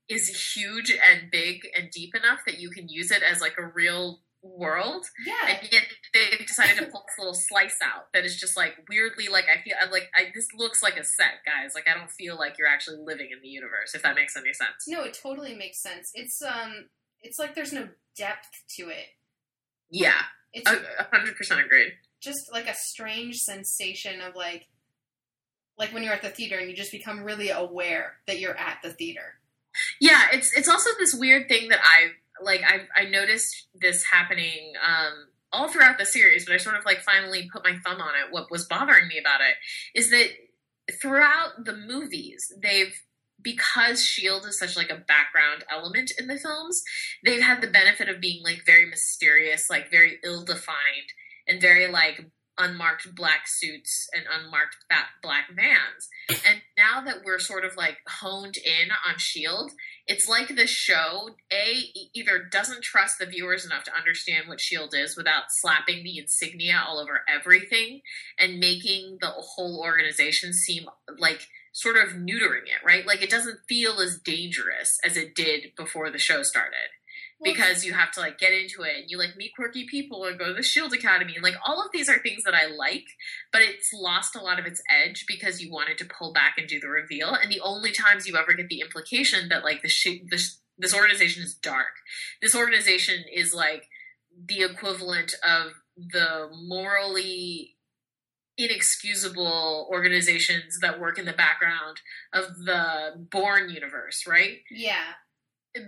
is 0.08 0.54
huge 0.54 0.90
and 0.92 1.30
big 1.30 1.66
and 1.76 1.90
deep 1.90 2.14
enough 2.14 2.38
that 2.46 2.58
you 2.60 2.70
can 2.70 2.88
use 2.88 3.10
it 3.10 3.22
as 3.22 3.40
like 3.40 3.56
a 3.58 3.66
real 3.66 4.20
world. 4.42 5.04
Yeah. 5.26 5.56
And 5.60 5.68
yet 5.72 5.82
they 6.14 6.36
decided 6.44 6.76
to 6.78 6.86
pull 6.86 7.04
this 7.06 7.18
little 7.18 7.34
slice 7.34 7.76
out 7.82 8.12
that 8.14 8.24
is 8.24 8.36
just 8.38 8.56
like 8.56 8.74
weirdly 8.88 9.28
like 9.28 9.44
I 9.44 9.62
feel 9.62 9.74
I 9.80 9.90
like 9.90 10.10
I 10.16 10.30
this 10.34 10.46
looks 10.56 10.82
like 10.82 10.96
a 10.96 11.04
set, 11.04 11.42
guys. 11.44 11.72
Like 11.74 11.88
I 11.88 11.98
don't 11.98 12.10
feel 12.10 12.36
like 12.36 12.56
you're 12.58 12.68
actually 12.68 12.98
living 13.04 13.28
in 13.32 13.40
the 13.42 13.48
universe, 13.48 13.94
if 13.94 14.02
that 14.02 14.14
makes 14.14 14.36
any 14.36 14.52
sense. 14.52 14.86
No, 14.86 15.02
it 15.02 15.18
totally 15.20 15.54
makes 15.54 15.82
sense. 15.82 16.10
It's 16.14 16.40
um, 16.42 16.86
it's 17.22 17.38
like 17.38 17.54
there's 17.54 17.72
no 17.72 17.88
depth 18.16 18.48
to 18.76 18.88
it. 18.88 19.06
Yeah, 19.90 20.20
It's 20.52 20.68
hundred 21.12 21.36
percent 21.36 21.60
agreed. 21.64 21.92
just 22.20 22.50
like 22.52 22.68
a 22.68 22.74
strange 22.74 23.36
sensation 23.36 24.20
of 24.20 24.34
like, 24.36 24.66
like 25.78 25.92
when 25.94 26.02
you're 26.02 26.12
at 26.12 26.22
the 26.22 26.28
theater 26.28 26.58
and 26.58 26.68
you 26.68 26.76
just 26.76 26.92
become 26.92 27.24
really 27.24 27.50
aware 27.50 28.14
that 28.26 28.38
you're 28.38 28.56
at 28.56 28.78
the 28.82 28.90
theater. 28.92 29.34
Yeah, 30.00 30.26
it's 30.32 30.52
it's 30.56 30.68
also 30.68 30.90
this 30.98 31.14
weird 31.14 31.48
thing 31.48 31.68
that 31.68 31.80
I 31.82 32.10
like. 32.42 32.62
I 32.64 32.86
I 32.94 33.04
noticed 33.08 33.68
this 33.74 34.04
happening 34.04 34.72
um, 34.86 35.28
all 35.52 35.68
throughout 35.68 35.98
the 35.98 36.06
series, 36.06 36.44
but 36.44 36.54
I 36.54 36.58
sort 36.58 36.76
of 36.76 36.84
like 36.84 37.02
finally 37.02 37.48
put 37.52 37.64
my 37.64 37.76
thumb 37.84 38.00
on 38.00 38.14
it. 38.14 38.32
What 38.32 38.50
was 38.50 38.66
bothering 38.66 39.08
me 39.08 39.18
about 39.18 39.40
it 39.40 39.56
is 39.98 40.10
that 40.10 40.28
throughout 41.00 41.64
the 41.64 41.76
movies, 41.76 42.52
they've 42.62 42.94
because 43.40 44.04
Shield 44.04 44.46
is 44.46 44.58
such 44.58 44.76
like 44.76 44.90
a 44.90 44.96
background 44.96 45.64
element 45.70 46.12
in 46.18 46.26
the 46.26 46.38
films, 46.38 46.82
they've 47.24 47.42
had 47.42 47.60
the 47.60 47.68
benefit 47.68 48.08
of 48.08 48.20
being 48.20 48.42
like 48.42 48.66
very 48.66 48.86
mysterious, 48.86 49.70
like 49.70 49.90
very 49.90 50.18
ill 50.24 50.44
defined, 50.44 51.12
and 51.46 51.60
very 51.60 51.86
like 51.86 52.26
unmarked 52.58 53.14
black 53.14 53.46
suits 53.46 54.08
and 54.12 54.24
unmarked 54.30 54.76
black 55.22 55.46
vans. 55.54 56.08
And 56.28 56.62
now 56.76 57.00
that 57.02 57.24
we're 57.24 57.38
sort 57.38 57.64
of 57.64 57.76
like 57.76 57.98
honed 58.06 58.56
in 58.56 58.88
on 59.06 59.18
Shield, 59.18 59.72
it's 60.06 60.28
like 60.28 60.48
the 60.48 60.66
show 60.66 61.30
a 61.52 61.84
either 62.14 62.48
doesn't 62.50 62.82
trust 62.82 63.18
the 63.18 63.26
viewers 63.26 63.64
enough 63.64 63.84
to 63.84 63.96
understand 63.96 64.48
what 64.48 64.60
Shield 64.60 64.94
is 64.94 65.16
without 65.16 65.44
slapping 65.50 66.02
the 66.02 66.18
insignia 66.18 66.82
all 66.86 66.98
over 66.98 67.22
everything 67.28 68.00
and 68.38 68.58
making 68.58 69.18
the 69.20 69.28
whole 69.28 69.80
organization 69.82 70.52
seem 70.52 70.86
like 71.18 71.46
sort 71.72 71.96
of 71.96 72.14
neutering 72.14 72.66
it, 72.66 72.84
right? 72.84 73.06
Like 73.06 73.22
it 73.22 73.30
doesn't 73.30 73.60
feel 73.68 74.00
as 74.00 74.18
dangerous 74.18 74.98
as 75.04 75.16
it 75.16 75.34
did 75.34 75.72
before 75.76 76.10
the 76.10 76.18
show 76.18 76.42
started 76.42 76.90
because 77.42 77.84
you 77.84 77.92
have 77.92 78.10
to 78.12 78.20
like 78.20 78.38
get 78.38 78.52
into 78.52 78.82
it 78.82 78.96
and 78.96 79.04
you 79.10 79.18
like 79.18 79.36
meet 79.36 79.52
quirky 79.54 79.86
people 79.86 80.24
and 80.24 80.38
go 80.38 80.46
to 80.46 80.54
the 80.54 80.62
Shield 80.62 80.92
Academy 80.92 81.34
and 81.34 81.42
like 81.42 81.56
all 81.64 81.80
of 81.80 81.90
these 81.92 82.08
are 82.08 82.18
things 82.18 82.42
that 82.44 82.54
I 82.54 82.66
like, 82.66 83.04
but 83.52 83.62
it's 83.62 83.92
lost 83.92 84.34
a 84.34 84.42
lot 84.42 84.58
of 84.58 84.66
its 84.66 84.82
edge 84.90 85.24
because 85.26 85.60
you 85.60 85.70
wanted 85.70 85.98
to 85.98 86.04
pull 86.04 86.32
back 86.32 86.54
and 86.58 86.66
do 86.66 86.80
the 86.80 86.88
reveal, 86.88 87.34
and 87.34 87.50
the 87.50 87.60
only 87.60 87.92
times 87.92 88.26
you 88.26 88.36
ever 88.36 88.54
get 88.54 88.68
the 88.68 88.80
implication 88.80 89.48
that 89.48 89.64
like 89.64 89.82
the 89.82 90.20
this 90.30 90.60
this 90.78 90.94
organization 90.94 91.42
is 91.42 91.54
dark, 91.54 91.94
this 92.42 92.54
organization 92.54 93.24
is 93.32 93.54
like 93.54 93.88
the 94.46 94.62
equivalent 94.62 95.34
of 95.44 95.72
the 95.96 96.48
morally 96.66 97.76
inexcusable 98.56 99.88
organizations 99.90 100.78
that 100.80 100.98
work 100.98 101.18
in 101.18 101.24
the 101.24 101.32
background 101.32 102.00
of 102.32 102.56
the 102.64 103.26
Bourne 103.30 103.70
universe, 103.70 104.24
right? 104.26 104.58
yeah, 104.70 105.04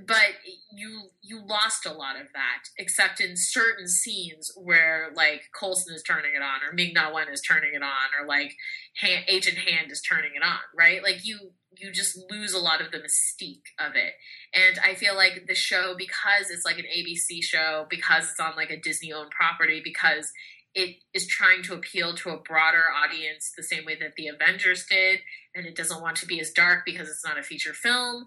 but 0.06 0.34
you 0.72 1.08
you 1.22 1.40
lost 1.44 1.86
a 1.86 1.92
lot 1.92 2.16
of 2.16 2.28
that, 2.34 2.64
except 2.78 3.20
in 3.20 3.36
certain 3.36 3.88
scenes 3.88 4.52
where 4.56 5.10
like 5.14 5.42
Coulson 5.58 5.94
is 5.94 6.02
turning 6.02 6.32
it 6.34 6.42
on, 6.42 6.60
or 6.62 6.72
Ming 6.74 6.92
Na 6.94 7.12
Wen 7.12 7.28
is 7.32 7.40
turning 7.40 7.74
it 7.74 7.82
on, 7.82 8.10
or 8.20 8.26
like 8.26 8.54
Han- 9.00 9.24
Agent 9.26 9.58
Hand 9.58 9.90
is 9.90 10.02
turning 10.02 10.32
it 10.36 10.42
on, 10.44 10.58
right? 10.76 11.02
Like 11.02 11.24
you 11.24 11.52
you 11.76 11.92
just 11.92 12.18
lose 12.30 12.52
a 12.52 12.58
lot 12.58 12.80
of 12.80 12.90
the 12.90 12.98
mystique 12.98 13.68
of 13.78 13.94
it, 13.96 14.12
and 14.54 14.78
I 14.84 14.94
feel 14.94 15.14
like 15.14 15.44
the 15.46 15.54
show 15.54 15.94
because 15.96 16.50
it's 16.50 16.64
like 16.64 16.78
an 16.78 16.84
ABC 16.84 17.42
show, 17.42 17.86
because 17.88 18.30
it's 18.30 18.40
on 18.40 18.52
like 18.56 18.70
a 18.70 18.80
Disney 18.80 19.12
owned 19.12 19.30
property, 19.30 19.80
because 19.82 20.30
it 20.74 20.96
is 21.14 21.26
trying 21.26 21.62
to 21.64 21.74
appeal 21.74 22.14
to 22.14 22.30
a 22.30 22.38
broader 22.38 22.84
audience 23.04 23.52
the 23.56 23.62
same 23.62 23.84
way 23.84 23.96
that 23.98 24.14
the 24.16 24.28
Avengers 24.28 24.84
did, 24.88 25.20
and 25.54 25.66
it 25.66 25.74
doesn't 25.74 26.02
want 26.02 26.16
to 26.18 26.26
be 26.26 26.38
as 26.38 26.50
dark 26.50 26.84
because 26.84 27.08
it's 27.08 27.24
not 27.24 27.38
a 27.38 27.42
feature 27.42 27.72
film 27.72 28.26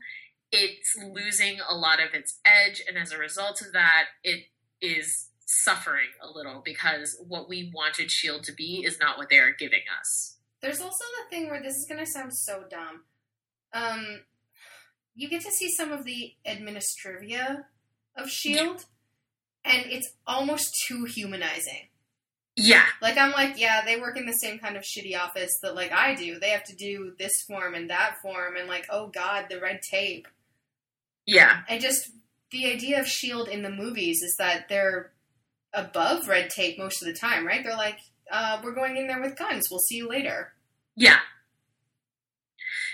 it's 0.56 0.96
losing 1.04 1.58
a 1.68 1.76
lot 1.76 2.00
of 2.00 2.14
its 2.14 2.40
edge 2.46 2.82
and 2.88 2.98
as 2.98 3.12
a 3.12 3.18
result 3.18 3.60
of 3.62 3.74
that 3.74 4.06
it 4.24 4.46
is 4.82 5.30
suffering 5.46 6.10
a 6.22 6.32
little 6.32 6.62
because 6.64 7.18
what 7.28 7.50
we 7.50 7.72
wanted 7.76 8.10
shield 8.10 8.44
to 8.44 8.54
be 8.54 8.84
is 8.86 9.00
not 9.00 9.18
what 9.18 9.30
they 9.30 9.40
are 9.40 9.52
giving 9.52 9.82
us 10.00 10.38
There's 10.62 10.80
also 10.80 11.04
the 11.04 11.36
thing 11.36 11.50
where 11.50 11.62
this 11.62 11.76
is 11.76 11.86
going 11.90 12.00
to 12.00 12.10
sound 12.10 12.34
so 12.34 12.64
dumb. 12.70 13.02
Um, 13.74 14.22
you 15.16 15.28
get 15.30 15.42
to 15.42 15.52
see 15.52 15.70
some 15.70 15.92
of 15.92 16.06
the 16.06 16.34
administrivia 16.48 17.66
of 18.16 18.30
Shield, 18.30 18.82
E 18.82 18.84
and 19.66 19.86
it's 19.92 20.10
almost 20.28 20.74
too 20.88 21.06
humanizing. 21.06 21.90
yeah 22.56 22.86
Like 23.02 23.18
I'm 23.18 23.32
like, 23.32 23.60
yeah, 23.60 23.84
they 23.84 24.00
work 24.00 24.18
in 24.18 24.26
the 24.26 24.34
same 24.34 24.60
kind 24.60 24.78
of 24.78 24.84
shitty 24.84 25.18
office 25.20 25.58
that 25.64 25.76
like 25.76 25.92
I 25.92 26.16
do. 26.16 26.40
They 26.40 26.50
have 26.52 26.64
to 26.66 26.76
do 26.76 27.14
this 27.18 27.42
form 27.48 27.74
and 27.76 27.90
that 27.90 28.18
form, 28.22 28.56
and 28.56 28.68
like, 28.68 28.86
oh 28.90 29.08
god, 29.08 29.48
the 29.50 29.60
red 29.60 29.82
tape. 29.92 30.28
Yeah 31.26 31.62
I 31.70 31.78
just 31.80 32.12
the 32.52 32.72
idea 32.72 33.00
of 33.00 33.08
Shield 33.08 33.48
in 33.48 33.62
the 33.64 33.70
movies 33.70 34.22
is 34.22 34.36
that 34.38 34.70
they're 34.70 35.12
above 35.74 36.28
red 36.28 36.50
tape 36.52 36.78
most 36.78 37.02
of 37.02 37.08
the 37.08 37.14
time, 37.14 37.48
right? 37.48 37.64
They're 37.64 37.76
like, 37.76 37.98
uh, 38.32 38.62
we're 38.64 38.76
going 38.76 38.96
in 38.96 39.08
there 39.08 39.20
with 39.22 39.36
guns. 39.36 39.70
We'll 39.72 39.80
see 39.80 39.96
you 39.96 40.08
later. 40.08 40.54
yeah 40.96 41.18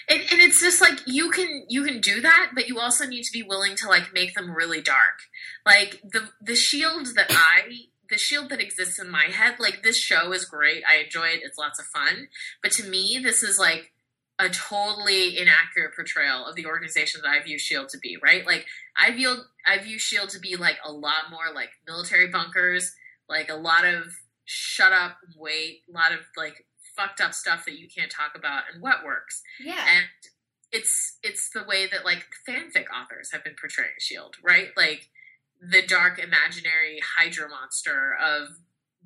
and, 0.10 0.22
and 0.32 0.42
it's 0.42 0.60
just 0.60 0.82
like 0.82 1.00
you 1.06 1.30
can 1.30 1.66
you 1.70 1.84
can 1.84 2.02
do 2.02 2.22
that 2.22 2.52
but 2.56 2.68
you 2.68 2.80
also 2.80 3.06
need 3.06 3.24
to 3.24 3.32
be 3.32 3.44
willing 3.44 3.76
to 3.78 3.88
like 3.88 4.14
make 4.14 4.34
them 4.34 4.52
really 4.52 4.82
dark 4.82 5.20
like 5.66 6.02
the 6.04 6.30
the 6.42 6.56
shield 6.56 7.08
that 7.16 7.28
i 7.30 7.62
the 8.10 8.18
shield 8.18 8.50
that 8.50 8.60
exists 8.60 9.00
in 9.00 9.10
my 9.10 9.26
head 9.26 9.56
like 9.60 9.84
this 9.84 9.98
show 9.98 10.32
is 10.32 10.46
great 10.46 10.84
i 10.90 11.04
enjoy 11.04 11.28
it 11.28 11.42
it's 11.44 11.58
lots 11.58 11.80
of 11.80 11.86
fun 11.86 12.28
but 12.64 12.72
to 12.72 12.84
me 12.88 13.20
this 13.22 13.44
is 13.44 13.60
like 13.60 13.92
a 14.40 14.50
totally 14.50 15.38
inaccurate 15.38 15.94
portrayal 15.94 16.46
of 16.46 16.56
the 16.56 16.66
organization 16.66 17.22
that 17.22 17.30
i 17.30 17.44
view 17.44 17.60
shield 17.60 17.90
to 17.90 17.98
be 17.98 18.18
right? 18.24 18.46
Like 18.46 18.66
i 18.98 19.12
view 19.12 19.36
i 19.68 19.78
view 19.78 20.00
shield 20.00 20.30
to 20.30 20.40
be 20.40 20.56
like 20.56 20.78
a 20.84 20.92
lot 20.92 21.30
more 21.30 21.54
like 21.54 21.70
military 21.86 22.30
bunkers 22.30 22.96
like 23.28 23.50
a 23.50 23.56
lot 23.56 23.86
of 23.86 24.06
shut 24.46 24.94
up 24.94 25.18
wait 25.38 25.82
a 25.90 25.92
lot 25.92 26.12
of 26.12 26.20
like 26.36 26.66
fucked 27.00 27.22
up 27.22 27.34
stuff 27.34 27.66
that 27.66 27.80
you 27.80 27.88
can't 27.88 28.12
talk 28.12 28.32
about 28.36 28.64
and 28.72 28.82
what 28.82 29.06
works. 29.06 29.42
Yeah. 29.64 29.86
and 29.96 30.06
it's 30.72 31.18
it's 31.24 31.50
the 31.50 31.64
way 31.64 31.88
that 31.88 32.06
like 32.06 32.26
fanfic 32.48 32.86
authors 32.94 33.32
have 33.32 33.44
been 33.44 33.56
portraying 33.60 33.90
shield 34.00 34.36
right? 34.44 34.70
Like 34.76 35.10
the 35.62 35.82
dark 35.86 36.20
imaginary 36.20 37.00
hydra 37.18 37.50
monster 37.50 38.16
of 38.22 38.50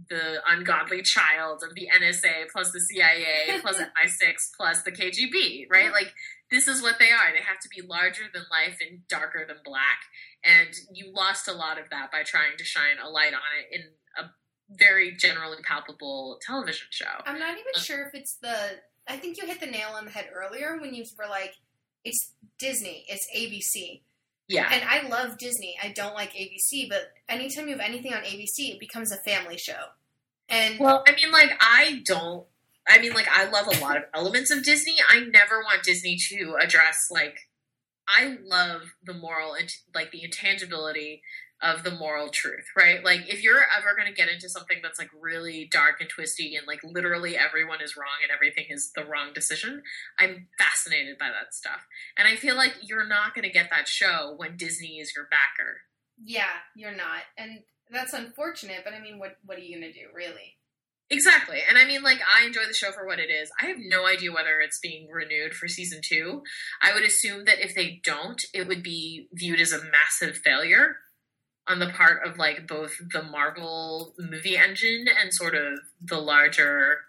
the 0.10 0.42
ungodly 0.48 1.02
child 1.02 1.64
of 1.64 1.76
the 1.76 1.88
nsa 2.00 2.46
plus 2.52 2.72
the 2.72 2.80
cia 2.80 3.60
plus 3.62 3.78
mi6 4.04 4.34
plus 4.58 4.82
the 4.84 4.92
kgb 4.92 5.66
right 5.70 5.92
like 5.92 6.14
this 6.52 6.68
is 6.68 6.82
what 6.82 7.00
they 7.00 7.12
are 7.12 7.32
they 7.34 7.44
have 7.44 7.60
to 7.60 7.70
be 7.70 7.82
larger 7.82 8.24
than 8.34 8.44
life 8.52 8.78
and 8.88 9.08
darker 9.08 9.46
than 9.48 9.58
black 9.64 10.00
and 10.44 10.70
you 10.94 11.12
lost 11.14 11.48
a 11.48 11.54
lot 11.54 11.80
of 11.80 11.90
that 11.90 12.12
by 12.12 12.24
trying 12.24 12.58
to 12.58 12.64
shine 12.64 12.98
a 13.04 13.10
light 13.10 13.34
on 13.34 13.40
it 13.60 13.80
in 13.80 13.88
a 14.18 14.30
very 14.70 15.16
generally 15.16 15.58
palpable 15.64 16.40
television 16.46 16.88
show 16.90 17.24
I'm 17.26 17.40
not 17.40 17.54
even 17.54 17.74
um, 17.76 17.82
sure 17.82 18.06
if 18.06 18.14
it's 18.14 18.36
the. 18.36 18.56
I 19.08 19.18
think 19.18 19.38
you 19.38 19.46
hit 19.46 19.60
the 19.60 19.66
nail 19.66 19.90
on 19.96 20.06
the 20.06 20.12
head 20.12 20.30
earlier 20.34 20.78
when 20.80 20.94
you 20.94 21.04
were 21.18 21.28
like, 21.30 21.56
it's 22.06 22.34
Disney, 22.60 23.06
it's 23.08 23.28
ABC. 23.36 24.02
Yeah. 24.48 24.70
And 24.72 24.84
I 24.84 25.08
love 25.08 25.38
Disney. 25.38 25.76
I 25.82 25.90
don't 25.90 26.14
like 26.14 26.34
ABC, 26.34 26.90
but 26.90 27.12
anytime 27.30 27.68
you 27.68 27.78
have 27.78 27.86
anything 27.86 28.14
on 28.14 28.24
ABC, 28.24 28.74
it 28.74 28.80
becomes 28.80 29.12
a 29.12 29.18
family 29.18 29.58
show. 29.58 29.92
And 30.50 30.80
Well, 30.80 31.04
I 31.08 31.14
mean, 31.14 31.32
like, 31.32 31.52
I 31.62 32.02
don't. 32.06 32.46
I 32.88 33.00
mean, 33.00 33.14
like, 33.14 33.28
I 33.32 33.50
love 33.50 33.68
a 33.68 33.80
lot 33.80 33.96
of 33.96 34.04
elements 34.14 34.52
of 34.52 34.64
Disney. 34.64 34.98
I 35.10 35.22
never 35.22 35.62
want 35.62 35.84
Disney 35.84 36.18
to 36.30 36.58
address, 36.62 36.98
like, 37.10 37.38
I 38.08 38.38
love 38.44 38.82
the 39.04 39.14
moral 39.14 39.54
and, 39.54 39.70
like, 39.96 40.12
the 40.12 40.24
intangibility 40.24 41.22
of 41.64 41.84
the 41.84 41.92
moral 41.92 42.30
truth, 42.30 42.66
right? 42.78 43.04
Like, 43.04 43.22
if 43.28 43.42
you're 43.42 43.66
ever 43.78 43.96
going 43.98 44.08
to 44.08 44.14
get 44.14 44.30
into 44.30 44.50
something 44.50 44.80
that's, 44.84 45.00
like, 45.00 45.10
really 45.20 45.68
dark 45.72 46.02
and 46.02 46.10
twisty 46.10 46.56
and, 46.56 46.68
like, 46.68 46.82
literally 46.84 47.38
everyone 47.38 47.82
is 47.82 47.96
wrong 47.98 48.20
and 48.22 48.32
everything 48.36 48.66
is 48.70 48.92
the 48.96 49.06
wrong 49.06 49.34
decision, 49.34 49.82
I'm 50.20 50.48
fascinated 50.60 51.18
by 51.18 51.30
that 51.30 51.54
stuff. 51.54 51.88
And 52.18 52.28
I 52.28 52.36
feel 52.36 52.56
like 52.56 52.74
you're 52.84 53.08
not 53.08 53.34
going 53.34 53.46
to 53.46 53.52
get 53.52 53.70
that 53.72 53.88
show 53.88 54.34
when 54.38 54.58
Disney 54.58 55.00
is 55.00 55.14
your 55.16 55.28
backer. 55.32 55.82
yeah, 56.24 56.62
you're 56.76 56.96
not. 56.96 57.22
And 57.38 57.60
that's 57.92 58.14
unfortunate, 58.14 58.82
but 58.84 58.94
I 58.94 59.00
mean, 59.00 59.20
what 59.20 59.38
what 59.46 59.58
are 59.58 59.62
you 59.62 59.80
going 59.80 59.92
to 59.92 60.00
do, 60.00 60.08
really? 60.14 60.58
Exactly. 61.10 61.60
And 61.68 61.78
I 61.78 61.86
mean, 61.86 62.02
like, 62.02 62.20
I 62.22 62.46
enjoy 62.46 62.66
the 62.68 62.74
show 62.74 62.92
for 62.92 63.06
what 63.06 63.20
it 63.20 63.30
is. 63.30 63.52
I 63.62 63.68
have 63.68 63.78
no 63.80 64.08
idea 64.08 64.32
whether 64.32 64.60
it's 64.62 64.80
being 64.80 65.10
renewed 65.12 65.54
for 65.54 65.68
season 65.68 66.02
two. 66.04 66.42
I 66.82 66.94
would 66.94 67.04
assume 67.04 67.46
that 67.46 67.64
if 67.64 67.76
they 67.76 68.02
don't, 68.04 68.42
it 68.54 68.68
would 68.68 68.82
be 68.82 69.28
viewed 69.34 69.60
as 69.60 69.74
a 69.74 69.84
massive 69.92 70.38
failure 70.38 70.96
on 71.68 71.80
the 71.80 71.90
part 71.90 72.26
of, 72.26 72.38
like, 72.38 72.68
both 72.68 72.92
the 73.12 73.24
Marvel 73.24 74.14
movie 74.18 74.58
engine 74.58 75.06
and 75.08 75.34
sort 75.34 75.56
of 75.56 75.80
the 76.02 76.18
larger. 76.18 77.00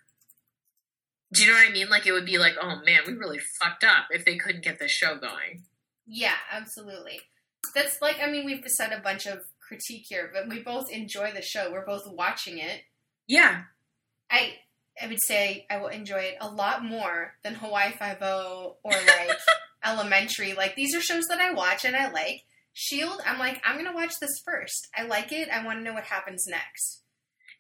Do 1.33 1.43
you 1.43 1.49
know 1.51 1.59
what 1.59 1.69
I 1.69 1.73
mean? 1.73 1.89
Like, 1.89 2.07
it 2.07 2.13
would 2.13 2.27
be 2.27 2.39
like, 2.39 2.55
oh 2.61 2.81
man, 2.85 3.01
we 3.07 3.15
really 3.15 3.41
fucked 3.61 3.83
up 3.85 4.07
if 4.11 4.25
they 4.25 4.37
couldn't 4.37 4.65
get 4.65 4.79
this 4.79 4.93
show 4.93 5.17
going. 5.17 5.65
Yeah, 6.07 6.37
absolutely. 6.53 7.21
That's 7.75 8.01
like, 8.01 8.19
I 8.23 8.31
mean, 8.31 8.45
we've 8.45 8.63
said 8.67 8.93
a 8.93 9.01
bunch 9.01 9.27
of 9.27 9.41
critique 9.67 10.07
here, 10.09 10.31
but 10.33 10.49
we 10.49 10.63
both 10.63 10.91
enjoy 10.91 11.33
the 11.33 11.43
show. 11.43 11.73
We're 11.73 11.87
both 11.87 12.07
watching 12.07 12.59
it. 12.59 12.83
Yeah. 13.27 13.63
I 14.31 14.57
I 15.01 15.09
would 15.09 15.23
say 15.27 15.67
I 15.71 15.79
will 15.79 15.89
enjoy 15.89 16.19
it 16.19 16.37
a 16.41 16.49
lot 16.49 16.85
more 16.85 17.35
than 17.43 17.55
Hawaii 17.55 17.93
Five 17.93 18.19
O 18.23 18.77
or 18.83 18.93
like 18.93 19.39
Elementary. 19.85 20.55
Like 20.55 20.77
these 20.77 20.95
are 20.95 21.01
shows 21.01 21.27
that 21.27 21.41
I 21.41 21.53
watch 21.53 21.85
and 21.85 21.97
I 21.97 22.11
like. 22.11 22.45
Shield, 22.77 23.21
I'm 23.25 23.39
like, 23.39 23.63
I'm 23.65 23.77
gonna 23.77 23.95
watch 23.95 24.15
this 24.21 24.43
first. 24.45 24.89
I 24.97 25.05
like 25.05 25.31
it. 25.33 25.49
I 25.49 25.65
want 25.65 25.79
to 25.79 25.83
know 25.85 25.95
what 25.95 26.05
happens 26.05 26.47
next. 26.47 27.03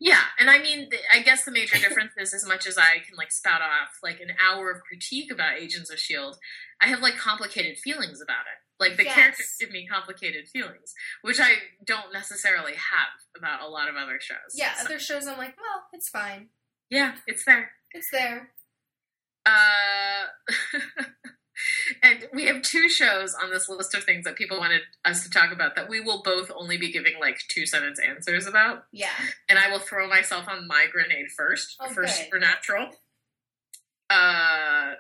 Yeah, 0.01 0.21
and 0.41 0.51
I 0.51 0.59
mean, 0.59 0.91
I 1.13 1.23
guess 1.23 1.45
the 1.45 1.53
major 1.53 1.79
difference 1.79 2.13
is 2.19 2.35
as 2.35 2.45
much 2.47 2.67
as 2.67 2.77
I 2.77 2.99
can 3.07 3.17
like 3.17 3.31
spout 3.31 3.63
off 3.63 3.91
like 4.03 4.19
an 4.21 4.35
hour 4.45 4.71
of 4.73 4.83
critique 4.83 5.31
about 5.33 5.57
Agents 5.57 5.89
of 5.91 6.01
Shield, 6.01 6.37
I 6.81 6.89
have 6.89 7.01
like 7.01 7.17
complicated 7.17 7.79
feelings 7.79 8.21
about 8.21 8.43
it. 8.47 8.59
Like 8.81 8.97
the 8.97 9.05
Yes. 9.05 9.15
characters 9.15 9.55
give 9.61 9.71
me 9.71 9.87
complicated 9.87 10.49
feelings, 10.53 10.93
which 11.23 11.39
I 11.41 11.55
don't 11.87 12.13
necessarily 12.13 12.73
have 12.73 13.21
about 13.39 13.61
a 13.63 13.69
lot 13.69 13.89
of 13.89 13.95
other 13.95 14.19
shows. 14.21 14.53
Yeah, 14.55 14.75
So- 14.75 14.87
other 14.87 14.99
shows 14.99 15.29
I'm 15.29 15.39
like, 15.39 15.57
well, 15.57 15.85
it's 15.93 16.09
fine. 16.09 16.49
yeah, 16.91 17.15
it's 17.29 17.45
there. 17.45 17.71
It's 17.93 18.09
there. 18.11 18.51
Uh, 19.47 20.27
and 22.03 22.27
we 22.33 22.45
have 22.47 22.63
two 22.63 22.89
shows 22.89 23.35
on 23.35 23.51
this 23.51 23.69
list 23.69 23.95
of 23.95 24.05
things 24.05 24.25
that 24.25 24.37
people 24.37 24.59
wanted 24.59 24.83
us 25.05 25.23
to 25.25 25.31
talk 25.31 25.53
about 25.53 25.77
that 25.77 25.89
we 25.89 26.01
will 26.01 26.23
both 26.23 26.51
only 26.55 26.77
be 26.77 26.91
giving 26.93 27.15
like 27.21 27.39
two 27.49 27.67
sentence 27.67 27.99
answers 27.99 28.47
about. 28.47 28.85
Yeah. 28.93 29.09
and 29.49 29.59
I 29.59 29.71
will 29.71 29.79
throw 29.81 30.09
myself 30.09 30.47
on 30.49 30.67
my 30.69 30.87
grenade 30.91 31.27
first 31.37 31.77
Oh, 31.81 31.89
for. 31.89 32.07
Supernatural. 32.07 32.91
Uh, 34.11 34.93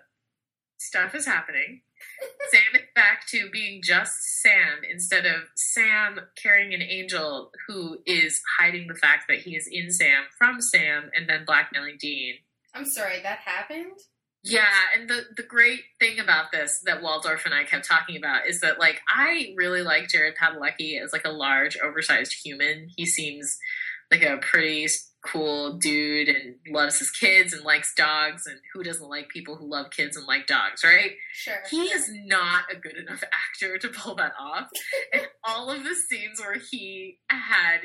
stuff 0.79 1.15
is 1.15 1.27
happening. 1.27 1.83
Sam 2.51 2.62
is 2.75 2.87
back 2.95 3.27
to 3.29 3.49
being 3.51 3.81
just 3.83 4.12
Sam 4.43 4.79
instead 4.91 5.25
of 5.27 5.43
Sam 5.55 6.21
carrying 6.43 6.75
an 6.75 6.83
angel 6.83 7.51
who 7.67 7.99
is 8.07 8.41
hiding 8.59 8.89
the 8.89 8.95
fact 8.95 9.25
that 9.29 9.39
he 9.41 9.57
is 9.57 9.69
in 9.71 9.91
Sam 9.91 10.25
from 10.39 10.61
Sam 10.61 11.11
and 11.15 11.29
then 11.29 11.45
blackmailing 11.47 11.97
Dean. 11.99 12.35
I'm 12.75 12.85
sorry, 12.85 13.21
that 13.23 13.39
happened? 13.39 13.99
Yeah, 14.45 14.69
and 14.95 15.09
the 15.09 15.23
the 15.37 15.43
great 15.43 15.81
thing 15.99 16.21
about 16.21 16.53
this 16.53 16.83
that 16.85 17.03
Waldorf 17.03 17.47
and 17.47 17.55
I 17.55 17.65
kept 17.65 17.89
talking 17.89 18.17
about 18.17 18.47
is 18.47 18.61
that 18.61 18.79
like 18.79 19.01
I 19.09 19.55
really 19.57 19.83
like 19.83 20.09
Jared 20.09 20.35
Padalecki 20.37 21.03
as 21.03 21.13
like 21.15 21.25
a 21.25 21.31
large, 21.31 21.79
oversized 21.83 22.35
human. 22.45 22.89
He 22.95 23.07
seems 23.07 23.59
like 24.11 24.23
a 24.23 24.37
pretty 24.37 24.87
cool 25.25 25.79
dude 25.79 26.29
and 26.29 26.57
loves 26.69 26.99
his 26.99 27.11
kids 27.11 27.55
and 27.55 27.65
likes 27.65 27.95
dogs 27.95 28.47
and 28.47 28.59
who 28.75 28.83
doesn't 28.83 29.09
like 29.09 29.31
people 29.31 29.57
who 29.57 29.67
love 29.67 29.91
kids 29.91 30.17
and 30.17 30.27
like 30.27 30.47
dogs, 30.47 30.85
right? 30.85 31.13
Sure. 31.33 31.63
He 31.71 31.85
is 31.85 32.11
not 32.27 32.65
a 32.71 32.77
good 32.77 32.97
enough 32.97 33.25
actor 33.33 33.79
to 33.79 33.89
pull 33.89 34.15
that 34.17 34.35
off. 34.39 34.69
and 35.13 35.23
all 35.43 35.71
of 35.71 35.83
the 35.85 35.95
scenes 35.95 36.39
where 36.39 36.59
he 36.71 37.19
had 37.31 37.81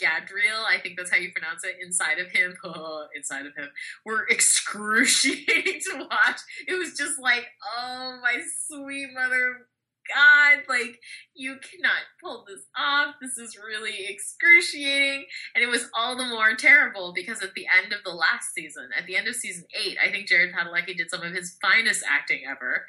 Gadreel, 0.00 0.64
I 0.66 0.78
think 0.80 0.96
that's 0.96 1.10
how 1.10 1.16
you 1.16 1.32
pronounce 1.32 1.64
it, 1.64 1.76
inside 1.82 2.18
of 2.18 2.30
him, 2.30 2.54
oh, 2.64 3.06
inside 3.14 3.46
of 3.46 3.54
him, 3.56 3.68
were 4.04 4.26
excruciating 4.28 5.80
to 5.90 5.98
watch. 6.10 6.40
It 6.66 6.78
was 6.78 6.94
just 6.94 7.18
like, 7.18 7.46
oh 7.78 8.18
my 8.22 8.40
sweet 8.66 9.08
mother 9.14 9.66
God, 10.08 10.62
like 10.68 11.00
you 11.34 11.56
cannot 11.56 12.02
pull 12.22 12.44
this 12.48 12.64
off. 12.76 13.16
This 13.20 13.36
is 13.38 13.58
really 13.58 14.06
excruciating. 14.08 15.26
And 15.54 15.62
it 15.62 15.68
was 15.68 15.88
all 15.96 16.16
the 16.16 16.24
more 16.24 16.54
terrible 16.54 17.12
because 17.14 17.42
at 17.42 17.54
the 17.54 17.66
end 17.66 17.92
of 17.92 18.02
the 18.04 18.10
last 18.10 18.54
season, 18.54 18.88
at 18.96 19.06
the 19.06 19.16
end 19.16 19.28
of 19.28 19.36
season 19.36 19.64
eight, 19.74 19.98
I 20.02 20.10
think 20.10 20.28
Jared 20.28 20.54
Padalecki 20.54 20.96
did 20.96 21.10
some 21.10 21.22
of 21.22 21.34
his 21.34 21.56
finest 21.60 22.04
acting 22.08 22.42
ever 22.48 22.86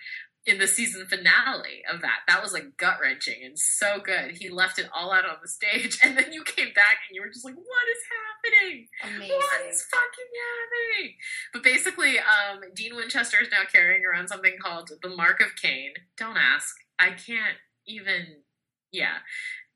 in 0.50 0.58
the 0.58 0.68
season 0.68 1.06
finale 1.06 1.84
of 1.92 2.02
that. 2.02 2.22
That 2.28 2.42
was 2.42 2.54
like 2.54 2.76
gut 2.76 2.98
wrenching 3.00 3.42
and 3.44 3.58
so 3.58 4.00
good. 4.04 4.38
He 4.38 4.50
left 4.50 4.80
it 4.80 4.90
all 4.94 5.12
out 5.12 5.26
on 5.26 5.38
the 5.42 5.48
stage, 5.48 6.00
and 6.04 6.18
then 6.18 6.34
you 6.34 6.44
came 6.44 6.74
back 6.74 6.98
and 7.08 7.16
you 7.16 7.22
were 7.22 7.30
just 7.30 7.46
like, 7.46 7.56
"What 7.56 7.66
is 7.92 8.04
happening? 8.10 8.88
Amazing. 9.04 9.38
What 9.38 9.70
is 9.70 9.84
fucking 9.84 10.32
happening?" 10.42 11.16
But 11.54 11.64
basically, 11.64 12.18
um, 12.18 12.62
Dean 12.76 12.96
Winchester 12.96 13.38
is 13.42 13.50
now 13.52 13.64
carrying 13.72 14.04
around 14.04 14.28
something 14.28 14.56
called 14.62 14.92
the 15.02 15.10
Mark 15.10 15.40
of 15.40 15.56
Cain. 15.62 15.92
Don't 16.18 16.38
ask. 16.38 16.76
I 16.98 17.12
can't 17.12 17.58
even. 17.88 18.44
Yeah, 18.92 19.18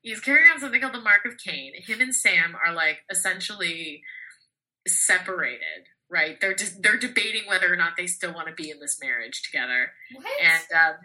he's 0.02 0.20
carrying 0.20 0.48
around 0.48 0.60
something 0.60 0.80
called 0.80 0.94
the 0.94 1.00
Mark 1.00 1.24
of 1.24 1.38
Cain. 1.38 1.72
Him 1.76 2.00
and 2.00 2.14
Sam 2.14 2.56
are 2.66 2.74
like 2.74 2.98
essentially 3.10 4.02
separated. 4.88 5.86
Right? 6.10 6.40
They're 6.40 6.54
just 6.54 6.82
they're 6.82 6.98
debating 6.98 7.42
whether 7.46 7.72
or 7.72 7.76
not 7.76 7.92
they 7.96 8.06
still 8.06 8.34
want 8.34 8.48
to 8.48 8.54
be 8.54 8.70
in 8.70 8.78
this 8.78 8.98
marriage 9.00 9.42
together. 9.42 9.92
What? 10.14 10.26
And 10.42 10.78
um, 10.78 10.96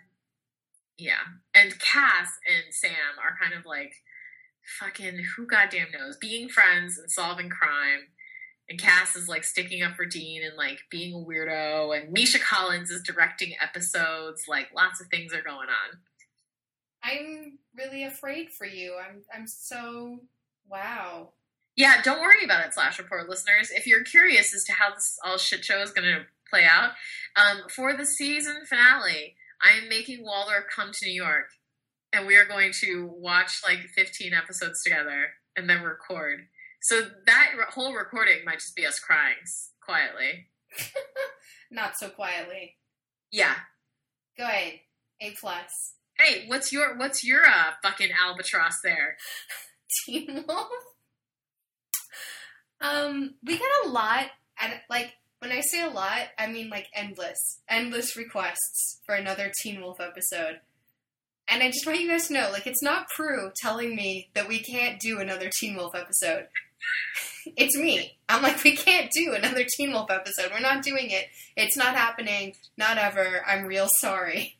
yeah, 0.97 1.24
and 1.56 1.80
Cass 1.80 2.32
and 2.47 2.74
Sam 2.74 3.18
are 3.24 3.38
kind 3.41 3.58
of 3.58 3.66
like 3.66 3.93
fucking 4.80 5.24
who 5.36 5.47
goddamn 5.47 5.88
knows, 5.93 6.18
being 6.18 6.50
friends 6.50 6.97
and 6.97 7.10
solving 7.10 7.50
crime. 7.50 8.10
And 8.70 8.80
Cass 8.80 9.16
is 9.16 9.28
like 9.28 9.43
sticking 9.43 9.82
up 9.82 9.95
for 9.95 10.06
Dean 10.06 10.43
and 10.43 10.56
like 10.56 10.82
being 10.91 11.14
a 11.14 11.18
weirdo. 11.18 11.97
And 11.97 12.12
Misha 12.12 12.38
Collins 12.38 12.91
is 12.91 13.02
directing 13.02 13.54
episodes. 13.60 14.43
Like 14.47 14.68
lots 14.76 15.02
of 15.02 15.08
things 15.08 15.34
are 15.34 15.41
going 15.41 15.70
on. 15.70 16.00
I'm 17.02 17.60
really 17.76 18.04
afraid 18.04 18.52
for 18.52 18.68
you. 18.68 18.95
I'm 19.00 19.24
I'm 19.34 19.47
so 19.47 20.20
wow. 20.70 21.32
Yeah, 21.80 22.01
don't 22.01 22.19
worry 22.19 22.43
about 22.43 22.65
it, 22.65 22.73
Slash 22.73 22.99
Report 22.99 23.30
listeners. 23.30 23.71
If 23.71 23.88
you're 23.88 24.03
curious 24.03 24.53
as 24.53 24.65
to 24.65 24.73
how 24.73 24.93
this 24.93 25.17
all 25.23 25.38
shit 25.38 25.63
show 25.63 25.82
is 25.82 25.91
going 25.91 26.13
to 26.13 26.25
play 26.49 26.65
out, 26.65 26.91
um, 27.38 27.69
for 27.73 27.95
the 27.95 28.05
season 28.05 28.65
finale, 28.67 29.36
I 29.63 29.77
am 29.82 29.88
making 29.88 30.25
Waldorf 30.25 30.65
come 30.75 30.91
to 30.91 31.05
New 31.05 31.13
York, 31.13 31.51
and 32.11 32.27
we 32.27 32.36
are 32.36 32.43
going 32.43 32.73
to 32.82 33.09
watch 33.15 33.61
like 33.65 33.80
15 33.95 34.34
episodes 34.34 34.84
together 34.84 35.30
and 35.55 35.69
then 35.69 35.82
record. 35.82 36.47
So 36.82 36.99
that 37.25 37.51
re- 37.57 37.63
whole 37.69 37.93
recording 37.93 38.43
might 38.43 38.59
just 38.59 38.75
be 38.75 38.86
us 38.86 38.99
crying 38.99 39.38
quietly. 39.82 40.47
Not 41.71 41.97
so 41.97 42.09
quietly. 42.09 42.75
Yeah. 43.32 43.55
Go 44.38 44.43
ahead. 44.43 44.82
A 45.21 45.32
plus. 45.39 45.93
Hey, 46.17 46.43
what's 46.47 46.73
your 46.73 46.97
what's 46.97 47.23
your 47.23 47.45
uh, 47.45 47.71
fucking 47.82 48.09
albatross 48.21 48.82
there? 48.84 49.15
Teen 50.05 50.43
Wolf. 50.45 50.67
Um, 52.82 53.36
we 53.43 53.57
got 53.57 53.86
a 53.86 53.89
lot, 53.89 54.27
and 54.61 54.73
like 54.89 55.13
when 55.39 55.51
I 55.51 55.61
say 55.61 55.82
a 55.82 55.89
lot, 55.89 56.27
I 56.38 56.47
mean 56.47 56.69
like 56.69 56.88
endless, 56.93 57.61
endless 57.67 58.15
requests 58.15 58.99
for 59.05 59.15
another 59.15 59.51
Teen 59.61 59.82
Wolf 59.82 59.99
episode. 59.99 60.59
And 61.47 61.63
I 61.63 61.67
just 61.67 61.86
want 61.88 61.99
you 61.99 62.07
guys 62.07 62.27
to 62.27 62.34
know, 62.34 62.49
like, 62.51 62.67
it's 62.67 62.84
not 62.84 63.09
Prue 63.15 63.51
telling 63.59 63.95
me 63.95 64.30
that 64.36 64.47
we 64.47 64.59
can't 64.59 64.99
do 64.99 65.19
another 65.19 65.49
Teen 65.51 65.75
Wolf 65.75 65.95
episode. 65.95 66.45
it's 67.57 67.75
me. 67.75 68.19
I'm 68.27 68.43
like, 68.43 68.63
we 68.63 68.75
can't 68.75 69.09
do 69.11 69.34
another 69.34 69.65
Teen 69.75 69.91
Wolf 69.91 70.11
episode. 70.11 70.51
We're 70.51 70.59
not 70.59 70.84
doing 70.84 71.09
it. 71.09 71.25
It's 71.57 71.75
not 71.75 71.95
happening. 71.95 72.53
Not 72.77 72.99
ever. 72.99 73.43
I'm 73.47 73.65
real 73.65 73.88
sorry. 73.99 74.57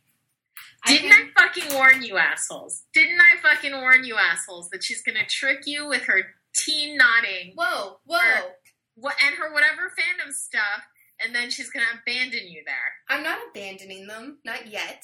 Didn't 0.88 1.12
can- 1.12 1.30
I 1.38 1.42
fucking 1.42 1.76
warn 1.76 2.02
you 2.02 2.18
assholes? 2.18 2.84
Didn't 2.94 3.20
I 3.20 3.38
fucking 3.42 3.74
warn 3.74 4.04
you 4.04 4.16
assholes 4.16 4.70
that 4.70 4.84
she's 4.84 5.04
gonna 5.04 5.26
trick 5.30 5.60
you 5.66 5.88
with 5.88 6.04
her 6.04 6.24
teen 6.56 6.98
nodding 6.98 7.54
Whoa, 7.56 8.00
whoa. 8.06 8.52
what 8.96 9.16
and 9.26 9.36
her 9.36 9.54
whatever 9.54 9.92
fandom 9.98 10.32
stuff, 10.32 10.84
and 11.24 11.34
then 11.34 11.50
she's 11.50 11.70
gonna 11.70 11.86
abandon 12.02 12.48
you 12.48 12.64
there. 12.66 12.76
I'm 13.08 13.24
not 13.24 13.40
abandoning 13.50 14.08
them. 14.08 14.40
Not 14.44 14.68
yet. 14.68 15.04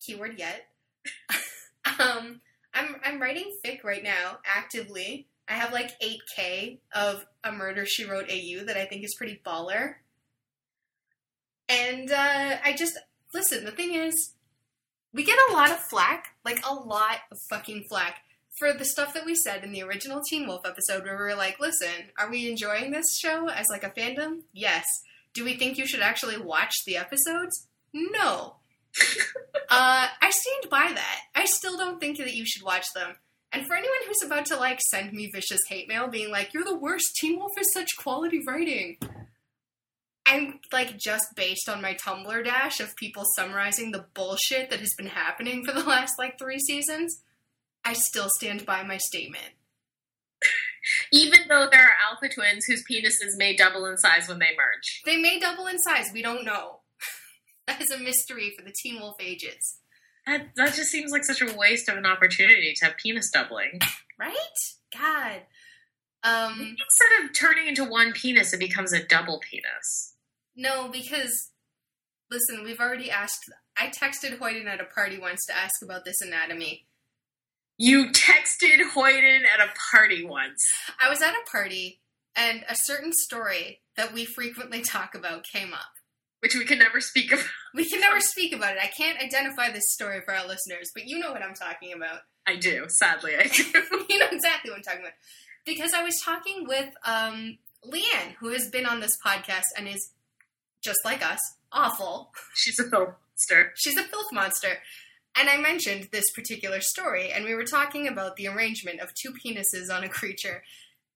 Keyword 0.00 0.38
yet. 0.38 0.66
Um, 1.98 2.40
I'm 2.72 2.96
I'm 3.04 3.20
writing 3.20 3.52
fic 3.64 3.84
right 3.84 4.02
now 4.02 4.38
actively. 4.44 5.28
I 5.48 5.52
have 5.52 5.72
like 5.72 5.92
8k 6.00 6.78
of 6.94 7.26
a 7.44 7.52
Murder 7.52 7.84
She 7.84 8.04
Wrote 8.06 8.30
AU 8.30 8.64
that 8.64 8.76
I 8.78 8.86
think 8.86 9.04
is 9.04 9.14
pretty 9.14 9.40
baller. 9.44 9.96
And 11.68 12.10
uh, 12.10 12.56
I 12.64 12.74
just 12.76 12.98
listen. 13.32 13.64
The 13.64 13.70
thing 13.70 13.94
is, 13.94 14.32
we 15.12 15.24
get 15.24 15.38
a 15.50 15.52
lot 15.52 15.70
of 15.70 15.78
flack, 15.78 16.28
like 16.44 16.64
a 16.66 16.74
lot 16.74 17.18
of 17.30 17.38
fucking 17.38 17.84
flack, 17.84 18.20
for 18.58 18.72
the 18.72 18.84
stuff 18.84 19.14
that 19.14 19.26
we 19.26 19.34
said 19.34 19.64
in 19.64 19.72
the 19.72 19.82
original 19.82 20.22
Teen 20.28 20.46
Wolf 20.46 20.62
episode, 20.64 21.04
where 21.04 21.16
we 21.16 21.24
were 21.24 21.34
like, 21.34 21.60
"Listen, 21.60 22.10
are 22.18 22.30
we 22.30 22.48
enjoying 22.48 22.90
this 22.90 23.18
show 23.18 23.48
as 23.48 23.66
like 23.70 23.84
a 23.84 23.90
fandom? 23.90 24.42
Yes. 24.52 24.84
Do 25.32 25.44
we 25.44 25.56
think 25.56 25.76
you 25.76 25.86
should 25.86 26.00
actually 26.00 26.38
watch 26.38 26.72
the 26.86 26.96
episodes? 26.96 27.66
No. 27.92 28.56
uh, 29.70 30.08
I 30.20 30.30
stand 30.30 30.70
by 30.70 30.92
that. 30.94 31.20
I 31.34 31.44
still 31.46 31.76
don't 31.76 31.98
think 31.98 32.18
that 32.18 32.34
you 32.34 32.46
should 32.46 32.62
watch 32.62 32.86
them. 32.94 33.16
And 33.52 33.66
for 33.66 33.74
anyone 33.74 33.98
who's 34.06 34.22
about 34.24 34.46
to 34.46 34.56
like 34.56 34.80
send 34.90 35.12
me 35.12 35.30
vicious 35.32 35.60
hate 35.68 35.88
mail, 35.88 36.08
being 36.08 36.30
like, 36.30 36.52
"You're 36.52 36.64
the 36.64 36.76
worst. 36.76 37.16
Teen 37.16 37.38
Wolf 37.38 37.52
is 37.58 37.72
such 37.72 37.96
quality 37.96 38.40
writing." 38.46 38.98
I'm 40.26 40.60
like 40.72 40.96
just 40.96 41.36
based 41.36 41.68
on 41.68 41.82
my 41.82 41.94
Tumblr 41.94 42.44
dash 42.44 42.80
of 42.80 42.96
people 42.96 43.24
summarizing 43.36 43.92
the 43.92 44.06
bullshit 44.14 44.70
that 44.70 44.80
has 44.80 44.94
been 44.96 45.06
happening 45.06 45.64
for 45.64 45.72
the 45.72 45.84
last 45.84 46.14
like 46.18 46.38
three 46.38 46.58
seasons. 46.58 47.20
I 47.84 47.92
still 47.92 48.28
stand 48.36 48.64
by 48.64 48.82
my 48.82 48.96
statement. 48.98 49.52
Even 51.12 51.40
though 51.48 51.66
there 51.70 51.82
are 51.82 51.96
alpha 52.10 52.28
twins 52.28 52.64
whose 52.66 52.84
penises 52.90 53.36
may 53.36 53.56
double 53.56 53.86
in 53.86 53.96
size 53.96 54.28
when 54.28 54.38
they 54.38 54.54
merge. 54.56 55.02
They 55.06 55.16
may 55.16 55.38
double 55.38 55.66
in 55.66 55.78
size. 55.78 56.10
We 56.12 56.22
don't 56.22 56.44
know. 56.44 56.80
that 57.66 57.80
is 57.80 57.90
a 57.90 57.98
mystery 57.98 58.52
for 58.56 58.64
the 58.64 58.74
Teen 58.82 59.00
Wolf 59.00 59.16
ages. 59.20 59.78
That, 60.26 60.48
that 60.56 60.74
just 60.74 60.90
seems 60.90 61.10
like 61.10 61.24
such 61.24 61.42
a 61.42 61.54
waste 61.56 61.88
of 61.88 61.96
an 61.96 62.06
opportunity 62.06 62.72
to 62.76 62.84
have 62.86 62.96
penis 62.96 63.30
doubling. 63.30 63.80
Right? 64.18 64.36
God. 64.96 65.42
Um, 66.22 66.76
Instead 66.80 67.24
of 67.24 67.34
turning 67.34 67.66
into 67.66 67.84
one 67.84 68.12
penis, 68.12 68.52
it 68.52 68.60
becomes 68.60 68.92
a 68.92 69.02
double 69.02 69.40
penis. 69.40 70.14
no, 70.56 70.88
because 70.88 71.50
listen, 72.30 72.62
we've 72.64 72.80
already 72.80 73.10
asked. 73.10 73.40
I 73.76 73.88
texted 73.88 74.38
Hoyden 74.38 74.66
at 74.66 74.80
a 74.80 74.84
party 74.84 75.18
once 75.18 75.44
to 75.46 75.56
ask 75.56 75.82
about 75.82 76.04
this 76.04 76.20
anatomy. 76.20 76.86
You 77.76 78.10
texted 78.10 78.80
Hoyden 78.94 79.40
at 79.44 79.60
a 79.60 79.72
party 79.90 80.24
once. 80.24 80.64
I 81.02 81.08
was 81.08 81.20
at 81.20 81.34
a 81.34 81.50
party, 81.50 82.00
and 82.36 82.64
a 82.68 82.76
certain 82.76 83.12
story 83.12 83.80
that 83.96 84.12
we 84.12 84.24
frequently 84.24 84.80
talk 84.88 85.14
about 85.14 85.44
came 85.44 85.72
up. 85.74 85.90
which 86.40 86.54
we 86.54 86.64
can 86.64 86.78
never 86.78 87.00
speak 87.00 87.32
of. 87.32 87.48
We 87.74 87.88
can 87.88 88.00
never 88.00 88.20
speak 88.20 88.54
about 88.54 88.76
it. 88.76 88.82
I 88.82 88.86
can't 88.96 89.20
identify 89.20 89.70
this 89.72 89.92
story 89.92 90.20
for 90.24 90.34
our 90.34 90.46
listeners, 90.46 90.90
but 90.94 91.06
you 91.06 91.18
know 91.18 91.32
what 91.32 91.42
I'm 91.42 91.54
talking 91.54 91.92
about. 91.92 92.20
I 92.46 92.56
do, 92.56 92.84
sadly, 92.88 93.34
I 93.36 93.44
do. 93.44 93.62
you 94.10 94.18
know 94.18 94.28
exactly 94.30 94.70
what 94.70 94.76
I'm 94.78 94.82
talking 94.82 95.00
about. 95.00 95.14
Because 95.64 95.92
I 95.94 96.02
was 96.04 96.20
talking 96.22 96.66
with 96.68 96.90
um, 97.06 97.58
Leanne, 97.84 98.34
who 98.38 98.50
has 98.50 98.68
been 98.68 98.84
on 98.86 99.00
this 99.00 99.16
podcast 99.24 99.64
and 99.76 99.88
is 99.88 100.10
just 100.82 100.98
like 101.04 101.24
us, 101.24 101.40
awful. 101.72 102.30
She's 102.54 102.78
a 102.78 102.84
film 102.84 103.14
monster. 103.34 103.72
She's 103.76 103.96
a 103.96 104.04
filth 104.04 104.32
monster. 104.32 104.78
And 105.36 105.48
I 105.48 105.56
mentioned 105.56 106.08
this 106.12 106.30
particular 106.34 106.80
story, 106.80 107.32
and 107.32 107.44
we 107.44 107.54
were 107.54 107.64
talking 107.64 108.06
about 108.06 108.36
the 108.36 108.46
arrangement 108.46 109.00
of 109.00 109.12
two 109.14 109.32
penises 109.32 109.92
on 109.92 110.04
a 110.04 110.08
creature 110.08 110.62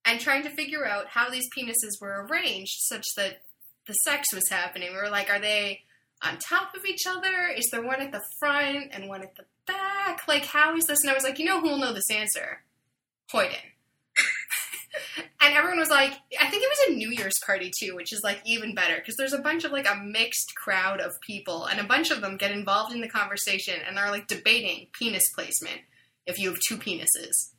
and 0.05 0.19
trying 0.19 0.43
to 0.43 0.49
figure 0.49 0.85
out 0.85 1.07
how 1.07 1.29
these 1.29 1.47
penises 1.57 2.01
were 2.01 2.27
arranged 2.29 2.75
such 2.79 3.05
that 3.15 3.41
the 3.87 3.93
sex 3.93 4.33
was 4.33 4.49
happening. 4.49 4.91
We 4.91 4.97
were 4.97 5.09
like, 5.09 5.29
are 5.29 5.39
they 5.39 5.83
on 6.21 6.37
top 6.37 6.75
of 6.75 6.85
each 6.85 7.07
other? 7.07 7.47
Is 7.55 7.69
there 7.71 7.81
one 7.81 8.01
at 8.01 8.11
the 8.11 8.21
front 8.39 8.89
and 8.91 9.07
one 9.07 9.23
at 9.23 9.35
the 9.35 9.45
back? 9.65 10.27
Like, 10.27 10.45
how 10.45 10.75
is 10.75 10.85
this? 10.85 10.99
And 11.01 11.11
I 11.11 11.13
was 11.13 11.23
like, 11.23 11.39
you 11.39 11.45
know 11.45 11.61
who 11.61 11.69
will 11.69 11.77
know 11.77 11.93
this 11.93 12.11
answer? 12.11 12.61
Hoyden. 13.31 13.55
And 15.41 15.53
everyone 15.55 15.79
was 15.79 15.89
like, 15.89 16.11
I 16.39 16.49
think 16.49 16.63
it 16.63 16.69
was 16.69 16.89
a 16.89 16.93
New 16.95 17.11
Year's 17.11 17.39
party 17.45 17.71
too, 17.77 17.95
which 17.95 18.11
is 18.11 18.21
like 18.23 18.41
even 18.45 18.75
better 18.75 18.95
because 18.95 19.15
there's 19.15 19.33
a 19.33 19.39
bunch 19.39 19.63
of 19.63 19.71
like 19.71 19.89
a 19.89 19.95
mixed 19.95 20.53
crowd 20.55 20.99
of 20.99 21.19
people, 21.21 21.65
and 21.65 21.79
a 21.79 21.85
bunch 21.85 22.11
of 22.11 22.21
them 22.21 22.37
get 22.37 22.51
involved 22.51 22.93
in 22.93 23.01
the 23.01 23.09
conversation 23.09 23.75
and 23.87 23.97
they're 23.97 24.11
like 24.11 24.27
debating 24.27 24.87
penis 24.93 25.29
placement 25.33 25.81
if 26.25 26.39
you 26.39 26.49
have 26.49 26.59
two 26.67 26.77
penises. 26.77 27.51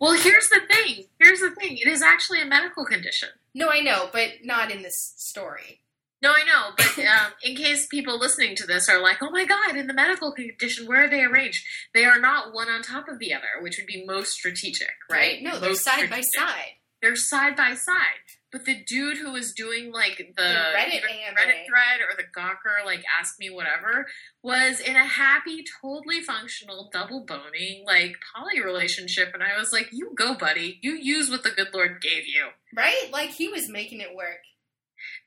Well, 0.00 0.12
here's 0.12 0.48
the 0.48 0.60
thing. 0.70 1.04
Here's 1.20 1.40
the 1.40 1.50
thing. 1.50 1.76
It 1.76 1.88
is 1.88 2.02
actually 2.02 2.40
a 2.40 2.46
medical 2.46 2.84
condition. 2.84 3.30
No, 3.54 3.68
I 3.68 3.80
know, 3.80 4.08
but 4.12 4.28
not 4.44 4.70
in 4.70 4.82
this 4.82 5.14
story. 5.16 5.80
No, 6.20 6.32
I 6.32 6.44
know, 6.44 6.70
but 6.76 6.98
um, 7.04 7.32
in 7.42 7.54
case 7.54 7.86
people 7.86 8.18
listening 8.18 8.56
to 8.56 8.66
this 8.66 8.88
are 8.88 9.00
like, 9.00 9.18
"Oh 9.22 9.30
my 9.30 9.44
god!" 9.44 9.76
In 9.76 9.86
the 9.86 9.94
medical 9.94 10.32
condition, 10.32 10.86
where 10.86 11.04
are 11.04 11.10
they 11.10 11.22
arranged? 11.22 11.64
They 11.94 12.04
are 12.04 12.18
not 12.18 12.52
one 12.52 12.68
on 12.68 12.82
top 12.82 13.08
of 13.08 13.18
the 13.18 13.32
other, 13.32 13.62
which 13.62 13.78
would 13.78 13.86
be 13.86 14.04
most 14.04 14.32
strategic, 14.32 14.90
right? 15.10 15.40
No, 15.42 15.58
they're 15.58 15.70
Most 15.70 15.84
side 15.84 16.10
by 16.10 16.22
side. 16.22 16.77
They're 17.00 17.16
side 17.16 17.56
by 17.56 17.74
side. 17.74 18.24
But 18.50 18.64
the 18.64 18.82
dude 18.82 19.18
who 19.18 19.32
was 19.32 19.52
doing 19.52 19.92
like 19.92 20.16
the, 20.16 20.42
Reddit. 20.42 21.02
Reddit 21.02 21.66
thread 21.68 22.00
or 22.00 22.16
the 22.16 22.22
Gawker 22.22 22.84
like 22.86 23.04
ask 23.20 23.38
me 23.38 23.50
whatever 23.50 24.06
was 24.42 24.80
in 24.80 24.96
a 24.96 25.04
happy, 25.04 25.64
totally 25.82 26.22
functional, 26.22 26.88
double 26.90 27.26
boning 27.26 27.84
like 27.86 28.16
poly 28.34 28.62
relationship, 28.62 29.32
and 29.34 29.42
I 29.42 29.58
was 29.58 29.70
like, 29.70 29.90
"You 29.92 30.12
go, 30.16 30.34
buddy. 30.34 30.78
You 30.80 30.92
use 30.92 31.28
what 31.28 31.42
the 31.42 31.50
good 31.50 31.74
Lord 31.74 32.00
gave 32.00 32.26
you." 32.26 32.48
Right? 32.74 33.10
Like 33.12 33.30
he 33.30 33.48
was 33.48 33.68
making 33.68 34.00
it 34.00 34.14
work. 34.16 34.40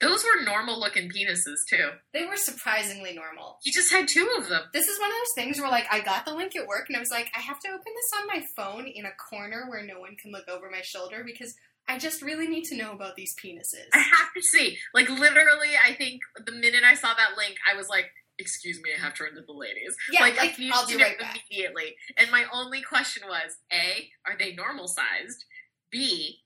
Those 0.01 0.23
were 0.23 0.43
normal 0.43 0.79
looking 0.79 1.09
penises 1.09 1.59
too. 1.69 1.89
They 2.13 2.25
were 2.25 2.35
surprisingly 2.37 3.13
normal. 3.13 3.59
He 3.63 3.71
just 3.71 3.91
had 3.91 4.07
two 4.07 4.27
of 4.37 4.49
them. 4.49 4.63
This 4.73 4.87
is 4.87 4.99
one 4.99 5.09
of 5.09 5.15
those 5.15 5.33
things 5.35 5.59
where, 5.59 5.69
like, 5.69 5.85
I 5.91 5.99
got 6.01 6.25
the 6.25 6.33
link 6.33 6.55
at 6.55 6.67
work 6.67 6.85
and 6.87 6.97
I 6.97 6.99
was 6.99 7.11
like, 7.11 7.31
I 7.35 7.41
have 7.41 7.59
to 7.59 7.69
open 7.69 7.93
this 7.95 8.19
on 8.19 8.27
my 8.27 8.43
phone 8.55 8.87
in 8.87 9.05
a 9.05 9.11
corner 9.29 9.65
where 9.69 9.83
no 9.83 9.99
one 9.99 10.15
can 10.15 10.31
look 10.31 10.47
over 10.49 10.69
my 10.71 10.81
shoulder 10.81 11.23
because 11.23 11.55
I 11.87 11.97
just 11.97 12.21
really 12.21 12.47
need 12.47 12.63
to 12.65 12.77
know 12.77 12.91
about 12.93 13.15
these 13.15 13.35
penises. 13.43 13.89
I 13.93 13.99
have 13.99 14.33
to 14.35 14.41
see. 14.41 14.77
Like 14.93 15.09
literally, 15.09 15.71
I 15.85 15.93
think 15.93 16.21
the 16.45 16.51
minute 16.51 16.83
I 16.85 16.95
saw 16.95 17.13
that 17.13 17.37
link, 17.37 17.55
I 17.71 17.75
was 17.75 17.89
like, 17.89 18.05
"Excuse 18.39 18.79
me, 18.81 18.91
I 18.95 19.01
have 19.01 19.13
to 19.15 19.23
run 19.23 19.35
to 19.35 19.41
the 19.41 19.53
ladies." 19.53 19.95
Yeah, 20.11 20.21
like, 20.21 20.37
like, 20.37 20.55
I'll 20.71 20.87
be 20.87 20.93
it 20.93 21.01
right 21.01 21.19
back. 21.19 21.39
immediately. 21.49 21.95
And 22.17 22.31
my 22.31 22.45
only 22.53 22.81
question 22.81 23.23
was: 23.27 23.57
A, 23.73 24.09
are 24.25 24.37
they 24.37 24.53
normal 24.53 24.87
sized? 24.87 25.45
B, 25.91 26.39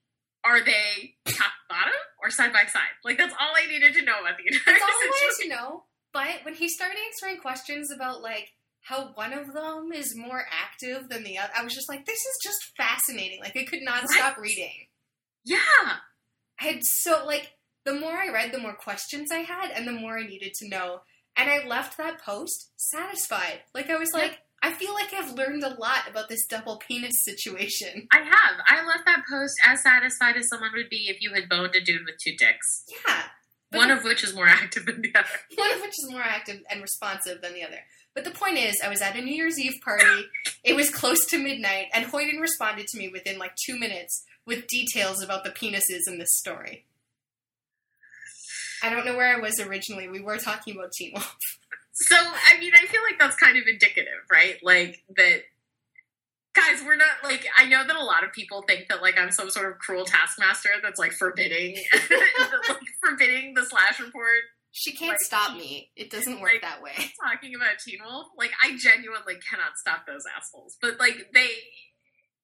are 0.45 0.63
they 0.63 1.15
top 1.27 1.51
bottom 1.69 1.93
or 2.21 2.29
side 2.29 2.53
by 2.53 2.65
side? 2.65 2.93
Like 3.03 3.17
that's 3.17 3.33
all 3.39 3.51
I 3.55 3.67
needed 3.69 3.93
to 3.95 4.01
know 4.03 4.19
about 4.21 4.37
the 4.37 4.45
entire 4.53 4.73
That's 4.73 4.81
all 4.83 4.89
I 4.89 5.09
wanted 5.11 5.43
to 5.43 5.49
know. 5.49 5.83
But 6.13 6.43
when 6.45 6.53
he 6.53 6.69
started 6.69 6.97
answering 7.07 7.41
questions 7.41 7.91
about, 7.91 8.21
like, 8.21 8.53
how 8.81 9.11
one 9.15 9.33
of 9.33 9.51
them 9.53 9.91
is 9.93 10.15
more 10.15 10.45
active 10.49 11.09
than 11.09 11.23
the 11.25 11.37
other, 11.39 11.51
I 11.57 11.63
was 11.63 11.73
just 11.73 11.89
like, 11.89 12.05
this 12.05 12.19
is 12.19 12.39
just 12.41 12.59
fascinating. 12.77 13.39
Like, 13.41 13.57
I 13.57 13.65
could 13.65 13.81
not 13.81 14.03
What? 14.03 14.11
stop 14.11 14.37
reading. 14.37 14.71
Yeah, 15.43 15.57
I 16.59 16.63
had 16.63 16.79
so 16.83 17.25
like 17.25 17.51
the 17.83 17.93
more 17.93 18.13
I 18.13 18.29
read, 18.31 18.51
the 18.51 18.59
more 18.59 18.73
questions 18.75 19.31
I 19.31 19.39
had, 19.39 19.71
and 19.71 19.87
the 19.87 19.91
more 19.91 20.17
I 20.17 20.25
needed 20.25 20.53
to 20.59 20.69
know. 20.69 21.01
And 21.37 21.49
I 21.49 21.67
left 21.67 21.97
that 21.97 22.21
post 22.21 22.71
satisfied. 22.77 23.61
Like 23.73 23.89
I 23.89 23.97
was 23.97 24.11
Yeah. 24.13 24.21
like, 24.21 24.39
I 24.65 24.73
feel 24.73 24.95
like 24.95 25.13
I've 25.13 25.33
learned 25.33 25.63
a 25.63 25.79
lot 25.79 26.09
about 26.09 26.27
this 26.27 26.47
double 26.47 26.77
penis 26.77 27.23
situation. 27.23 28.07
I 28.11 28.21
have. 28.21 28.55
I 28.65 28.83
left 28.83 29.05
that 29.05 29.21
post 29.29 29.53
as 29.63 29.83
satisfied 29.83 30.37
as 30.37 30.47
someone 30.49 30.71
would 30.73 30.89
be 30.89 31.07
if 31.07 31.21
you 31.21 31.35
had 31.35 31.47
boned 31.47 31.75
a 31.75 31.81
dude 31.81 32.03
with 32.03 32.15
two 32.17 32.35
dicks, 32.35 32.83
Yeah, 32.89 33.25
one 33.69 33.91
of 33.91 34.03
which 34.03 34.23
is 34.23 34.33
more 34.33 34.47
active 34.47 34.87
than 34.87 35.03
the 35.03 35.13
other. 35.13 35.27
one 35.55 35.71
of 35.71 35.81
which 35.81 35.93
is 35.99 36.09
more 36.09 36.23
active 36.23 36.63
and 36.71 36.81
responsive 36.81 37.43
than 37.43 37.53
the 37.53 37.61
other. 37.61 37.77
But 38.15 38.23
the 38.23 38.31
point 38.31 38.57
is, 38.57 38.81
I 38.83 38.89
was 38.89 39.03
at 39.03 39.15
a 39.15 39.21
New 39.21 39.35
Year's 39.35 39.59
Eve 39.59 39.79
party. 39.83 40.25
it 40.63 40.75
was 40.75 40.89
close 40.89 41.23
to 41.27 41.37
midnight, 41.37 41.89
and 41.93 42.07
Hoyden 42.07 42.41
responded 42.41 42.87
to 42.87 42.97
me 42.97 43.09
within 43.09 43.37
like 43.37 43.53
two 43.67 43.77
minutes 43.77 44.23
with 44.47 44.65
details 44.65 45.21
about 45.21 45.43
the 45.43 45.51
penises 45.51 46.07
in 46.07 46.17
this 46.17 46.39
story. 46.39 46.85
I 48.81 48.89
don't 48.89 49.05
know 49.05 49.15
where 49.15 49.35
I 49.35 49.39
was 49.39 49.59
originally. 49.59 50.07
We 50.07 50.21
were 50.21 50.37
talking 50.37 50.75
about 50.75 50.91
Teen 50.91 51.11
Wolf. 51.13 51.37
So, 51.97 52.15
I 52.17 52.59
mean, 52.59 52.73
I 52.79 52.85
feel 52.87 53.01
like 53.09 53.17
that's 53.19 53.35
kind 53.37 53.57
of 53.57 53.63
indicative, 53.67 54.19
right? 54.31 54.57
Like 54.61 55.01
that 55.15 55.41
guys, 56.53 56.81
we're 56.85 56.95
not 56.95 57.23
like 57.23 57.45
I 57.57 57.65
know 57.67 57.85
that 57.85 57.95
a 57.95 58.03
lot 58.03 58.23
of 58.23 58.31
people 58.33 58.63
think 58.67 58.87
that 58.89 59.01
like 59.01 59.17
I'm 59.17 59.31
some 59.31 59.49
sort 59.49 59.71
of 59.71 59.77
cruel 59.79 60.05
taskmaster 60.05 60.69
that's 60.83 60.99
like 60.99 61.11
forbidding 61.13 61.75
like 62.09 62.79
forbidding 63.03 63.53
the 63.55 63.65
slash 63.65 63.99
report 63.99 64.41
She 64.71 64.91
can't 64.93 65.11
Like- 65.11 65.19
stop 65.21 65.55
me. 65.57 65.91
It 65.95 66.09
doesn't 66.09 66.41
work 66.41 66.51
like- 66.53 66.61
that 66.63 66.81
way. 66.81 66.93
talking 67.23 67.55
about 67.55 67.79
Teen 67.85 67.99
Wolf. 68.05 68.27
Like 68.37 68.51
I 68.63 68.75
genuinely 68.77 69.35
cannot 69.49 69.77
stop 69.77 70.05
those 70.05 70.23
assholes. 70.37 70.77
But 70.81 70.99
like 70.99 71.31
they 71.33 71.47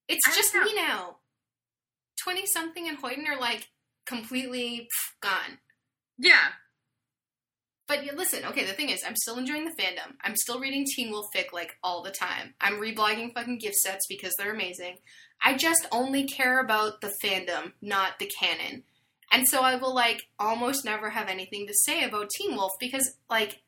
It's 0.08 0.26
I 0.28 0.32
just 0.36 0.56
know. 0.56 0.64
me 0.64 0.76
now. 0.76 1.18
20 2.24 2.46
something 2.48 2.88
and 2.88 3.02
Hoyden 3.02 3.28
are 3.28 3.40
like 3.40 3.68
completely 4.06 4.88
gone. 5.22 5.60
yeah. 6.18 6.50
But 7.92 8.06
yeah, 8.06 8.14
listen, 8.16 8.46
okay, 8.46 8.64
the 8.64 8.72
thing 8.72 8.88
is, 8.88 9.04
I'm 9.06 9.18
still 9.18 9.38
enjoying 9.38 9.66
the 9.66 9.72
fandom. 9.72 10.14
I'm 10.22 10.38
still 10.38 10.62
reading 10.62 10.86
Teen 10.86 11.12
Wolf 11.12 11.26
fic 11.36 11.52
like 11.52 11.76
all 11.84 12.02
the 12.02 12.10
time. 12.10 12.54
I'm 12.62 12.80
reblogging 12.80 13.34
fucking 13.34 13.58
gift 13.58 13.76
sets 13.76 14.08
because 14.08 14.34
they're 14.38 14.54
amazing. 14.54 15.00
I 15.44 15.58
just 15.58 15.86
only 15.92 16.24
care 16.24 16.62
about 16.62 17.02
the 17.02 17.12
fandom, 17.22 17.74
not 17.82 18.18
the 18.18 18.32
canon. 18.40 18.84
And 19.30 19.46
so 19.46 19.60
I 19.60 19.76
will 19.76 19.94
like 19.94 20.22
almost 20.40 20.86
never 20.86 21.10
have 21.10 21.28
anything 21.28 21.68
to 21.68 21.74
say 21.74 22.06
about 22.06 22.30
Teen 22.30 22.56
Wolf 22.56 22.72
because 22.80 23.18
like 23.30 23.62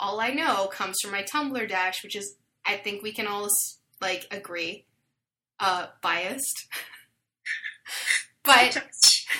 all 0.00 0.18
I 0.18 0.30
know 0.30 0.66
comes 0.66 0.96
from 1.00 1.12
my 1.12 1.22
Tumblr 1.22 1.68
dash, 1.68 2.02
which 2.02 2.16
is 2.16 2.34
I 2.66 2.78
think 2.78 3.04
we 3.04 3.12
can 3.12 3.28
all 3.28 3.46
like 4.00 4.26
agree. 4.32 4.86
Uh, 5.60 5.86
biased, 6.02 6.66
but 8.42 8.82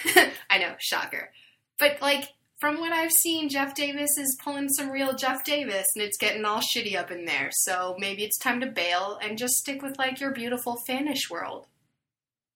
I 0.48 0.58
know, 0.58 0.76
shocker. 0.78 1.32
But 1.80 2.00
like 2.00 2.28
from 2.58 2.80
what 2.80 2.92
I've 2.92 3.12
seen, 3.12 3.48
Jeff 3.48 3.74
Davis 3.74 4.10
is 4.18 4.36
pulling 4.42 4.68
some 4.68 4.90
real 4.90 5.14
Jeff 5.14 5.44
Davis, 5.44 5.86
and 5.94 6.02
it's 6.04 6.18
getting 6.18 6.44
all 6.44 6.60
shitty 6.60 6.96
up 6.96 7.10
in 7.10 7.24
there. 7.24 7.50
So 7.52 7.96
maybe 7.98 8.24
it's 8.24 8.38
time 8.38 8.60
to 8.60 8.66
bail 8.66 9.18
and 9.22 9.38
just 9.38 9.54
stick 9.54 9.80
with 9.82 9.96
like 9.98 10.20
your 10.20 10.32
beautiful 10.32 10.78
fanish 10.88 11.30
world. 11.30 11.66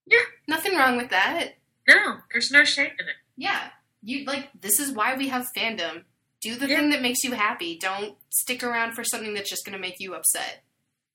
Yeah. 0.05 0.19
Nothing 0.47 0.75
wrong 0.75 0.97
with 0.97 1.09
that. 1.11 1.53
No, 1.87 2.17
there's 2.31 2.51
no 2.51 2.63
shame 2.65 2.91
in 2.99 3.07
it. 3.07 3.15
Yeah. 3.37 3.69
You 4.01 4.25
like 4.25 4.49
this 4.59 4.79
is 4.79 4.91
why 4.91 5.15
we 5.15 5.29
have 5.29 5.47
fandom. 5.55 6.03
Do 6.41 6.55
the 6.55 6.67
Yeah. 6.67 6.77
thing 6.79 6.89
that 6.89 7.01
makes 7.01 7.23
you 7.23 7.31
happy. 7.31 7.77
Don't 7.77 8.17
stick 8.29 8.63
around 8.63 8.93
for 8.95 9.03
something 9.05 9.33
that's 9.33 9.49
just 9.49 9.65
going 9.65 9.73
to 9.77 9.81
make 9.81 9.99
you 9.99 10.13
upset. 10.13 10.63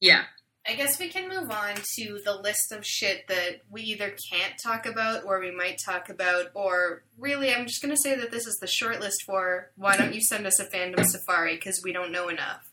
Yeah. 0.00 0.24
I 0.68 0.74
guess 0.74 0.98
we 1.00 1.08
can 1.08 1.30
move 1.30 1.50
on 1.50 1.76
to 1.96 2.20
the 2.26 2.36
list 2.36 2.72
of 2.72 2.84
shit 2.84 3.26
that 3.28 3.62
we 3.70 3.80
either 3.82 4.14
can't 4.30 4.52
talk 4.62 4.84
about 4.84 5.24
or 5.24 5.40
we 5.40 5.50
might 5.50 5.80
talk 5.82 6.10
about, 6.10 6.46
or 6.52 7.04
really, 7.16 7.54
I'm 7.54 7.66
just 7.66 7.80
going 7.80 7.94
to 7.94 8.00
say 8.00 8.14
that 8.14 8.30
this 8.30 8.46
is 8.46 8.58
the 8.60 8.66
short 8.66 9.00
list 9.00 9.22
for 9.24 9.70
why 9.76 9.96
don't 9.96 10.14
you 10.14 10.20
send 10.20 10.46
us 10.46 10.60
a 10.60 10.66
fandom 10.66 11.06
safari 11.06 11.54
because 11.54 11.80
we 11.82 11.92
don't 11.92 12.12
know 12.12 12.28
enough. 12.28 12.68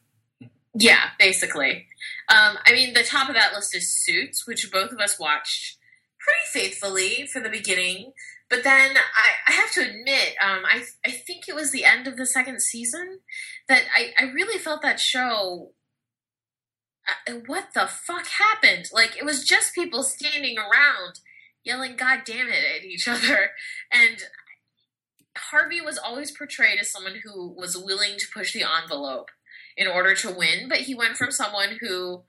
Yeah, 0.77 1.11
basically. 1.17 1.87
Um, 2.27 2.57
I 2.67 2.73
mean, 2.73 2.93
the 2.93 3.03
top 3.03 3.29
of 3.29 3.35
that 3.35 3.53
list 3.53 3.73
is 3.73 4.03
Suits, 4.03 4.45
which 4.45 4.69
both 4.73 4.91
of 4.91 4.99
us 4.99 5.17
watched 5.17 5.77
pretty 6.19 6.67
faithfully 6.67 7.27
for 7.31 7.39
the 7.39 7.49
beginning. 7.49 8.11
But 8.49 8.63
then 8.63 8.97
I, 8.97 9.51
I 9.51 9.51
have 9.53 9.71
to 9.71 9.81
admit, 9.81 10.35
um, 10.43 10.63
I, 10.65 10.83
I 11.05 11.11
think 11.11 11.47
it 11.47 11.55
was 11.55 11.71
the 11.71 11.85
end 11.85 12.07
of 12.07 12.17
the 12.17 12.25
second 12.25 12.61
season 12.61 13.19
that 13.69 13.83
I, 13.95 14.11
I 14.19 14.31
really 14.31 14.59
felt 14.59 14.81
that 14.81 14.99
show. 14.99 15.71
Uh, 17.07 17.33
what 17.45 17.73
the 17.73 17.87
fuck 17.87 18.27
happened? 18.27 18.85
Like, 18.91 19.17
it 19.17 19.25
was 19.25 19.45
just 19.45 19.75
people 19.75 20.03
standing 20.03 20.57
around 20.57 21.19
yelling, 21.63 21.95
God 21.95 22.21
damn 22.25 22.47
it, 22.47 22.63
at 22.77 22.85
each 22.85 23.07
other. 23.07 23.51
And 23.91 24.23
Harvey 25.37 25.81
was 25.81 25.97
always 25.97 26.31
portrayed 26.31 26.79
as 26.79 26.91
someone 26.91 27.15
who 27.23 27.49
was 27.49 27.77
willing 27.77 28.17
to 28.17 28.27
push 28.33 28.53
the 28.53 28.63
envelope 28.63 29.29
in 29.77 29.87
order 29.87 30.15
to 30.15 30.31
win, 30.31 30.69
but 30.69 30.79
he 30.79 30.95
went 30.95 31.17
from 31.17 31.31
someone 31.31 31.77
who 31.81 32.23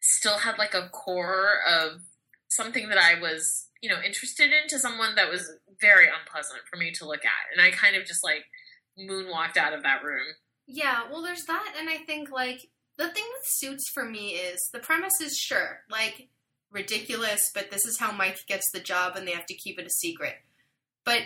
still 0.00 0.38
had 0.38 0.56
like 0.56 0.74
a 0.74 0.88
core 0.90 1.54
of 1.68 2.02
something 2.48 2.88
that 2.88 2.98
I 2.98 3.20
was, 3.20 3.66
you 3.82 3.90
know, 3.90 4.00
interested 4.04 4.50
in 4.52 4.68
to 4.68 4.78
someone 4.78 5.16
that 5.16 5.28
was 5.28 5.50
very 5.80 6.06
unpleasant 6.06 6.60
for 6.70 6.76
me 6.76 6.92
to 6.92 7.06
look 7.06 7.24
at. 7.24 7.52
And 7.52 7.60
I 7.60 7.70
kind 7.70 7.96
of 7.96 8.06
just 8.06 8.22
like 8.22 8.44
moonwalked 8.98 9.56
out 9.56 9.74
of 9.74 9.82
that 9.82 10.04
room. 10.04 10.26
Yeah, 10.68 11.02
well, 11.10 11.22
there's 11.22 11.44
that, 11.44 11.74
and 11.78 11.88
I 11.88 11.98
think 11.98 12.30
like 12.30 12.68
the 12.96 13.08
thing 13.08 13.24
with 13.32 13.46
suits 13.46 13.84
for 13.92 14.04
me 14.04 14.30
is 14.30 14.68
the 14.72 14.78
premise 14.78 15.20
is 15.20 15.36
sure 15.36 15.80
like 15.90 16.28
ridiculous, 16.70 17.50
but 17.54 17.70
this 17.70 17.86
is 17.86 17.98
how 17.98 18.12
Mike 18.12 18.38
gets 18.46 18.70
the 18.72 18.80
job, 18.80 19.16
and 19.16 19.26
they 19.26 19.32
have 19.32 19.46
to 19.46 19.54
keep 19.54 19.78
it 19.78 19.86
a 19.86 19.90
secret. 19.90 20.34
But 21.04 21.20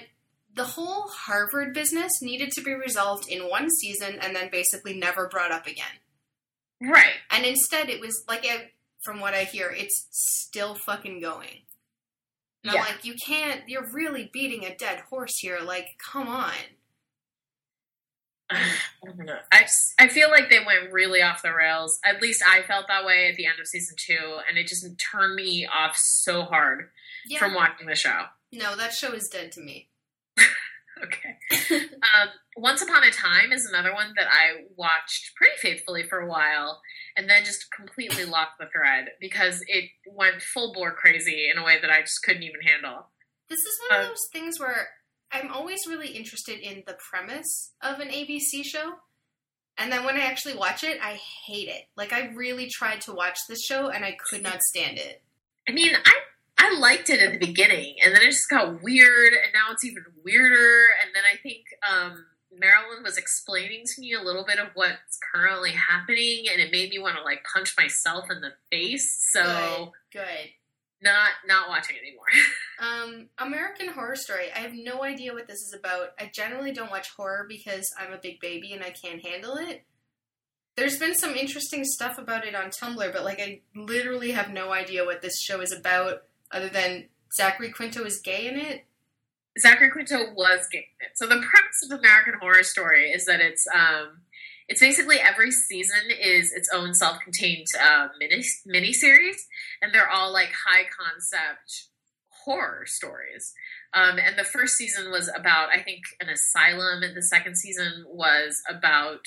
the 0.54 0.64
whole 0.64 1.08
Harvard 1.08 1.74
business 1.74 2.20
needed 2.22 2.50
to 2.52 2.60
be 2.62 2.72
resolved 2.72 3.28
in 3.28 3.48
one 3.48 3.70
season 3.70 4.18
and 4.20 4.34
then 4.34 4.50
basically 4.50 4.98
never 4.98 5.28
brought 5.28 5.52
up 5.52 5.66
again. 5.66 5.84
Right. 6.80 7.14
And 7.30 7.44
instead, 7.44 7.88
it 7.88 8.00
was 8.00 8.24
like, 8.28 8.44
from 9.04 9.20
what 9.20 9.34
I 9.34 9.44
hear, 9.44 9.70
it's 9.70 10.06
still 10.10 10.74
fucking 10.74 11.20
going. 11.20 11.62
And 12.64 12.74
Yeah. 12.74 12.80
I'm 12.80 12.86
like, 12.86 13.04
you 13.04 13.14
can't, 13.26 13.62
you're 13.68 13.90
really 13.92 14.28
beating 14.32 14.64
a 14.64 14.76
dead 14.76 15.02
horse 15.08 15.38
here. 15.38 15.60
Like, 15.64 15.86
come 16.12 16.28
on. 16.28 16.52
I 18.50 19.06
don't 19.06 19.18
know. 19.26 19.38
I, 19.52 19.62
just- 19.62 19.94
I 19.98 20.08
feel 20.08 20.30
like 20.30 20.50
they 20.50 20.58
went 20.64 20.92
really 20.92 21.22
off 21.22 21.42
the 21.42 21.52
rails. 21.54 21.98
At 22.04 22.20
least 22.20 22.42
I 22.46 22.62
felt 22.62 22.86
that 22.88 23.04
way 23.04 23.28
at 23.28 23.36
the 23.36 23.46
end 23.46 23.60
of 23.60 23.66
season 23.66 23.96
two, 23.98 24.38
and 24.48 24.58
it 24.58 24.66
just 24.66 24.86
turned 24.98 25.34
me 25.36 25.66
off 25.66 25.96
so 25.96 26.42
hard 26.42 26.90
Yeah. 27.28 27.38
from 27.38 27.54
watching 27.54 27.86
the 27.86 27.94
show. 27.94 28.24
no, 28.52 28.74
that 28.76 28.92
show 28.92 29.12
is 29.12 29.28
dead 29.28 29.52
to 29.52 29.60
me. 29.60 29.88
Okay. 31.02 31.36
um, 31.70 32.28
Once 32.58 32.82
Upon 32.82 33.02
a 33.04 33.10
Time 33.10 33.52
is 33.52 33.64
another 33.64 33.94
one 33.94 34.12
that 34.18 34.26
I 34.26 34.64
watched 34.76 35.34
pretty 35.34 35.56
faithfully 35.56 36.02
for 36.02 36.18
a 36.18 36.26
while 36.28 36.82
and 37.16 37.26
then 37.30 37.42
just 37.42 37.72
completely 37.74 38.26
lost 38.26 38.50
the 38.60 38.66
thread 38.66 39.06
because 39.18 39.64
it 39.66 39.84
went 40.06 40.42
full 40.42 40.74
bore 40.74 40.92
crazy 40.92 41.48
in 41.50 41.56
a 41.56 41.64
way 41.64 41.80
that 41.80 41.90
I 41.90 42.02
just 42.02 42.22
couldn't 42.22 42.42
even 42.42 42.60
handle. 42.60 43.06
This 43.48 43.60
is 43.60 43.80
one 43.88 44.00
of 44.00 44.04
Uh, 44.04 44.08
those 44.10 44.28
things 44.30 44.60
where 44.60 44.88
I'm 45.32 45.52
always 45.52 45.86
really 45.86 46.08
interested 46.08 46.58
in 46.58 46.82
the 46.86 46.96
premise 47.10 47.72
of 47.82 48.00
an 48.00 48.08
ABC 48.08 48.64
show. 48.64 48.94
And 49.78 49.90
then 49.90 50.04
when 50.04 50.16
I 50.16 50.20
actually 50.20 50.56
watch 50.56 50.84
it, 50.84 50.98
I 51.02 51.18
hate 51.46 51.68
it. 51.68 51.88
Like, 51.96 52.12
I 52.12 52.28
really 52.34 52.68
tried 52.68 53.00
to 53.02 53.14
watch 53.14 53.38
this 53.48 53.64
show 53.64 53.88
and 53.88 54.04
I 54.04 54.16
could 54.28 54.42
not 54.42 54.60
stand 54.62 54.98
it. 54.98 55.22
I 55.68 55.72
mean, 55.72 55.92
I 56.04 56.20
I 56.60 56.78
liked 56.78 57.08
it 57.08 57.20
at 57.20 57.32
the 57.32 57.38
beginning, 57.38 57.96
and 58.04 58.14
then 58.14 58.20
it 58.20 58.26
just 58.26 58.50
got 58.50 58.82
weird, 58.82 59.32
and 59.32 59.52
now 59.54 59.72
it's 59.72 59.84
even 59.84 60.04
weirder. 60.22 60.88
And 61.00 61.14
then 61.14 61.22
I 61.24 61.38
think 61.42 61.64
um, 61.90 62.26
Marilyn 62.52 63.02
was 63.02 63.16
explaining 63.16 63.84
to 63.86 64.00
me 64.00 64.12
a 64.12 64.20
little 64.20 64.44
bit 64.44 64.58
of 64.58 64.68
what's 64.74 65.18
currently 65.32 65.72
happening, 65.72 66.44
and 66.52 66.60
it 66.60 66.70
made 66.70 66.90
me 66.90 66.98
want 66.98 67.16
to 67.16 67.22
like 67.22 67.44
punch 67.50 67.74
myself 67.78 68.26
in 68.30 68.42
the 68.42 68.52
face. 68.70 69.30
So 69.32 69.92
Good. 70.12 70.50
Not 71.02 71.30
not 71.46 71.68
watching 71.68 71.96
anymore. 71.96 72.26
Um, 72.80 73.28
American 73.36 73.88
Horror 73.88 74.16
Story. 74.16 74.46
I 74.56 74.60
have 74.60 74.72
no 74.72 75.04
idea 75.04 75.34
what 75.34 75.46
this 75.46 75.58
is 75.58 75.76
about. 75.78 76.14
I 76.18 76.30
generally 76.34 76.72
don't 76.72 76.90
watch 76.90 77.10
horror 77.14 77.44
because 77.46 77.86
I'm 77.98 78.14
a 78.14 78.16
big 78.16 78.40
baby 78.40 78.72
and 78.72 78.82
I 78.82 78.88
can't 78.88 79.22
handle 79.22 79.58
it. 79.58 79.84
There's 80.76 80.98
been 80.98 81.14
some 81.14 81.34
interesting 81.34 81.84
stuff 81.84 82.16
about 82.16 82.46
it 82.46 82.54
on 82.54 82.70
Tumblr, 82.70 83.12
but 83.12 83.22
like 83.22 83.38
I 83.38 83.60
literally 83.76 84.30
have 84.30 84.50
no 84.50 84.72
idea 84.72 85.04
what 85.04 85.20
this 85.20 85.38
show 85.38 85.60
is 85.60 85.72
about 85.72 86.22
other 86.50 86.70
than 86.70 87.08
Zachary 87.36 87.70
Quinto 87.70 88.02
is 88.04 88.18
gay 88.18 88.48
in 88.48 88.58
it. 88.58 88.86
Zachary 89.60 89.90
Quinto 89.90 90.32
was 90.34 90.66
gay. 90.72 90.78
In 90.78 91.06
it. 91.06 91.12
So 91.16 91.26
the 91.26 91.36
premise 91.36 91.82
of 91.90 91.98
American 91.98 92.34
Horror 92.40 92.62
Story 92.62 93.10
is 93.10 93.26
that 93.26 93.40
it's 93.40 93.66
um, 93.74 94.22
it's 94.70 94.80
basically 94.80 95.16
every 95.18 95.50
season 95.50 96.12
is 96.22 96.52
its 96.52 96.70
own 96.72 96.94
self-contained 96.94 97.66
uh, 97.78 98.06
mini 98.20 98.44
mini 98.64 98.92
series, 98.92 99.44
and 99.82 99.92
they're 99.92 100.08
all 100.08 100.32
like 100.32 100.52
high 100.64 100.84
concept 100.84 101.88
horror 102.44 102.84
stories. 102.86 103.52
Um, 103.92 104.18
and 104.18 104.38
the 104.38 104.44
first 104.44 104.76
season 104.76 105.10
was 105.10 105.28
about, 105.28 105.70
I 105.70 105.82
think, 105.82 106.02
an 106.20 106.28
asylum, 106.28 107.02
and 107.02 107.16
the 107.16 107.22
second 107.22 107.56
season 107.56 108.04
was 108.08 108.62
about. 108.70 109.26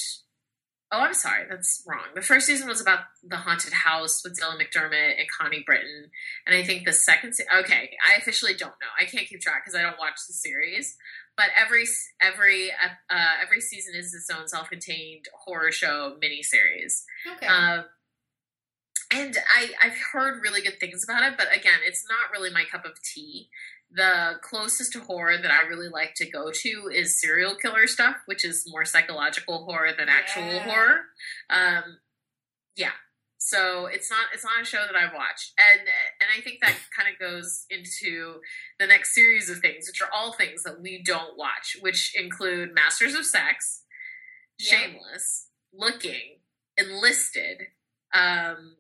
Oh, 0.94 1.00
I'm 1.00 1.14
sorry, 1.16 1.46
that's 1.50 1.84
wrong. 1.88 2.06
The 2.14 2.22
first 2.22 2.46
season 2.46 2.68
was 2.68 2.80
about 2.80 3.00
the 3.24 3.38
haunted 3.38 3.74
house 3.74 4.22
with 4.24 4.40
Dylan 4.40 4.62
McDermott 4.62 5.18
and 5.18 5.28
Connie 5.38 5.64
Britton, 5.66 6.10
and 6.48 6.56
I 6.56 6.64
think 6.64 6.86
the 6.86 6.94
second. 6.94 7.34
Se- 7.34 7.46
okay, 7.60 7.90
I 8.10 8.18
officially 8.18 8.54
don't 8.54 8.70
know. 8.70 8.94
I 8.98 9.04
can't 9.04 9.28
keep 9.28 9.42
track 9.42 9.66
because 9.66 9.78
I 9.78 9.82
don't 9.82 10.00
watch 10.00 10.20
the 10.26 10.34
series. 10.34 10.96
But 11.36 11.48
every 11.60 11.86
every 12.22 12.72
uh, 12.72 13.16
every 13.42 13.60
season 13.62 13.96
is 13.96 14.14
its 14.14 14.30
own 14.30 14.48
self-contained 14.48 15.26
horror 15.46 15.72
show 15.72 16.16
miniseries. 16.24 17.04
Okay. 17.36 17.48
Um, 17.48 17.86
and 19.12 19.38
I, 19.56 19.70
I've 19.84 19.98
heard 20.12 20.42
really 20.42 20.62
good 20.62 20.80
things 20.80 21.04
about 21.04 21.24
it, 21.24 21.38
but 21.38 21.48
again, 21.56 21.80
it's 21.86 22.04
not 22.10 22.32
really 22.32 22.50
my 22.52 22.64
cup 22.72 22.86
of 22.86 22.94
tea. 23.04 23.50
The 23.92 24.40
closest 24.42 24.94
to 24.94 25.02
horror 25.02 25.38
that 25.38 25.52
I 25.52 25.68
really 25.68 25.90
like 25.90 26.16
to 26.16 26.30
go 26.30 26.50
to 26.52 26.90
is 26.92 27.22
serial 27.22 27.56
killer 27.56 27.86
stuff, 27.86 28.16
which 28.26 28.44
is 28.44 28.66
more 28.68 28.86
psychological 28.86 29.66
horror 29.66 29.92
than 29.96 30.10
actual 30.10 30.44
Yeah. 30.44 30.64
horror. 30.64 31.06
Um, 31.50 32.00
yeah, 32.76 32.94
so 33.46 33.88
it's 33.88 34.10
not 34.10 34.28
it's 34.34 34.46
not 34.46 34.62
a 34.62 34.66
show 34.66 34.84
that 34.88 34.96
I've 34.96 35.14
watched, 35.14 35.52
and 35.60 35.82
and 35.82 36.30
I 36.36 36.42
think 36.42 36.62
that 36.62 36.76
kind 36.98 37.12
of 37.14 37.20
goes 37.20 37.66
into 37.70 38.40
the 38.80 38.88
next 38.88 39.14
series 39.14 39.50
of 39.50 39.60
things, 39.60 39.86
which 39.88 40.02
are 40.02 40.08
all 40.14 40.32
things 40.32 40.64
that 40.64 40.82
we 40.82 41.04
don't 41.04 41.38
watch, 41.38 41.76
which 41.82 42.16
include 42.18 42.74
Masters 42.74 43.16
of 43.16 43.26
Sex, 43.26 43.84
Yeah. 44.58 44.78
Shameless, 44.78 45.50
Looking, 45.74 46.40
Enlisted, 46.78 47.58
um, 48.14 48.78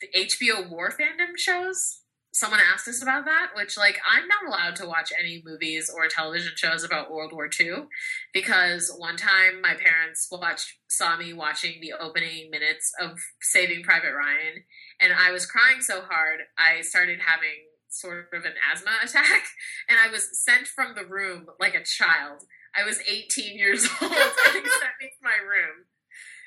the 0.00 0.08
HBO 0.16 0.70
war 0.70 0.90
fandom 0.90 1.36
shows. 1.36 1.97
Someone 2.38 2.60
asked 2.72 2.86
us 2.86 3.02
about 3.02 3.24
that, 3.24 3.48
which 3.56 3.76
like 3.76 3.98
I'm 4.08 4.28
not 4.28 4.46
allowed 4.46 4.76
to 4.76 4.86
watch 4.86 5.12
any 5.18 5.42
movies 5.44 5.90
or 5.92 6.06
television 6.06 6.52
shows 6.54 6.84
about 6.84 7.10
World 7.10 7.32
War 7.32 7.50
II 7.58 7.88
because 8.32 8.94
one 8.96 9.16
time 9.16 9.60
my 9.60 9.74
parents 9.74 10.28
watched 10.30 10.74
saw 10.86 11.16
me 11.16 11.32
watching 11.32 11.80
the 11.80 11.94
opening 11.98 12.48
minutes 12.48 12.92
of 13.00 13.18
Saving 13.40 13.82
Private 13.82 14.14
Ryan 14.14 14.62
and 15.00 15.12
I 15.12 15.32
was 15.32 15.46
crying 15.46 15.80
so 15.80 16.00
hard 16.02 16.42
I 16.56 16.82
started 16.82 17.18
having 17.26 17.66
sort 17.88 18.28
of 18.32 18.44
an 18.44 18.54
asthma 18.72 18.92
attack 19.02 19.42
and 19.88 19.98
I 20.00 20.08
was 20.08 20.40
sent 20.40 20.68
from 20.68 20.94
the 20.94 21.06
room 21.06 21.46
like 21.58 21.74
a 21.74 21.82
child. 21.82 22.44
I 22.72 22.84
was 22.84 23.00
18 23.00 23.58
years 23.58 23.84
old 24.00 24.12
and 24.12 24.20
sent 24.20 24.98
me 25.00 25.08
to 25.08 25.24
my 25.24 25.38
room. 25.42 25.86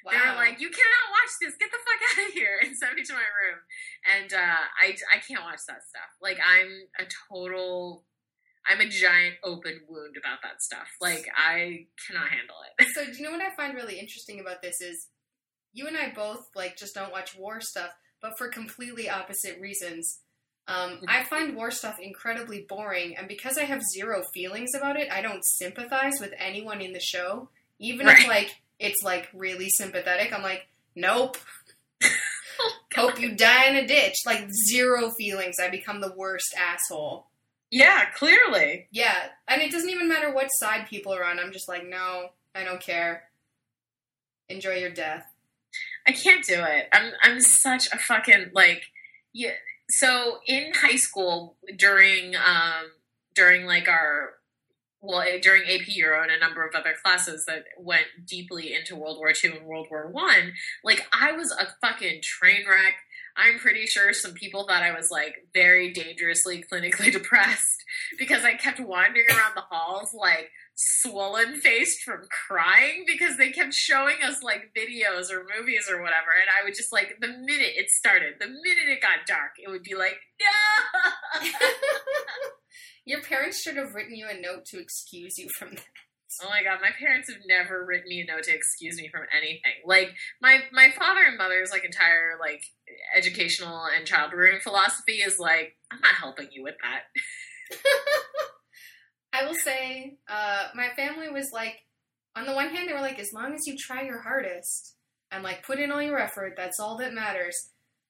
They 0.09 0.17
were 0.17 0.35
like, 0.35 0.59
"You 0.59 0.69
cannot 0.69 1.07
watch 1.11 1.31
this. 1.41 1.53
Get 1.59 1.69
the 1.71 1.77
fuck 1.77 2.01
out 2.19 2.27
of 2.27 2.33
here!" 2.33 2.57
and 2.63 2.75
sent 2.77 2.95
me 2.95 3.03
to 3.03 3.13
my 3.13 3.19
room. 3.19 3.59
And 4.17 4.33
uh, 4.33 4.63
I 4.81 4.95
I 5.13 5.19
can't 5.19 5.43
watch 5.43 5.61
that 5.67 5.83
stuff. 5.87 6.09
Like 6.21 6.39
I'm 6.39 6.69
a 6.99 7.05
total, 7.29 8.03
I'm 8.65 8.81
a 8.81 8.89
giant 8.89 9.35
open 9.43 9.81
wound 9.87 10.15
about 10.17 10.39
that 10.43 10.61
stuff. 10.61 10.87
Like 10.99 11.27
I 11.35 11.87
cannot 12.07 12.29
handle 12.29 12.55
it. 12.79 12.87
So, 12.93 13.05
do 13.05 13.11
you 13.11 13.23
know 13.23 13.31
what 13.31 13.41
I 13.41 13.53
find 13.55 13.75
really 13.75 13.99
interesting 13.99 14.39
about 14.39 14.61
this 14.61 14.81
is 14.81 15.07
you 15.73 15.87
and 15.87 15.97
I 15.97 16.11
both 16.13 16.49
like 16.55 16.77
just 16.77 16.95
don't 16.95 17.11
watch 17.11 17.35
war 17.37 17.61
stuff, 17.61 17.91
but 18.21 18.37
for 18.37 18.49
completely 18.49 19.09
opposite 19.09 19.59
reasons. 19.59 20.19
Um, 20.67 20.99
I 21.07 21.23
find 21.23 21.55
war 21.55 21.71
stuff 21.71 21.97
incredibly 21.99 22.65
boring, 22.69 23.17
and 23.17 23.27
because 23.27 23.57
I 23.57 23.63
have 23.63 23.81
zero 23.81 24.23
feelings 24.33 24.69
about 24.75 24.95
it, 24.95 25.11
I 25.11 25.21
don't 25.21 25.43
sympathize 25.43 26.13
with 26.21 26.33
anyone 26.37 26.81
in 26.81 26.93
the 26.93 26.99
show, 26.99 27.49
even 27.79 28.05
Right. 28.05 28.19
if 28.19 28.27
like 28.27 28.55
it's 28.81 29.03
like 29.03 29.29
really 29.33 29.69
sympathetic. 29.69 30.33
I'm 30.33 30.41
like, 30.41 30.67
nope. 30.95 31.37
Hope 32.95 33.21
you 33.21 33.35
die 33.35 33.69
in 33.69 33.75
a 33.77 33.87
ditch. 33.87 34.17
Like 34.25 34.49
zero 34.51 35.11
feelings. 35.11 35.57
I 35.61 35.69
become 35.69 36.01
the 36.01 36.13
worst 36.17 36.53
asshole. 36.57 37.27
Yeah, 37.69 38.05
clearly. 38.15 38.87
Yeah, 38.91 39.15
and 39.47 39.61
it 39.61 39.71
doesn't 39.71 39.89
even 39.89 40.09
matter 40.09 40.33
what 40.33 40.47
side 40.47 40.87
people 40.89 41.13
are 41.13 41.23
on. 41.23 41.39
I'm 41.39 41.53
just 41.53 41.69
like, 41.69 41.87
no, 41.87 42.31
I 42.53 42.65
don't 42.65 42.81
care. 42.81 43.23
Enjoy 44.49 44.73
your 44.73 44.89
death. 44.89 45.25
I 46.05 46.11
can't 46.11 46.43
do 46.43 46.61
it. 46.61 46.89
I'm 46.91 47.13
I'm 47.21 47.39
such 47.39 47.87
a 47.93 47.97
fucking 47.97 48.51
like 48.53 48.83
yeah. 49.31 49.51
So 49.89 50.39
in 50.47 50.73
high 50.73 50.97
school 50.97 51.55
during 51.77 52.35
um 52.35 52.91
during 53.35 53.65
like 53.65 53.87
our 53.87 54.31
well 55.01 55.23
during 55.41 55.63
AP 55.63 55.87
Euro 55.95 56.21
and 56.21 56.31
a 56.31 56.39
number 56.39 56.65
of 56.65 56.75
other 56.75 56.93
classes 57.03 57.45
that 57.45 57.63
went 57.77 58.05
deeply 58.25 58.73
into 58.73 58.95
World 58.95 59.17
War 59.17 59.31
II 59.31 59.57
and 59.57 59.65
World 59.65 59.87
War 59.89 60.09
One, 60.09 60.53
like 60.83 61.05
I 61.11 61.31
was 61.33 61.51
a 61.51 61.67
fucking 61.81 62.21
train 62.21 62.65
wreck. 62.67 62.95
I'm 63.37 63.59
pretty 63.59 63.85
sure 63.85 64.13
some 64.13 64.33
people 64.33 64.67
thought 64.67 64.83
I 64.83 64.95
was 64.95 65.09
like 65.09 65.47
very 65.53 65.93
dangerously 65.93 66.63
clinically 66.71 67.11
depressed 67.11 67.83
because 68.17 68.43
I 68.43 68.53
kept 68.53 68.79
wandering 68.79 69.27
around 69.29 69.55
the 69.55 69.63
halls 69.69 70.13
like 70.13 70.49
swollen 70.75 71.55
faced 71.55 72.01
from 72.01 72.27
crying 72.47 73.05
because 73.05 73.37
they 73.37 73.51
kept 73.51 73.73
showing 73.73 74.17
us 74.23 74.41
like 74.41 74.71
videos 74.75 75.31
or 75.31 75.45
movies 75.57 75.87
or 75.89 76.01
whatever. 76.01 76.31
And 76.33 76.49
I 76.49 76.63
would 76.63 76.75
just 76.75 76.91
like 76.91 77.17
the 77.19 77.27
minute 77.27 77.73
it 77.75 77.89
started, 77.89 78.35
the 78.39 78.47
minute 78.47 78.89
it 78.89 79.01
got 79.01 79.25
dark, 79.27 79.51
it 79.63 79.69
would 79.69 79.83
be 79.83 79.95
like, 79.95 80.17
No 80.39 81.39
Your 83.05 83.21
parents 83.21 83.61
should 83.61 83.77
have 83.77 83.93
written 83.93 84.15
you 84.15 84.27
a 84.29 84.39
note 84.39 84.65
to 84.67 84.79
excuse 84.79 85.37
you 85.37 85.49
from 85.57 85.71
that. 85.71 85.85
Oh 86.41 86.49
my 86.49 86.63
god, 86.63 86.79
my 86.81 86.91
parents 86.97 87.29
have 87.29 87.41
never 87.45 87.83
written 87.85 88.07
me 88.07 88.21
a 88.21 88.25
note 88.25 88.43
to 88.43 88.55
excuse 88.55 88.97
me 88.97 89.09
from 89.09 89.23
anything. 89.35 89.83
Like 89.85 90.13
my 90.41 90.61
my 90.71 90.89
father 90.91 91.21
and 91.27 91.37
mother's 91.37 91.71
like 91.71 91.83
entire 91.83 92.37
like 92.39 92.61
educational 93.15 93.85
and 93.85 94.05
child 94.05 94.31
rearing 94.33 94.61
philosophy 94.61 95.17
is 95.17 95.39
like, 95.39 95.75
I'm 95.91 95.99
not 95.99 96.15
helping 96.15 96.47
you 96.51 96.63
with 96.63 96.75
that. 96.81 97.03
I 99.33 99.45
will 99.45 99.55
say, 99.55 100.17
uh, 100.29 100.67
my 100.75 100.89
family 100.95 101.29
was 101.29 101.51
like, 101.53 101.75
on 102.35 102.45
the 102.45 102.53
one 102.53 102.69
hand, 102.69 102.87
they 102.87 102.93
were 102.93 102.99
like, 102.99 103.19
as 103.19 103.33
long 103.33 103.53
as 103.53 103.65
you 103.65 103.77
try 103.77 104.03
your 104.03 104.21
hardest 104.21 104.95
and 105.31 105.43
like 105.43 105.65
put 105.65 105.79
in 105.79 105.91
all 105.91 106.01
your 106.01 106.19
effort, 106.19 106.53
that's 106.55 106.79
all 106.79 106.97
that 106.97 107.13
matters. 107.13 107.69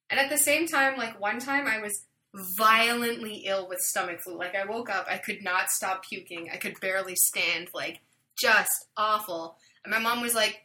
And 0.10 0.20
at 0.20 0.30
the 0.30 0.38
same 0.38 0.68
time, 0.68 0.98
like 0.98 1.20
one 1.20 1.40
time 1.40 1.68
I 1.68 1.80
was 1.80 2.06
violently 2.34 3.44
ill 3.46 3.68
with 3.68 3.80
stomach 3.80 4.20
flu. 4.24 4.38
Like 4.38 4.56
I 4.56 4.66
woke 4.66 4.90
up, 4.90 5.08
I 5.10 5.18
could 5.18 5.44
not 5.44 5.70
stop 5.70 6.04
puking. 6.08 6.50
I 6.52 6.58
could 6.58 6.80
barely 6.80 7.16
stand, 7.16 7.70
like 7.74 8.00
just 8.40 8.72
awful. 8.98 9.58
And 9.84 9.92
my 9.92 10.00
mom 10.00 10.22
was 10.22 10.36
like, 10.36 10.62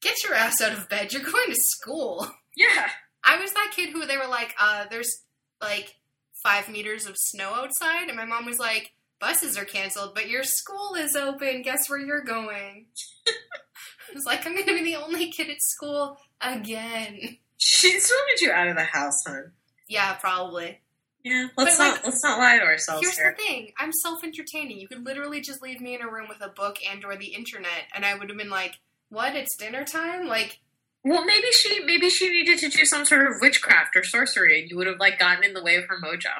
get 0.00 0.22
your 0.22 0.34
ass 0.34 0.60
out 0.60 0.72
of 0.72 0.88
bed. 0.88 1.12
You're 1.12 1.22
going 1.22 1.48
to 1.48 1.56
school. 1.56 2.30
Yeah. 2.56 2.88
I 3.24 3.40
was 3.40 3.52
that 3.52 3.72
kid 3.74 3.90
who 3.90 4.06
they 4.06 4.16
were 4.16 4.28
like, 4.28 4.54
uh, 4.60 4.86
there's 4.90 5.22
like 5.60 5.96
five 6.42 6.68
meters 6.68 7.06
of 7.06 7.16
snow 7.16 7.52
outside, 7.54 8.08
and 8.08 8.16
my 8.16 8.24
mom 8.24 8.46
was 8.46 8.58
like, 8.58 8.92
buses 9.20 9.58
are 9.58 9.64
canceled, 9.64 10.14
but 10.14 10.28
your 10.28 10.44
school 10.44 10.94
is 10.94 11.16
open. 11.16 11.62
Guess 11.62 11.88
where 11.90 11.98
you're 11.98 12.22
going? 12.22 12.86
I 13.28 14.14
was 14.14 14.24
like, 14.24 14.46
I'm 14.46 14.54
gonna 14.54 14.78
be 14.78 14.84
the 14.84 14.96
only 14.96 15.30
kid 15.30 15.50
at 15.50 15.60
school 15.60 16.18
again. 16.40 17.38
She 17.56 17.98
still 17.98 18.16
wanted 18.16 18.40
you 18.40 18.52
out 18.52 18.68
of 18.68 18.76
the 18.76 18.84
house, 18.84 19.24
hon. 19.26 19.52
Yeah, 19.88 20.14
probably. 20.14 20.80
Yeah. 21.24 21.48
Let's 21.56 21.76
But, 21.76 21.84
not 21.84 21.92
like, 21.96 22.04
let's 22.04 22.22
not 22.24 22.38
lie 22.38 22.58
to 22.58 22.64
ourselves 22.64 23.02
Here's 23.02 23.16
here. 23.18 23.34
the 23.36 23.42
thing: 23.42 23.72
I'm 23.78 23.92
self-entertaining. 23.92 24.78
You 24.78 24.88
could 24.88 25.04
literally 25.04 25.40
just 25.40 25.60
leave 25.62 25.80
me 25.80 25.94
in 25.94 26.02
a 26.02 26.10
room 26.10 26.26
with 26.28 26.40
a 26.40 26.48
book 26.48 26.78
and/or 26.88 27.16
the 27.16 27.34
internet, 27.34 27.84
and 27.94 28.04
I 28.04 28.14
would 28.14 28.28
have 28.28 28.38
been 28.38 28.50
like, 28.50 28.76
"What? 29.08 29.34
It's 29.36 29.56
dinner 29.56 29.84
time!" 29.84 30.26
Like, 30.26 30.60
Well, 31.04 31.24
maybe 31.24 31.50
she 31.52 31.80
maybe 31.84 32.08
she 32.10 32.28
needed 32.30 32.58
to 32.60 32.68
do 32.68 32.84
some 32.84 33.04
sort 33.04 33.26
of 33.26 33.34
witchcraft 33.40 33.96
or 33.96 34.04
sorcery, 34.04 34.60
and 34.62 34.70
you 34.70 34.76
would 34.76 34.86
have 34.86 34.98
like 35.00 35.18
gotten 35.18 35.44
in 35.44 35.54
the 35.54 35.62
way 35.62 35.76
of 35.76 35.84
her 35.84 36.00
mojo. 36.00 36.30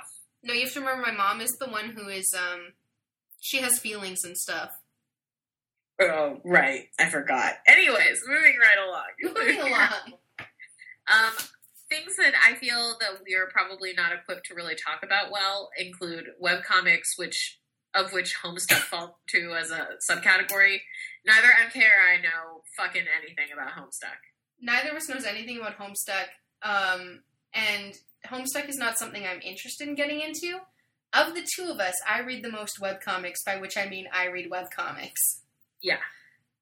no, 0.43 0.55
you 0.55 0.63
have 0.63 0.73
to 0.75 0.81
remember, 0.81 1.03
my 1.03 1.13
mom 1.13 1.41
is 1.41 1.51
the 1.61 1.67
one 1.69 1.91
who 1.91 2.09
is, 2.09 2.33
um, 2.37 2.73
she 3.41 3.59
has 3.59 3.79
feelings 3.81 4.23
and 4.25 4.37
stuff. 4.39 4.71
Oh, 6.01 6.41
right. 6.45 6.89
I 6.99 7.09
forgot. 7.11 7.55
Anyways, 7.67 8.23
moving 8.27 8.57
right 8.61 8.79
along. 8.87 9.05
Moving 9.23 9.61
along. 9.61 10.15
Um, 11.11 11.33
things 11.89 12.17
that 12.17 12.35
I 12.47 12.55
feel 12.55 12.97
that 13.01 13.21
we 13.27 13.35
are 13.35 13.47
probably 13.51 13.93
not 13.95 14.13
equipped 14.13 14.47
to 14.47 14.55
really 14.55 14.75
talk 14.75 15.03
about 15.03 15.31
well 15.33 15.71
include 15.79 16.27
webcomics, 16.43 17.17
which 17.17 17.59
of 17.95 18.13
which 18.13 18.37
Homestuck 18.43 18.77
fall 18.91 19.19
to 19.29 19.55
as 19.55 19.71
a 19.71 19.89
subcategory. 20.11 20.81
Neither 21.27 21.49
MK 21.49 21.77
or 21.77 22.13
I 22.13 22.21
know 22.21 22.63
fucking 22.77 23.05
anything 23.19 23.53
about 23.53 23.73
Homestuck. 23.73 24.19
neither 24.61 24.91
of 24.91 24.97
us 24.97 25.09
knows 25.09 25.25
anything 25.25 25.59
about 25.59 25.79
Homestuck, 25.79 26.29
um, 26.63 27.21
and 27.55 27.95
Homestuck 28.27 28.69
is 28.69 28.77
not 28.77 28.99
something 28.99 29.25
I'm 29.25 29.41
interested 29.41 29.89
in 29.89 29.95
getting 29.95 30.21
into. 30.21 30.59
Of 31.15 31.35
the 31.35 31.47
two 31.57 31.71
of 31.71 31.79
us, 31.81 31.95
I 32.07 32.21
read 32.21 32.45
the 32.45 32.51
most 32.53 32.79
webcomics, 32.81 33.45
by 33.47 33.57
which 33.57 33.79
I 33.79 33.89
mean 33.89 34.07
I 34.13 34.27
read 34.27 34.51
webcomics. 34.51 35.41
Yeah. 35.83 35.99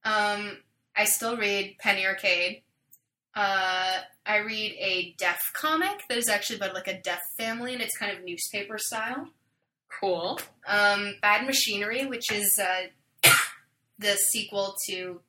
Um, 0.05 0.59
I 0.95 1.05
still 1.05 1.37
read 1.37 1.77
Penny 1.81 2.07
Arcade. 2.07 2.63
Uh, 3.37 3.99
I 4.25 4.39
read 4.39 4.75
a 4.81 5.15
deaf 5.19 5.53
comic 5.53 6.05
that 6.09 6.17
is 6.17 6.29
actually 6.29 6.57
about 6.57 6.73
like 6.75 6.89
a 6.89 7.01
deaf 7.03 7.21
family, 7.39 7.75
and 7.75 7.83
it's 7.83 7.97
kind 7.99 8.17
of 8.17 8.25
newspaper 8.25 8.79
style. 8.79 9.29
Cool. 10.01 10.41
Um, 10.67 11.15
Bad 11.21 11.47
Machinery, 11.47 12.07
which 12.07 12.33
is 12.33 12.59
uh, 12.59 13.31
the 13.99 14.17
sequel 14.17 14.75
to. 14.89 15.21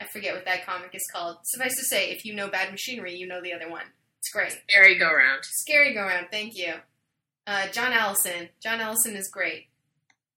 I 0.00 0.06
forget 0.12 0.34
what 0.34 0.44
that 0.44 0.66
comic 0.66 0.90
is 0.94 1.08
called. 1.12 1.38
Suffice 1.44 1.76
to 1.76 1.84
say, 1.84 2.10
if 2.10 2.24
you 2.24 2.34
know 2.34 2.48
Bad 2.48 2.70
Machinery, 2.70 3.16
you 3.16 3.26
know 3.26 3.40
the 3.40 3.52
other 3.54 3.70
one. 3.70 3.86
It's 4.18 4.30
great. 4.30 4.52
Scary 4.68 4.98
go 4.98 5.06
round. 5.12 5.40
Scary 5.42 5.94
Go 5.94 6.02
Round, 6.02 6.26
thank 6.30 6.56
you. 6.56 6.74
Uh, 7.46 7.66
John 7.68 7.92
Allison. 7.92 8.50
John 8.62 8.80
Allison 8.80 9.16
is 9.16 9.28
great. 9.28 9.66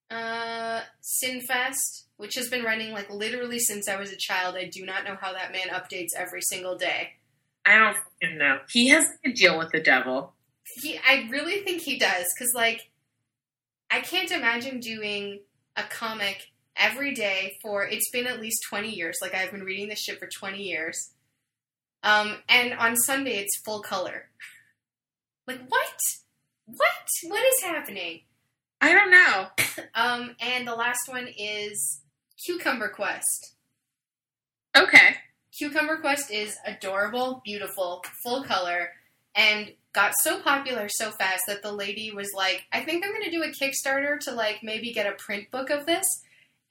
Uh, 0.10 0.82
Sinfest, 1.04 2.05
which 2.18 2.36
has 2.36 2.50
been 2.50 2.64
running 2.64 2.92
like 2.92 3.10
literally 3.10 3.60
since 3.60 3.88
I 3.88 3.98
was 3.98 4.12
a 4.12 4.18
child. 4.18 4.56
I 4.56 4.66
do 4.66 4.86
not 4.86 5.04
know 5.04 5.18
how 5.20 5.34
that 5.34 5.52
man 5.52 5.68
updates 5.70 6.16
every 6.16 6.42
single 6.42 6.78
day. 6.78 7.10
I 7.66 7.78
don't 7.78 7.98
fucking 8.22 8.38
know. 8.38 8.60
He 8.70 8.90
has 8.90 9.06
a 9.26 9.32
deal 9.32 9.58
with 9.58 9.72
the 9.72 9.82
devil. 9.82 10.34
He, 10.76 10.98
I 10.98 11.28
really 11.30 11.62
think 11.62 11.82
he 11.82 11.98
does, 11.98 12.26
because 12.36 12.54
like, 12.56 12.90
I 13.92 14.02
can't 14.02 14.32
imagine 14.32 14.80
doing 14.80 15.42
a 15.76 15.84
comic 15.84 16.52
every 16.76 17.14
day 17.14 17.58
for. 17.62 17.84
It's 17.84 18.10
been 18.12 18.28
at 18.28 18.42
least 18.42 18.64
twenty 18.68 18.90
years. 18.90 19.18
Like 19.22 19.34
I've 19.34 19.52
been 19.52 19.64
reading 19.64 19.90
this 19.90 20.00
shit 20.00 20.20
for 20.20 20.28
twenty 20.28 20.64
years. 20.64 21.12
Um, 22.04 22.38
and 22.48 22.74
on 22.74 22.96
Sunday 22.98 23.38
it's 23.38 23.62
full 23.64 23.82
color. 23.82 24.30
Like 25.48 25.60
what? 25.68 25.88
What? 26.66 27.08
What 27.28 27.44
is 27.46 27.64
happening? 27.64 28.22
I 28.82 28.94
don't 28.94 29.12
know. 29.12 29.48
Um, 29.94 30.36
and 30.40 30.68
the 30.68 30.76
last 30.76 31.08
one 31.08 31.28
is 31.38 32.02
Cucumber 32.44 32.90
Quest. 32.90 33.56
Okay. 34.76 35.16
Cucumber 35.58 35.98
Quest 35.98 36.32
is 36.32 36.58
adorable, 36.66 37.42
beautiful, 37.46 38.04
full 38.24 38.44
color, 38.44 38.90
and 39.36 39.72
got 39.94 40.14
so 40.22 40.42
popular 40.42 40.88
so 40.90 41.12
fast 41.12 41.44
that 41.48 41.62
the 41.62 41.72
lady 41.72 42.12
was 42.12 42.32
like, 42.36 42.66
I 42.74 42.82
think 42.82 43.06
I'm 43.06 43.14
gonna 43.14 43.32
do 43.32 43.44
a 43.44 43.48
Kickstarter 43.48 44.20
to 44.22 44.32
like 44.32 44.60
maybe 44.64 44.92
get 44.92 45.08
a 45.08 45.14
print 45.14 45.50
book 45.52 45.70
of 45.70 45.86
this, 45.86 46.06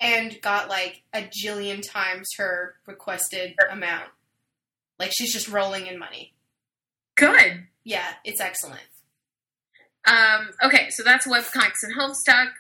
and 0.00 0.38
got 0.42 0.68
like 0.68 1.02
a 1.14 1.22
jillion 1.22 1.82
times 1.82 2.28
her 2.36 2.74
requested 2.86 3.54
amount. 3.70 4.10
Like 4.98 5.12
she's 5.12 5.32
just 5.32 5.48
rolling 5.48 5.86
in 5.86 5.98
money. 5.98 6.34
Good. 7.14 7.64
Yeah, 7.84 8.06
it's 8.24 8.40
excellent. 8.40 8.80
Um, 10.06 10.50
okay, 10.62 10.90
so 10.90 11.02
that's 11.02 11.26
webcomics 11.26 11.82
and 11.82 11.94
Homestuck. 11.96 12.50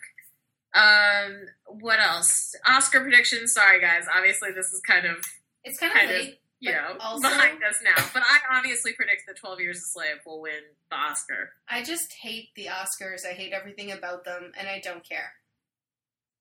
Um, 0.74 1.46
what 1.80 2.00
else? 2.00 2.54
Oscar 2.66 3.00
predictions. 3.00 3.52
Sorry, 3.52 3.80
guys. 3.80 4.04
Obviously, 4.14 4.50
this 4.52 4.72
is 4.72 4.80
kind 4.80 5.06
of 5.06 5.24
It's 5.64 5.78
kind 5.78 5.92
of 5.92 5.98
Kind 5.98 6.10
of. 6.10 6.16
late. 6.16 6.40
you 6.60 6.72
know 6.72 6.96
also- 7.00 7.22
behind 7.28 7.62
us 7.64 7.80
now. 7.82 7.94
But 8.12 8.22
I 8.22 8.38
obviously 8.56 8.92
predict 8.92 9.22
that 9.26 9.36
Twelve 9.36 9.60
Years 9.60 9.78
a 9.78 9.80
Slave 9.80 10.18
will 10.26 10.40
win 10.40 10.62
the 10.90 10.96
Oscar. 10.96 11.54
I 11.68 11.82
just 11.82 12.12
hate 12.12 12.50
the 12.54 12.66
Oscars. 12.66 13.26
I 13.26 13.32
hate 13.32 13.52
everything 13.52 13.90
about 13.92 14.24
them, 14.24 14.52
and 14.58 14.68
I 14.68 14.80
don't 14.80 15.06
care. 15.08 15.34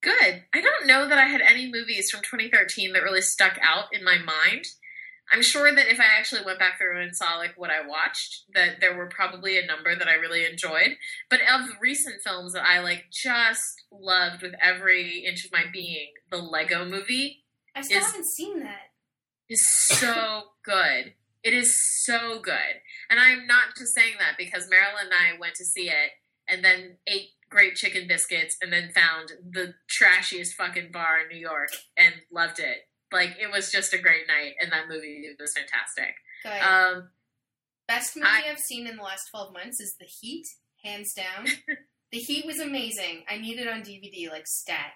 Good. 0.02 0.44
I 0.54 0.60
don't 0.62 0.86
know 0.86 1.08
that 1.08 1.18
I 1.18 1.26
had 1.28 1.40
any 1.42 1.72
movies 1.72 2.10
from 2.12 2.22
2013 2.22 2.92
that 2.94 3.04
really 3.04 3.22
stuck 3.22 3.58
out 3.62 3.86
in 3.94 4.04
my 4.04 4.18
mind. 4.18 4.66
I'm 5.32 5.42
sure 5.42 5.74
that 5.74 5.92
if 5.92 6.00
I 6.00 6.06
actually 6.18 6.44
went 6.46 6.60
back 6.60 6.78
through 6.78 7.02
and 7.02 7.16
saw 7.16 7.38
like 7.38 7.54
what 7.56 7.70
I 7.72 7.86
watched, 7.88 8.44
that 8.54 8.80
there 8.82 8.96
were 8.96 9.08
probably 9.08 9.58
a 9.58 9.66
number 9.66 9.96
that 9.96 10.08
I 10.08 10.14
really 10.16 10.46
enjoyed. 10.46 10.98
But 11.30 11.40
of 11.42 11.62
recent 11.82 12.22
films 12.24 12.54
that 12.54 12.66
I 12.68 12.80
like 12.80 13.06
just 13.12 13.84
loved 13.92 14.42
with 14.42 14.54
every 14.62 15.20
inch 15.26 15.46
of 15.46 15.52
my 15.52 15.64
being, 15.72 16.10
the 16.30 16.38
Lego 16.38 16.86
movie 16.86 17.44
I 17.76 17.82
still 17.82 18.00
Is- 18.00 18.06
haven't 18.06 18.26
seen 18.28 18.60
that. 18.60 18.92
is 19.50 19.68
so 19.68 20.44
good. 20.64 21.14
It 21.44 21.54
is 21.54 21.78
so 22.06 22.40
good. 22.40 22.82
And 23.10 23.20
I'm 23.20 23.46
not 23.48 23.76
just 23.78 23.94
saying 23.94 24.14
that 24.20 24.38
because 24.38 24.70
Marilyn 24.70 25.06
and 25.06 25.14
I 25.14 25.40
went 25.40 25.56
to 25.56 25.66
see 25.66 25.90
it 25.90 26.12
and 26.48 26.64
then 26.64 26.98
ate 27.08 27.30
great 27.50 27.76
chicken 27.76 28.08
biscuits 28.08 28.58
and 28.62 28.72
then 28.72 28.92
found 28.94 29.32
the 29.52 29.74
trashiest 29.90 30.54
fucking 30.54 30.92
bar 30.92 31.20
in 31.22 31.28
New 31.30 31.38
York 31.40 31.70
and 31.98 32.14
loved 32.32 32.60
it. 32.60 32.88
Like 33.14 33.38
it 33.40 33.52
was 33.52 33.72
just 33.72 33.94
a 33.94 33.98
great 33.98 34.28
night 34.28 34.56
and 34.62 34.72
that 34.72 34.90
movie 34.90 35.28
was 35.40 35.54
fantastic. 35.54 36.16
Good. 36.44 36.62
Um 36.62 37.10
Best 37.88 38.16
movie 38.16 38.28
I- 38.28 38.50
I've 38.50 38.60
seen 38.60 38.88
in 38.88 38.98
the 38.98 39.04
last 39.04 39.30
12 39.32 39.54
months 39.54 39.80
is 39.80 39.96
The 40.00 40.06
Heat, 40.06 40.46
hands 40.84 41.14
down. 41.14 41.48
the 42.12 42.18
Heat 42.18 42.46
was 42.46 42.60
amazing. 42.60 43.24
I 43.30 43.38
need 43.38 43.60
it 43.60 43.68
on 43.68 43.82
DVD, 43.82 44.30
like 44.32 44.48
stat. 44.48 44.92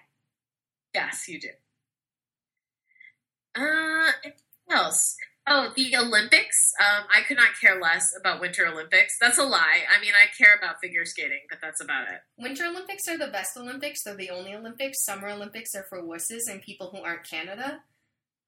yes, 0.94 1.28
you 1.28 1.40
do. 1.40 1.48
Uh 3.54 4.12
what 4.66 4.76
else? 4.78 5.16
Oh, 5.50 5.72
the 5.74 5.96
Olympics. 5.96 6.72
Um, 6.78 7.04
I 7.10 7.22
could 7.26 7.38
not 7.38 7.58
care 7.58 7.80
less 7.80 8.12
about 8.20 8.38
Winter 8.38 8.66
Olympics. 8.66 9.16
That's 9.18 9.38
a 9.38 9.44
lie. 9.44 9.78
I 9.96 9.98
mean, 9.98 10.12
I 10.12 10.26
care 10.36 10.54
about 10.54 10.78
figure 10.78 11.06
skating, 11.06 11.40
but 11.48 11.58
that's 11.62 11.80
about 11.80 12.06
it. 12.08 12.20
Winter 12.36 12.66
Olympics 12.66 13.08
are 13.08 13.16
the 13.16 13.28
best 13.28 13.56
Olympics. 13.56 14.02
They're 14.04 14.14
the 14.14 14.28
only 14.28 14.54
Olympics. 14.54 15.02
Summer 15.06 15.28
Olympics 15.30 15.74
are 15.74 15.86
for 15.88 16.02
wusses 16.02 16.50
and 16.50 16.60
people 16.60 16.90
who 16.90 16.98
aren't 17.02 17.24
Canada. 17.24 17.80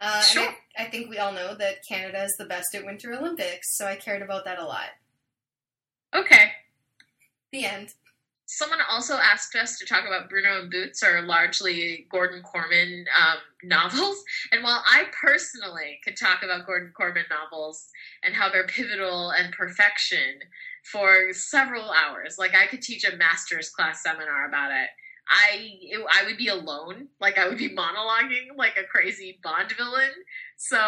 Uh, 0.00 0.20
Sure. 0.22 0.46
and 0.46 0.54
I, 0.78 0.82
I 0.84 0.90
think 0.90 1.10
we 1.10 1.18
all 1.18 1.32
know 1.32 1.54
that 1.54 1.86
Canada 1.86 2.24
is 2.24 2.34
the 2.38 2.46
best 2.46 2.74
at 2.74 2.84
Winter 2.84 3.12
Olympics, 3.12 3.76
so 3.76 3.86
I 3.86 3.96
cared 3.96 4.22
about 4.22 4.44
that 4.46 4.58
a 4.58 4.64
lot. 4.64 4.88
Okay. 6.14 6.52
The 7.52 7.66
end. 7.66 7.94
Someone 8.46 8.80
also 8.90 9.14
asked 9.14 9.54
us 9.54 9.78
to 9.78 9.86
talk 9.86 10.06
about 10.06 10.28
Bruno 10.28 10.60
and 10.62 10.70
Boots, 10.70 11.02
or 11.04 11.22
largely 11.22 12.06
Gordon 12.10 12.42
Korman 12.42 13.04
um, 13.16 13.38
novels. 13.62 14.24
And 14.52 14.64
while 14.64 14.82
I 14.86 15.04
personally 15.20 16.00
could 16.02 16.16
talk 16.16 16.42
about 16.42 16.66
Gordon 16.66 16.92
Korman 16.98 17.28
novels 17.30 17.86
and 18.24 18.34
how 18.34 18.50
they're 18.50 18.66
pivotal 18.66 19.30
and 19.30 19.52
perfection 19.52 20.40
for 20.90 21.32
several 21.32 21.90
hours, 21.92 22.36
like 22.38 22.54
I 22.56 22.66
could 22.66 22.82
teach 22.82 23.04
a 23.04 23.16
master's 23.16 23.70
class 23.70 24.02
seminar 24.02 24.48
about 24.48 24.72
it. 24.72 24.88
I 25.28 25.78
it, 25.82 26.00
I 26.12 26.24
would 26.24 26.36
be 26.36 26.48
alone, 26.48 27.08
like 27.20 27.38
I 27.38 27.48
would 27.48 27.58
be 27.58 27.68
monologuing 27.76 28.56
like 28.56 28.76
a 28.76 28.84
crazy 28.84 29.38
Bond 29.42 29.72
villain. 29.76 30.10
So 30.56 30.78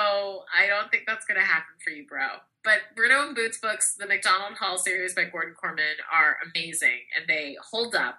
I 0.57 0.67
don't 0.67 0.91
think 0.91 1.05
that's 1.07 1.27
going 1.27 1.41
to 1.41 1.47
happen 1.47 1.75
for 1.85 1.91
you, 1.91 2.07
bro. 2.07 2.27
But 2.65 2.79
Bruno 2.95 3.27
and 3.27 3.35
Boots 3.35 3.59
books, 3.59 3.95
the 3.99 4.07
Macdonald 4.07 4.59
Hall 4.59 4.79
series 4.79 5.15
by 5.15 5.25
Gordon 5.25 5.55
Korman, 5.63 5.95
are 6.13 6.37
amazing 6.47 7.01
and 7.17 7.27
they 7.29 7.57
hold 7.71 7.95
up. 7.95 8.19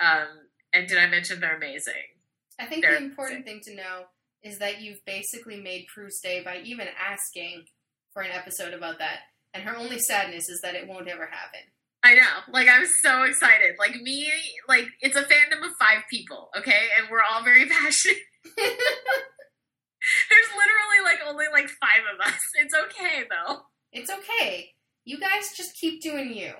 Um, 0.00 0.28
and 0.72 0.88
did 0.88 0.98
I 0.98 1.06
mention 1.06 1.40
they're 1.40 1.56
amazing? 1.56 2.14
I 2.58 2.66
think 2.66 2.82
They're 2.82 2.98
the 2.98 3.04
important 3.04 3.44
thing 3.44 3.60
to 3.64 3.74
know 3.74 4.04
is 4.42 4.58
that 4.58 4.80
you've 4.80 5.04
basically 5.04 5.60
made 5.60 5.86
Prue's 5.92 6.20
day 6.20 6.42
by 6.44 6.58
even 6.58 6.86
asking 7.00 7.64
for 8.12 8.22
an 8.22 8.30
episode 8.30 8.74
about 8.74 8.98
that. 8.98 9.20
And 9.54 9.64
her 9.64 9.76
only 9.76 9.98
sadness 9.98 10.48
is 10.48 10.60
that 10.62 10.74
it 10.74 10.86
won't 10.86 11.08
ever 11.08 11.26
happen. 11.26 11.60
I 12.04 12.14
know. 12.14 12.52
Like 12.52 12.68
I'm 12.70 12.86
so 12.86 13.22
excited. 13.22 13.76
Like 13.78 13.96
me, 14.02 14.30
like 14.68 14.88
it's 15.00 15.16
a 15.16 15.22
fandom 15.22 15.64
of 15.66 15.74
five 15.80 16.02
people, 16.10 16.50
okay, 16.56 16.88
and 16.98 17.08
we're 17.10 17.22
all 17.22 17.42
very 17.42 17.66
passionate. 17.70 18.18
There's 20.28 20.50
literally 20.52 21.00
like 21.02 21.20
only 21.26 21.46
like 21.50 21.68
five 21.68 22.02
of 22.12 22.20
us. 22.26 22.40
It's 22.56 22.74
okay 22.74 23.24
though. 23.30 23.62
it's 23.90 24.10
okay. 24.10 24.72
You 25.06 25.18
guys 25.18 25.54
just 25.56 25.76
keep 25.76 26.02
doing 26.02 26.34
you. 26.34 26.52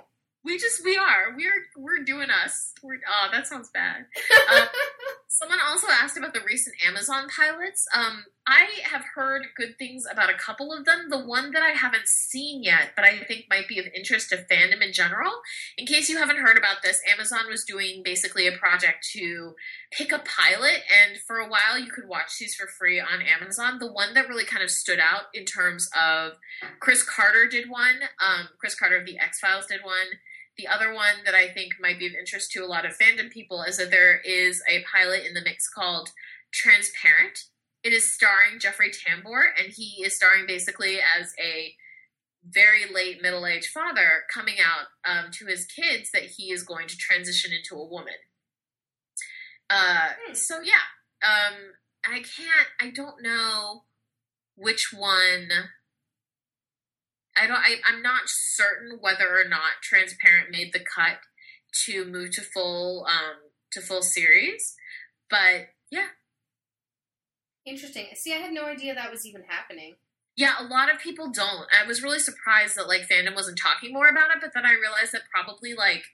We 0.45 0.59
just 0.59 0.83
we 0.83 0.97
are 0.97 1.37
we're 1.37 1.67
we're 1.77 2.05
doing 2.05 2.31
us. 2.31 2.73
We're 2.83 3.01
oh 3.07 3.29
that 3.31 3.47
sounds 3.47 3.71
bad. 3.73 4.07
Uh, 4.51 4.67
Someone 5.37 5.59
also 5.69 5.89
asked 5.91 6.17
about 6.17 6.33
the 6.33 6.43
recent 6.47 6.77
Amazon 6.87 7.27
pilots. 7.29 7.89
Um, 7.93 8.27
I 8.47 8.69
have 8.85 9.03
heard 9.17 9.47
good 9.57 9.77
things 9.77 10.05
about 10.09 10.31
a 10.31 10.39
couple 10.39 10.73
of 10.73 10.85
them. 10.85 11.09
The 11.11 11.19
one 11.19 11.51
that 11.51 11.63
I 11.63 11.71
haven't 11.71 12.07
seen 12.07 12.63
yet, 12.63 12.91
but 12.95 13.05
I 13.05 13.19
think 13.19 13.47
might 13.51 13.67
be 13.67 13.81
of 13.81 13.87
interest 13.97 14.29
to 14.29 14.37
fandom 14.37 14.81
in 14.81 14.93
general. 14.93 15.33
In 15.77 15.87
case 15.87 16.09
you 16.09 16.19
haven't 16.19 16.37
heard 16.39 16.57
about 16.57 16.83
this, 16.85 17.01
Amazon 17.13 17.51
was 17.51 17.65
doing 17.65 18.03
basically 18.05 18.47
a 18.47 18.57
project 18.57 19.09
to 19.15 19.57
pick 19.91 20.13
a 20.13 20.21
pilot, 20.21 20.83
and 20.89 21.19
for 21.21 21.39
a 21.39 21.49
while 21.49 21.81
you 21.81 21.91
could 21.91 22.07
watch 22.07 22.39
these 22.39 22.55
for 22.55 22.69
free 22.69 23.01
on 23.01 23.21
Amazon. 23.21 23.81
The 23.81 23.91
one 23.91 24.15
that 24.15 24.29
really 24.29 24.45
kind 24.45 24.63
of 24.63 24.71
stood 24.71 25.01
out 25.01 25.25
in 25.35 25.45
terms 25.45 25.91
of 26.01 26.35
Chris 26.79 27.03
Carter 27.03 27.49
did 27.49 27.69
one. 27.69 28.03
Um, 28.25 28.51
Chris 28.61 28.77
Carter 28.77 28.99
of 28.99 29.05
the 29.05 29.19
X 29.19 29.41
Files 29.41 29.67
did 29.67 29.81
one. 29.83 30.21
The 30.57 30.69
other 30.69 30.95
one 30.95 31.25
that 31.25 31.35
I 31.35 31.49
think 31.49 31.75
might 31.81 31.99
be 31.99 32.07
of 32.07 32.15
interest 32.15 32.53
to 32.53 32.65
a 32.65 32.67
lot 32.67 32.87
of 32.87 32.97
fandom 32.97 33.31
people 33.31 33.63
is 33.63 33.77
that 33.79 33.91
there 33.91 34.19
is 34.21 34.63
a 34.69 34.85
pilot 34.91 35.25
in 35.27 35.35
the 35.35 35.43
mix 35.43 35.69
called 35.69 36.11
Transparent. 36.53 37.45
It 37.83 37.93
is 37.93 38.13
starring 38.13 38.61
Jeffrey 38.61 38.91
Tambor, 38.91 39.43
and 39.59 39.73
he 39.73 40.05
is 40.05 40.17
starring 40.17 40.47
basically 40.47 40.99
as 40.99 41.33
a 41.43 41.75
very 42.47 42.83
late 42.93 43.21
middle 43.23 43.47
aged 43.47 43.67
father 43.67 44.25
coming 44.33 44.57
out 44.61 44.87
um, 45.11 45.31
to 45.33 45.47
his 45.47 45.67
kids 45.67 46.11
that 46.13 46.25
he 46.37 46.53
is 46.53 46.63
going 46.63 46.87
to 46.89 46.97
transition 46.97 47.53
into 47.53 47.75
a 47.75 47.87
woman. 47.87 48.15
Uh, 49.71 50.11
Hmm. 50.27 50.35
So, 50.35 50.61
yeah. 50.61 50.75
Um, 51.23 51.55
I 52.05 52.19
can't, 52.19 52.69
I 52.81 52.91
don't 52.91 53.23
know 53.23 53.85
which 54.57 54.93
one. 54.93 55.49
I 57.37 57.47
don't. 57.47 57.57
I, 57.57 57.77
I'm 57.85 58.03
not 58.03 58.23
certain 58.27 58.99
whether 59.01 59.29
or 59.29 59.49
not 59.49 59.83
Transparent 59.83 60.51
made 60.51 60.73
the 60.73 60.81
cut 60.81 61.19
to 61.87 62.05
move 62.05 62.31
to 62.33 62.43
full 62.43 63.07
um, 63.09 63.37
to 63.73 63.81
full 63.81 64.03
series, 64.03 64.75
but 65.29 65.69
yeah, 65.91 66.07
Interesting. 67.67 68.07
See, 68.15 68.35
I 68.35 68.39
had 68.39 68.53
no 68.53 68.67
idea 68.67 68.95
that 68.95 69.11
was 69.11 69.27
even 69.27 69.43
happening. 69.49 69.95
yeah. 70.37 70.55
A 70.61 70.65
lot 70.65 70.93
of 70.93 71.01
people 71.01 71.31
don't. 71.31 71.67
I 71.73 71.87
was 71.87 72.03
really 72.03 72.19
surprised 72.19 72.77
that 72.77 72.89
like 72.89 73.09
fandom 73.09 73.35
wasn't 73.35 73.59
talking 73.59 73.93
more 73.93 74.09
about 74.09 74.31
it, 74.31 74.39
but 74.41 74.51
then 74.55 74.67
I 74.67 74.73
realized 74.75 75.13
that 75.13 75.23
probably 75.33 75.75
like 75.75 76.05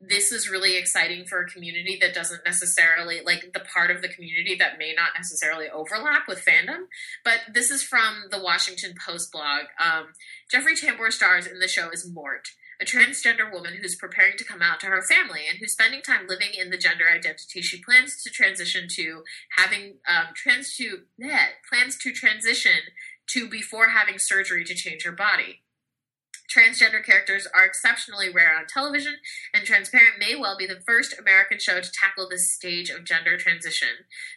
this 0.00 0.32
is 0.32 0.48
really 0.48 0.76
exciting 0.76 1.26
for 1.26 1.40
a 1.40 1.46
community 1.46 1.98
that 2.00 2.14
doesn't 2.14 2.44
necessarily 2.46 3.20
like 3.24 3.52
the 3.52 3.60
part 3.60 3.90
of 3.90 4.00
the 4.00 4.08
community 4.08 4.56
that 4.58 4.78
may 4.78 4.94
not 4.96 5.10
necessarily 5.14 5.68
overlap 5.68 6.22
with 6.26 6.44
fandom. 6.44 6.86
But 7.22 7.40
this 7.52 7.70
is 7.70 7.82
from 7.82 8.24
the 8.30 8.42
Washington 8.42 8.94
Post 9.06 9.30
blog. 9.30 9.64
Um, 9.78 10.12
Jeffrey 10.50 10.74
Tambor 10.74 11.12
stars 11.12 11.46
in 11.46 11.58
the 11.58 11.68
show 11.68 11.90
as 11.92 12.10
Mort, 12.10 12.48
a 12.80 12.86
transgender 12.86 13.52
woman 13.52 13.74
who's 13.74 13.94
preparing 13.94 14.38
to 14.38 14.44
come 14.44 14.62
out 14.62 14.80
to 14.80 14.86
her 14.86 15.02
family 15.02 15.40
and 15.48 15.58
who's 15.58 15.72
spending 15.72 16.00
time 16.00 16.26
living 16.26 16.52
in 16.58 16.70
the 16.70 16.78
gender 16.78 17.04
identity 17.12 17.60
she 17.60 17.82
plans 17.82 18.22
to 18.22 18.30
transition 18.30 18.86
to 18.96 19.22
having 19.58 19.96
um, 20.08 20.32
trans 20.34 20.74
to 20.76 21.00
bleh, 21.20 21.48
plans 21.68 21.98
to 21.98 22.10
transition 22.10 22.80
to 23.28 23.50
before 23.50 23.90
having 23.90 24.16
surgery 24.18 24.64
to 24.64 24.74
change 24.74 25.04
her 25.04 25.12
body. 25.12 25.60
Transgender 26.50 27.04
characters 27.04 27.46
are 27.54 27.64
exceptionally 27.64 28.28
rare 28.28 28.56
on 28.56 28.66
television, 28.66 29.14
and 29.54 29.64
Transparent 29.64 30.18
may 30.18 30.34
well 30.34 30.56
be 30.58 30.66
the 30.66 30.80
first 30.84 31.14
American 31.16 31.60
show 31.60 31.80
to 31.80 31.92
tackle 31.92 32.28
this 32.28 32.52
stage 32.52 32.90
of 32.90 33.04
gender 33.04 33.36
transition. 33.36 33.88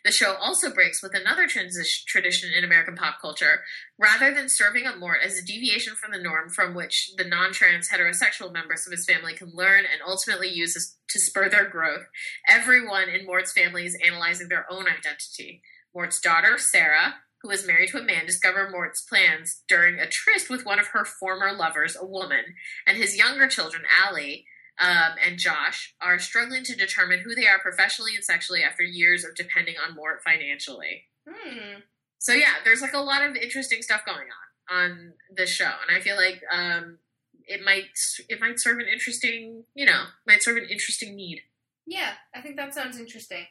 The 0.05 0.11
show 0.11 0.35
also 0.35 0.71
breaks 0.71 1.01
with 1.01 1.15
another 1.15 1.47
tradition 1.47 2.51
in 2.55 2.63
American 2.63 2.95
pop 2.95 3.15
culture. 3.19 3.61
Rather 3.97 4.31
than 4.31 4.47
serving 4.47 4.85
up 4.85 4.99
Mort 4.99 5.19
as 5.25 5.39
a 5.39 5.45
deviation 5.45 5.95
from 5.95 6.11
the 6.11 6.21
norm 6.21 6.49
from 6.49 6.75
which 6.75 7.09
the 7.17 7.23
non 7.23 7.51
trans 7.51 7.89
heterosexual 7.89 8.53
members 8.53 8.85
of 8.85 8.91
his 8.91 9.05
family 9.05 9.33
can 9.33 9.51
learn 9.51 9.79
and 9.79 10.01
ultimately 10.05 10.49
use 10.49 10.73
to 11.09 11.19
spur 11.19 11.49
their 11.49 11.67
growth, 11.67 12.05
everyone 12.47 13.09
in 13.09 13.25
Mort's 13.25 13.53
family 13.53 13.87
is 13.87 13.97
analyzing 14.05 14.49
their 14.49 14.71
own 14.71 14.85
identity. 14.87 15.63
Mort's 15.95 16.19
daughter, 16.19 16.57
Sarah, 16.57 17.15
who 17.43 17.51
is 17.51 17.67
married 17.67 17.89
to 17.89 17.97
a 17.97 18.03
man, 18.03 18.25
discover 18.25 18.69
Mort's 18.69 19.01
plans 19.01 19.61
during 19.67 19.99
a 19.99 20.07
tryst 20.07 20.49
with 20.49 20.65
one 20.65 20.79
of 20.79 20.87
her 20.87 21.03
former 21.03 21.51
lovers, 21.53 21.97
a 21.99 22.05
woman, 22.05 22.55
and 22.87 22.97
his 22.97 23.17
younger 23.17 23.47
children, 23.47 23.83
Allie 24.01 24.45
um, 24.79 25.15
and 25.23 25.37
Josh, 25.37 25.93
are 26.01 26.17
struggling 26.17 26.63
to 26.63 26.75
determine 26.75 27.19
who 27.19 27.35
they 27.35 27.45
are 27.45 27.59
professionally 27.59 28.15
and 28.15 28.23
sexually 28.23 28.63
after 28.63 28.81
years 28.81 29.25
of 29.25 29.35
depending 29.35 29.75
on 29.77 29.95
Mort 29.95 30.21
financially. 30.23 31.03
Hmm. 31.29 31.81
So 32.17 32.31
yeah, 32.31 32.55
there's 32.63 32.81
like 32.81 32.93
a 32.93 32.99
lot 32.99 33.21
of 33.23 33.35
interesting 33.35 33.81
stuff 33.81 34.05
going 34.05 34.27
on 34.69 34.79
on 34.79 35.13
this 35.35 35.49
show, 35.49 35.69
and 35.85 35.95
I 35.95 35.99
feel 35.99 36.15
like 36.15 36.41
um, 36.49 36.99
it 37.45 37.61
might 37.65 37.89
it 38.29 38.39
might 38.39 38.61
serve 38.61 38.79
an 38.79 38.87
interesting 38.91 39.65
you 39.75 39.85
know 39.85 40.05
might 40.25 40.41
serve 40.41 40.55
an 40.55 40.67
interesting 40.69 41.17
need. 41.17 41.41
Yeah, 41.85 42.13
I 42.33 42.39
think 42.39 42.55
that 42.55 42.73
sounds 42.73 42.97
interesting. 42.97 43.45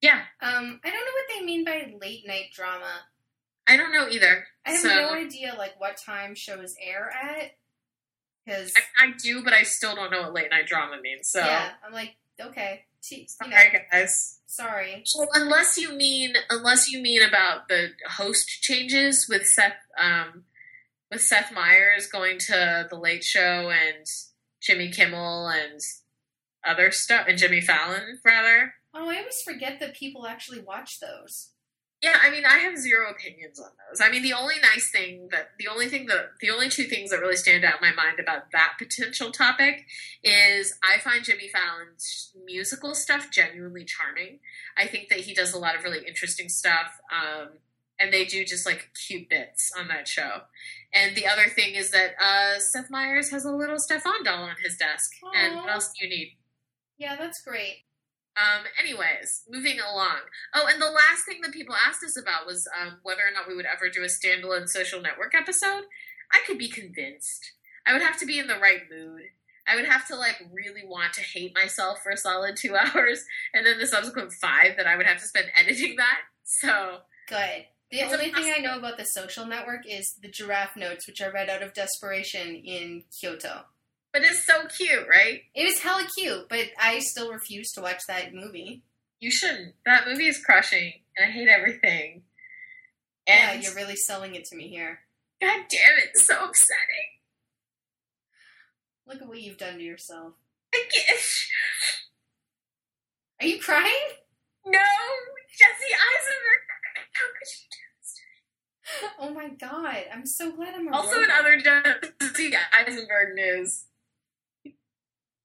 Yeah, 0.00 0.22
Um, 0.42 0.80
I 0.84 0.90
don't 0.90 1.00
know 1.00 1.12
what 1.12 1.34
they 1.34 1.44
mean 1.44 1.64
by 1.64 1.94
late 2.00 2.26
night 2.26 2.50
drama. 2.54 3.04
I 3.66 3.76
don't 3.76 3.92
know 3.92 4.08
either. 4.08 4.46
I 4.66 4.72
have 4.72 4.80
so 4.80 4.88
no 4.88 5.14
idea 5.14 5.54
like 5.56 5.78
what 5.80 5.96
time 5.96 6.34
shows 6.34 6.74
air 6.80 7.10
at. 7.10 7.52
Because 8.44 8.74
I, 8.76 9.06
I 9.06 9.12
do, 9.22 9.42
but 9.42 9.54
I 9.54 9.62
still 9.62 9.94
don't 9.94 10.10
know 10.10 10.22
what 10.22 10.34
late 10.34 10.50
night 10.50 10.66
drama 10.66 11.00
means. 11.00 11.28
So 11.28 11.40
yeah, 11.40 11.70
I'm 11.84 11.92
like 11.92 12.16
okay, 12.40 12.84
t- 13.02 13.28
know, 13.40 13.56
guys. 13.90 14.40
sorry. 14.46 15.02
So 15.04 15.26
unless 15.34 15.78
you 15.78 15.94
mean 15.94 16.34
unless 16.50 16.90
you 16.90 17.00
mean 17.00 17.22
about 17.22 17.68
the 17.68 17.90
host 18.08 18.48
changes 18.62 19.26
with 19.28 19.46
Seth 19.46 19.76
um, 19.98 20.44
with 21.10 21.22
Seth 21.22 21.52
Meyers 21.52 22.06
going 22.06 22.38
to 22.40 22.86
the 22.88 22.98
Late 22.98 23.24
Show 23.24 23.70
and 23.70 24.06
Jimmy 24.60 24.90
Kimmel 24.90 25.48
and 25.48 25.80
other 26.66 26.90
stuff 26.90 27.26
and 27.28 27.38
Jimmy 27.38 27.60
Fallon 27.60 28.18
rather. 28.24 28.74
Oh, 28.94 29.08
I 29.08 29.18
always 29.18 29.42
forget 29.42 29.80
that 29.80 29.96
people 29.96 30.26
actually 30.26 30.60
watch 30.60 31.00
those. 31.00 31.50
Yeah, 32.04 32.18
I 32.22 32.30
mean, 32.30 32.44
I 32.44 32.58
have 32.58 32.76
zero 32.76 33.10
opinions 33.10 33.58
on 33.58 33.70
those. 33.78 34.06
I 34.06 34.10
mean, 34.10 34.22
the 34.22 34.34
only 34.34 34.56
nice 34.60 34.90
thing 34.90 35.28
that 35.30 35.52
the 35.58 35.68
only 35.68 35.88
thing 35.88 36.04
that 36.08 36.32
the 36.38 36.50
only 36.50 36.68
two 36.68 36.84
things 36.84 37.10
that 37.10 37.20
really 37.20 37.34
stand 37.34 37.64
out 37.64 37.80
in 37.80 37.88
my 37.88 37.94
mind 37.94 38.20
about 38.20 38.52
that 38.52 38.74
potential 38.76 39.30
topic 39.30 39.86
is 40.22 40.74
I 40.82 41.00
find 41.00 41.24
Jimmy 41.24 41.48
Fallon's 41.48 42.30
musical 42.44 42.94
stuff 42.94 43.30
genuinely 43.30 43.86
charming. 43.86 44.40
I 44.76 44.86
think 44.86 45.08
that 45.08 45.20
he 45.20 45.32
does 45.32 45.54
a 45.54 45.58
lot 45.58 45.76
of 45.76 45.82
really 45.82 46.06
interesting 46.06 46.50
stuff, 46.50 47.00
um, 47.10 47.52
and 47.98 48.12
they 48.12 48.26
do 48.26 48.44
just 48.44 48.66
like 48.66 48.90
cute 49.06 49.30
bits 49.30 49.72
on 49.74 49.88
that 49.88 50.06
show. 50.06 50.42
And 50.92 51.16
the 51.16 51.26
other 51.26 51.48
thing 51.48 51.74
is 51.74 51.90
that 51.92 52.16
uh, 52.20 52.58
Seth 52.58 52.90
Meyers 52.90 53.30
has 53.30 53.46
a 53.46 53.50
little 53.50 53.78
Stefon 53.78 54.24
doll 54.24 54.42
on 54.42 54.56
his 54.62 54.76
desk. 54.76 55.10
And 55.34 55.56
what 55.56 55.70
else 55.70 55.90
do 55.98 56.06
you 56.06 56.14
need? 56.14 56.36
Yeah, 56.98 57.16
that's 57.16 57.40
great. 57.40 57.84
Um, 58.36 58.64
anyways, 58.80 59.42
moving 59.48 59.78
along. 59.78 60.18
Oh, 60.54 60.66
and 60.68 60.82
the 60.82 60.90
last 60.90 61.24
thing 61.24 61.40
that 61.42 61.52
people 61.52 61.74
asked 61.74 62.02
us 62.04 62.18
about 62.20 62.46
was 62.46 62.66
um, 62.80 62.98
whether 63.02 63.20
or 63.20 63.32
not 63.32 63.46
we 63.46 63.54
would 63.54 63.66
ever 63.66 63.88
do 63.88 64.02
a 64.02 64.06
standalone 64.06 64.68
social 64.68 65.00
network 65.00 65.34
episode. 65.34 65.84
I 66.32 66.40
could 66.46 66.58
be 66.58 66.68
convinced. 66.68 67.52
I 67.86 67.92
would 67.92 68.02
have 68.02 68.18
to 68.18 68.26
be 68.26 68.38
in 68.38 68.48
the 68.48 68.58
right 68.58 68.80
mood. 68.90 69.22
I 69.66 69.76
would 69.76 69.86
have 69.86 70.06
to 70.08 70.16
like 70.16 70.42
really 70.52 70.82
want 70.84 71.14
to 71.14 71.22
hate 71.22 71.54
myself 71.54 72.00
for 72.02 72.10
a 72.10 72.16
solid 72.16 72.56
two 72.56 72.76
hours, 72.76 73.24
and 73.52 73.64
then 73.64 73.78
the 73.78 73.86
subsequent 73.86 74.32
five 74.32 74.76
that 74.76 74.86
I 74.86 74.96
would 74.96 75.06
have 75.06 75.20
to 75.20 75.26
spend 75.26 75.46
editing 75.56 75.96
that. 75.96 76.18
So 76.42 76.98
Good. 77.28 77.66
The 77.90 78.02
only 78.02 78.32
thing 78.32 78.52
I 78.52 78.60
know 78.60 78.76
about 78.76 78.98
the 78.98 79.04
social 79.04 79.46
network 79.46 79.82
is 79.88 80.16
the 80.20 80.28
giraffe 80.28 80.76
notes, 80.76 81.06
which 81.06 81.22
I 81.22 81.28
read 81.28 81.48
out 81.48 81.62
of 81.62 81.74
desperation 81.74 82.56
in 82.56 83.04
Kyoto. 83.16 83.66
But 84.14 84.22
it's 84.22 84.46
so 84.46 84.66
cute, 84.68 85.08
right? 85.10 85.40
It 85.56 85.62
is 85.66 85.80
hella 85.80 86.06
cute, 86.16 86.48
but 86.48 86.66
I 86.80 87.00
still 87.00 87.32
refuse 87.32 87.72
to 87.72 87.82
watch 87.82 88.00
that 88.06 88.32
movie. 88.32 88.84
You 89.18 89.30
shouldn't. 89.32 89.74
That 89.84 90.06
movie 90.06 90.28
is 90.28 90.38
crushing, 90.42 90.92
and 91.18 91.28
I 91.28 91.32
hate 91.32 91.48
everything. 91.48 92.22
yeah, 93.26 93.50
And 93.50 93.62
you're 93.64 93.74
really 93.74 93.96
selling 93.96 94.36
it 94.36 94.44
to 94.46 94.56
me 94.56 94.68
here. 94.68 95.00
God 95.40 95.64
damn 95.68 95.98
it, 95.98 96.16
so 96.16 96.34
upsetting. 96.34 97.10
Look 99.06 99.20
at 99.20 99.26
what 99.26 99.40
you've 99.40 99.58
done 99.58 99.78
to 99.78 99.82
yourself. 99.82 100.34
I 100.72 100.84
can't. 100.94 101.20
Are 103.40 103.46
you 103.46 103.60
crying? 103.60 104.08
No, 104.64 104.78
Jesse 104.78 105.92
Eisenberg. 105.92 106.62
How 107.12 107.26
could 107.26 107.48
you 107.50 107.66
do 107.68 107.78
this? 107.98 108.20
Oh 109.20 109.34
my 109.34 109.48
god, 109.48 110.04
I'm 110.12 110.24
so 110.24 110.52
glad 110.52 110.74
I'm 110.76 110.92
Also, 110.94 111.20
in 111.20 111.30
other 111.30 111.58
Jesse 111.58 112.52
Eisenberg 112.78 113.34
news, 113.34 113.86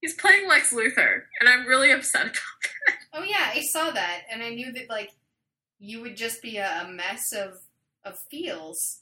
he's 0.01 0.15
playing 0.15 0.47
Lex 0.47 0.73
Luthor, 0.73 1.23
and 1.39 1.49
I'm 1.49 1.65
really 1.65 1.91
upset 1.91 2.23
about 2.23 2.33
that. 2.33 2.95
Oh 3.11 3.23
yeah, 3.23 3.49
I 3.55 3.61
saw 3.61 3.89
that, 3.89 4.21
and 4.31 4.43
I 4.43 4.49
knew 4.49 4.71
that 4.71 4.87
like 4.87 5.09
you 5.79 5.99
would 6.01 6.15
just 6.15 6.43
be 6.43 6.57
a, 6.57 6.83
a 6.83 6.87
mess 6.87 7.33
of 7.33 7.57
of 8.05 8.19
feels. 8.29 9.01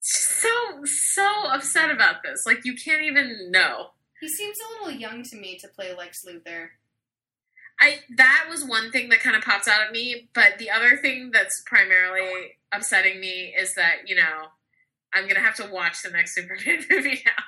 So, 0.00 0.84
so 0.84 1.48
upset 1.48 1.90
about 1.90 2.22
this. 2.22 2.46
Like, 2.46 2.64
you 2.64 2.76
can't 2.76 3.02
even 3.02 3.50
know. 3.50 3.88
He 4.20 4.28
seems 4.28 4.56
a 4.60 4.84
little 4.84 5.00
young 5.00 5.24
to 5.24 5.36
me 5.36 5.58
to 5.58 5.68
play 5.68 5.92
Lex 5.94 6.24
Luthor. 6.24 6.68
I 7.80 7.98
that 8.16 8.46
was 8.48 8.64
one 8.64 8.90
thing 8.90 9.10
that 9.10 9.20
kind 9.20 9.36
of 9.36 9.42
pops 9.42 9.68
out 9.68 9.82
at 9.82 9.92
me, 9.92 10.28
but 10.34 10.58
the 10.58 10.70
other 10.70 10.96
thing 10.96 11.30
that's 11.32 11.62
primarily 11.66 12.56
upsetting 12.72 13.20
me 13.20 13.54
is 13.58 13.74
that 13.74 14.06
you 14.06 14.16
know 14.16 14.46
I'm 15.12 15.28
gonna 15.28 15.40
have 15.40 15.56
to 15.56 15.68
watch 15.70 16.02
the 16.02 16.10
next 16.10 16.34
Superman 16.34 16.84
movie 16.90 17.22
now. 17.26 17.44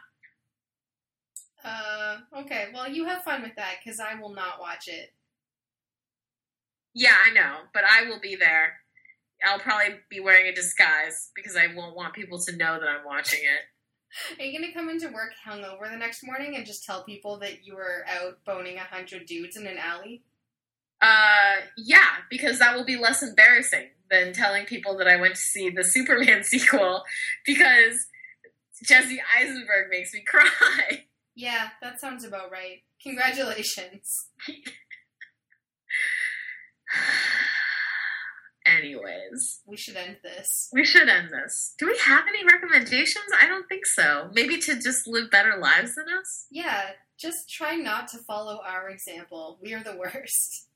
Okay. 2.40 2.66
Well, 2.72 2.88
you 2.88 3.04
have 3.06 3.22
fun 3.22 3.42
with 3.42 3.56
that 3.56 3.76
because 3.82 4.00
I 4.00 4.20
will 4.20 4.34
not 4.34 4.60
watch 4.60 4.88
it. 4.88 5.12
Yeah, 6.94 7.14
I 7.24 7.32
know, 7.32 7.58
but 7.74 7.84
I 7.84 8.08
will 8.08 8.20
be 8.20 8.36
there. 8.36 8.74
I'll 9.46 9.60
probably 9.60 9.96
be 10.10 10.20
wearing 10.20 10.46
a 10.46 10.54
disguise 10.54 11.30
because 11.34 11.56
I 11.56 11.68
won't 11.74 11.94
want 11.94 12.14
people 12.14 12.40
to 12.40 12.56
know 12.56 12.78
that 12.80 12.88
I'm 12.88 13.04
watching 13.04 13.40
it. 13.40 14.40
Are 14.40 14.44
you 14.44 14.58
gonna 14.58 14.72
come 14.72 14.88
into 14.88 15.08
work 15.08 15.32
hungover 15.46 15.90
the 15.90 15.96
next 15.96 16.24
morning 16.24 16.56
and 16.56 16.66
just 16.66 16.84
tell 16.84 17.04
people 17.04 17.38
that 17.40 17.64
you 17.64 17.74
were 17.74 18.04
out 18.08 18.38
boning 18.44 18.76
a 18.76 18.80
hundred 18.80 19.26
dudes 19.26 19.56
in 19.56 19.66
an 19.66 19.76
alley? 19.78 20.22
Uh, 21.00 21.56
yeah, 21.76 22.08
because 22.30 22.58
that 22.58 22.74
will 22.74 22.84
be 22.84 22.96
less 22.96 23.22
embarrassing 23.22 23.90
than 24.10 24.32
telling 24.32 24.64
people 24.64 24.96
that 24.98 25.06
I 25.06 25.20
went 25.20 25.34
to 25.34 25.40
see 25.40 25.70
the 25.70 25.84
Superman 25.84 26.42
sequel 26.42 27.04
because 27.44 28.06
Jesse 28.82 29.20
Eisenberg 29.36 29.88
makes 29.90 30.12
me 30.14 30.20
cry. 30.26 31.04
Yeah, 31.38 31.68
that 31.80 32.00
sounds 32.00 32.24
about 32.24 32.50
right. 32.50 32.82
Congratulations. 33.00 34.26
Anyways, 38.66 39.60
We 39.66 39.76
should 39.76 39.96
end 39.96 40.16
this. 40.22 40.68
we 40.72 40.84
should 40.84 41.08
end 41.08 41.30
this. 41.30 41.74
Do 41.78 41.86
we 41.86 41.96
have 42.04 42.24
any 42.28 42.44
recommendations? 42.44 43.24
I 43.40 43.46
don't 43.46 43.66
think 43.68 43.86
so. 43.86 44.30
Maybe 44.34 44.58
to 44.58 44.74
just 44.78 45.06
live 45.06 45.30
better 45.30 45.56
lives 45.58 45.94
than 45.94 46.06
us? 46.20 46.46
Yeah, 46.50 46.90
just 47.18 47.48
try 47.48 47.76
not 47.76 48.08
to 48.08 48.18
follow 48.18 48.60
our 48.66 48.90
example. 48.90 49.58
We 49.62 49.72
are 49.74 49.82
the 49.82 49.96
worst. 49.96 50.66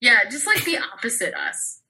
Yeah, 0.00 0.28
just 0.30 0.46
like 0.46 0.64
the 0.64 0.78
opposite 0.78 1.34
us. 1.34 1.80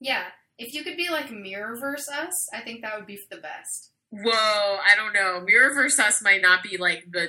Yeah, 0.00 0.24
if 0.58 0.74
you 0.74 0.82
could 0.82 0.96
be 0.96 1.10
like 1.10 1.28
Mirrorverse 1.28 2.08
us, 2.10 2.48
I 2.52 2.60
think 2.62 2.80
that 2.82 2.96
would 2.96 3.06
be 3.06 3.20
the 3.30 3.36
best. 3.36 3.90
Whoa, 4.10 4.32
I 4.32 4.94
don't 4.96 5.12
know. 5.12 5.44
Mirrorverse 5.46 5.98
us 6.00 6.22
might 6.22 6.42
not 6.42 6.62
be 6.62 6.76
like 6.76 7.04
the. 7.12 7.28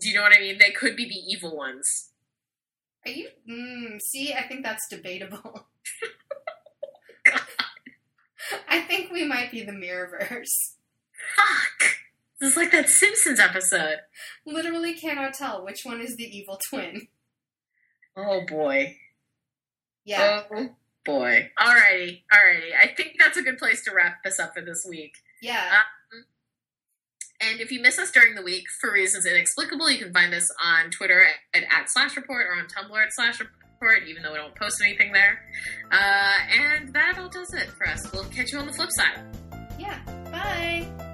Do 0.00 0.08
you 0.08 0.14
know 0.14 0.22
what 0.22 0.32
I 0.36 0.40
mean? 0.40 0.58
They 0.58 0.70
could 0.70 0.96
be 0.96 1.04
the 1.06 1.14
evil 1.14 1.56
ones. 1.56 2.10
Are 3.04 3.10
you? 3.12 3.28
Mm, 3.48 4.00
see, 4.00 4.32
I 4.34 4.42
think 4.48 4.62
that's 4.64 4.86
debatable. 4.88 5.66
I 8.68 8.80
think 8.80 9.12
we 9.12 9.24
might 9.24 9.50
be 9.50 9.62
the 9.62 9.72
Mirrorverse. 9.72 10.74
Fuck! 11.36 11.96
This 12.40 12.52
is 12.52 12.56
like 12.56 12.72
that 12.72 12.88
Simpsons 12.88 13.38
episode. 13.38 13.98
Literally 14.46 14.94
cannot 14.94 15.34
tell 15.34 15.64
which 15.64 15.82
one 15.84 16.00
is 16.00 16.16
the 16.16 16.24
evil 16.24 16.58
twin. 16.70 17.08
Oh 18.16 18.44
boy. 18.46 18.96
Yeah, 20.04 20.42
Oh 20.50 20.70
boy. 21.04 21.50
Alrighty, 21.58 22.22
alrighty. 22.32 22.70
I 22.82 22.88
think 22.96 23.16
that's 23.18 23.36
a 23.36 23.42
good 23.42 23.58
place 23.58 23.84
to 23.84 23.94
wrap 23.94 24.24
this 24.24 24.38
up 24.40 24.54
for 24.54 24.62
this 24.62 24.84
week. 24.88 25.12
yeah. 25.42 25.80
And 27.40 27.60
if 27.60 27.72
you 27.72 27.80
miss 27.80 27.98
us 27.98 28.10
during 28.10 28.34
the 28.34 28.42
week 28.42 28.64
for 28.80 28.92
reasons 28.92 29.24
inexplicable, 29.26 29.90
you 29.90 29.98
can 29.98 30.12
find 30.12 30.34
us 30.34 30.48
on 30.62 30.90
Twitter 30.90 31.24
at, 31.54 31.62
at 31.62 31.90
slash 31.90 32.16
report 32.16 32.46
or 32.46 32.60
on 32.60 32.66
Tumblr 32.66 33.02
at 33.02 33.12
slash 33.12 33.40
report, 33.40 34.02
even 34.08 34.22
though 34.22 34.32
we 34.32 34.38
don't 34.38 34.54
post 34.54 34.80
anything 34.82 35.12
there. 35.12 35.40
Uh, 35.90 36.32
and 36.52 36.92
that 36.92 37.18
all 37.18 37.28
does 37.28 37.52
it 37.54 37.68
for 37.70 37.88
us. 37.88 38.10
We'll 38.12 38.24
catch 38.24 38.52
you 38.52 38.58
on 38.58 38.66
the 38.66 38.72
flip 38.72 38.90
side. 38.92 39.20
Yeah. 39.78 39.98
Bye. 40.30 41.09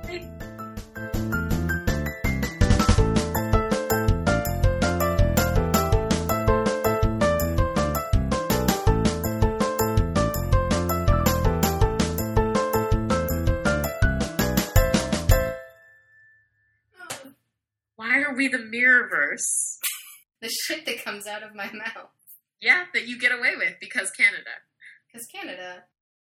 We 18.37 18.49
the 18.49 18.59
Mirrorverse? 18.59 19.79
The 20.43 20.49
shit 20.49 20.85
that 20.85 21.03
comes 21.03 21.27
out 21.27 21.43
of 21.43 21.55
my 21.55 21.73
mouth. 21.73 22.11
Yeah, 22.61 22.85
that 22.93 23.09
you 23.09 23.19
get 23.19 23.33
away 23.33 23.57
with 23.57 23.77
because 23.81 24.11
Canada. 24.11 24.51
Because 25.11 25.27
Canada. 25.27 25.85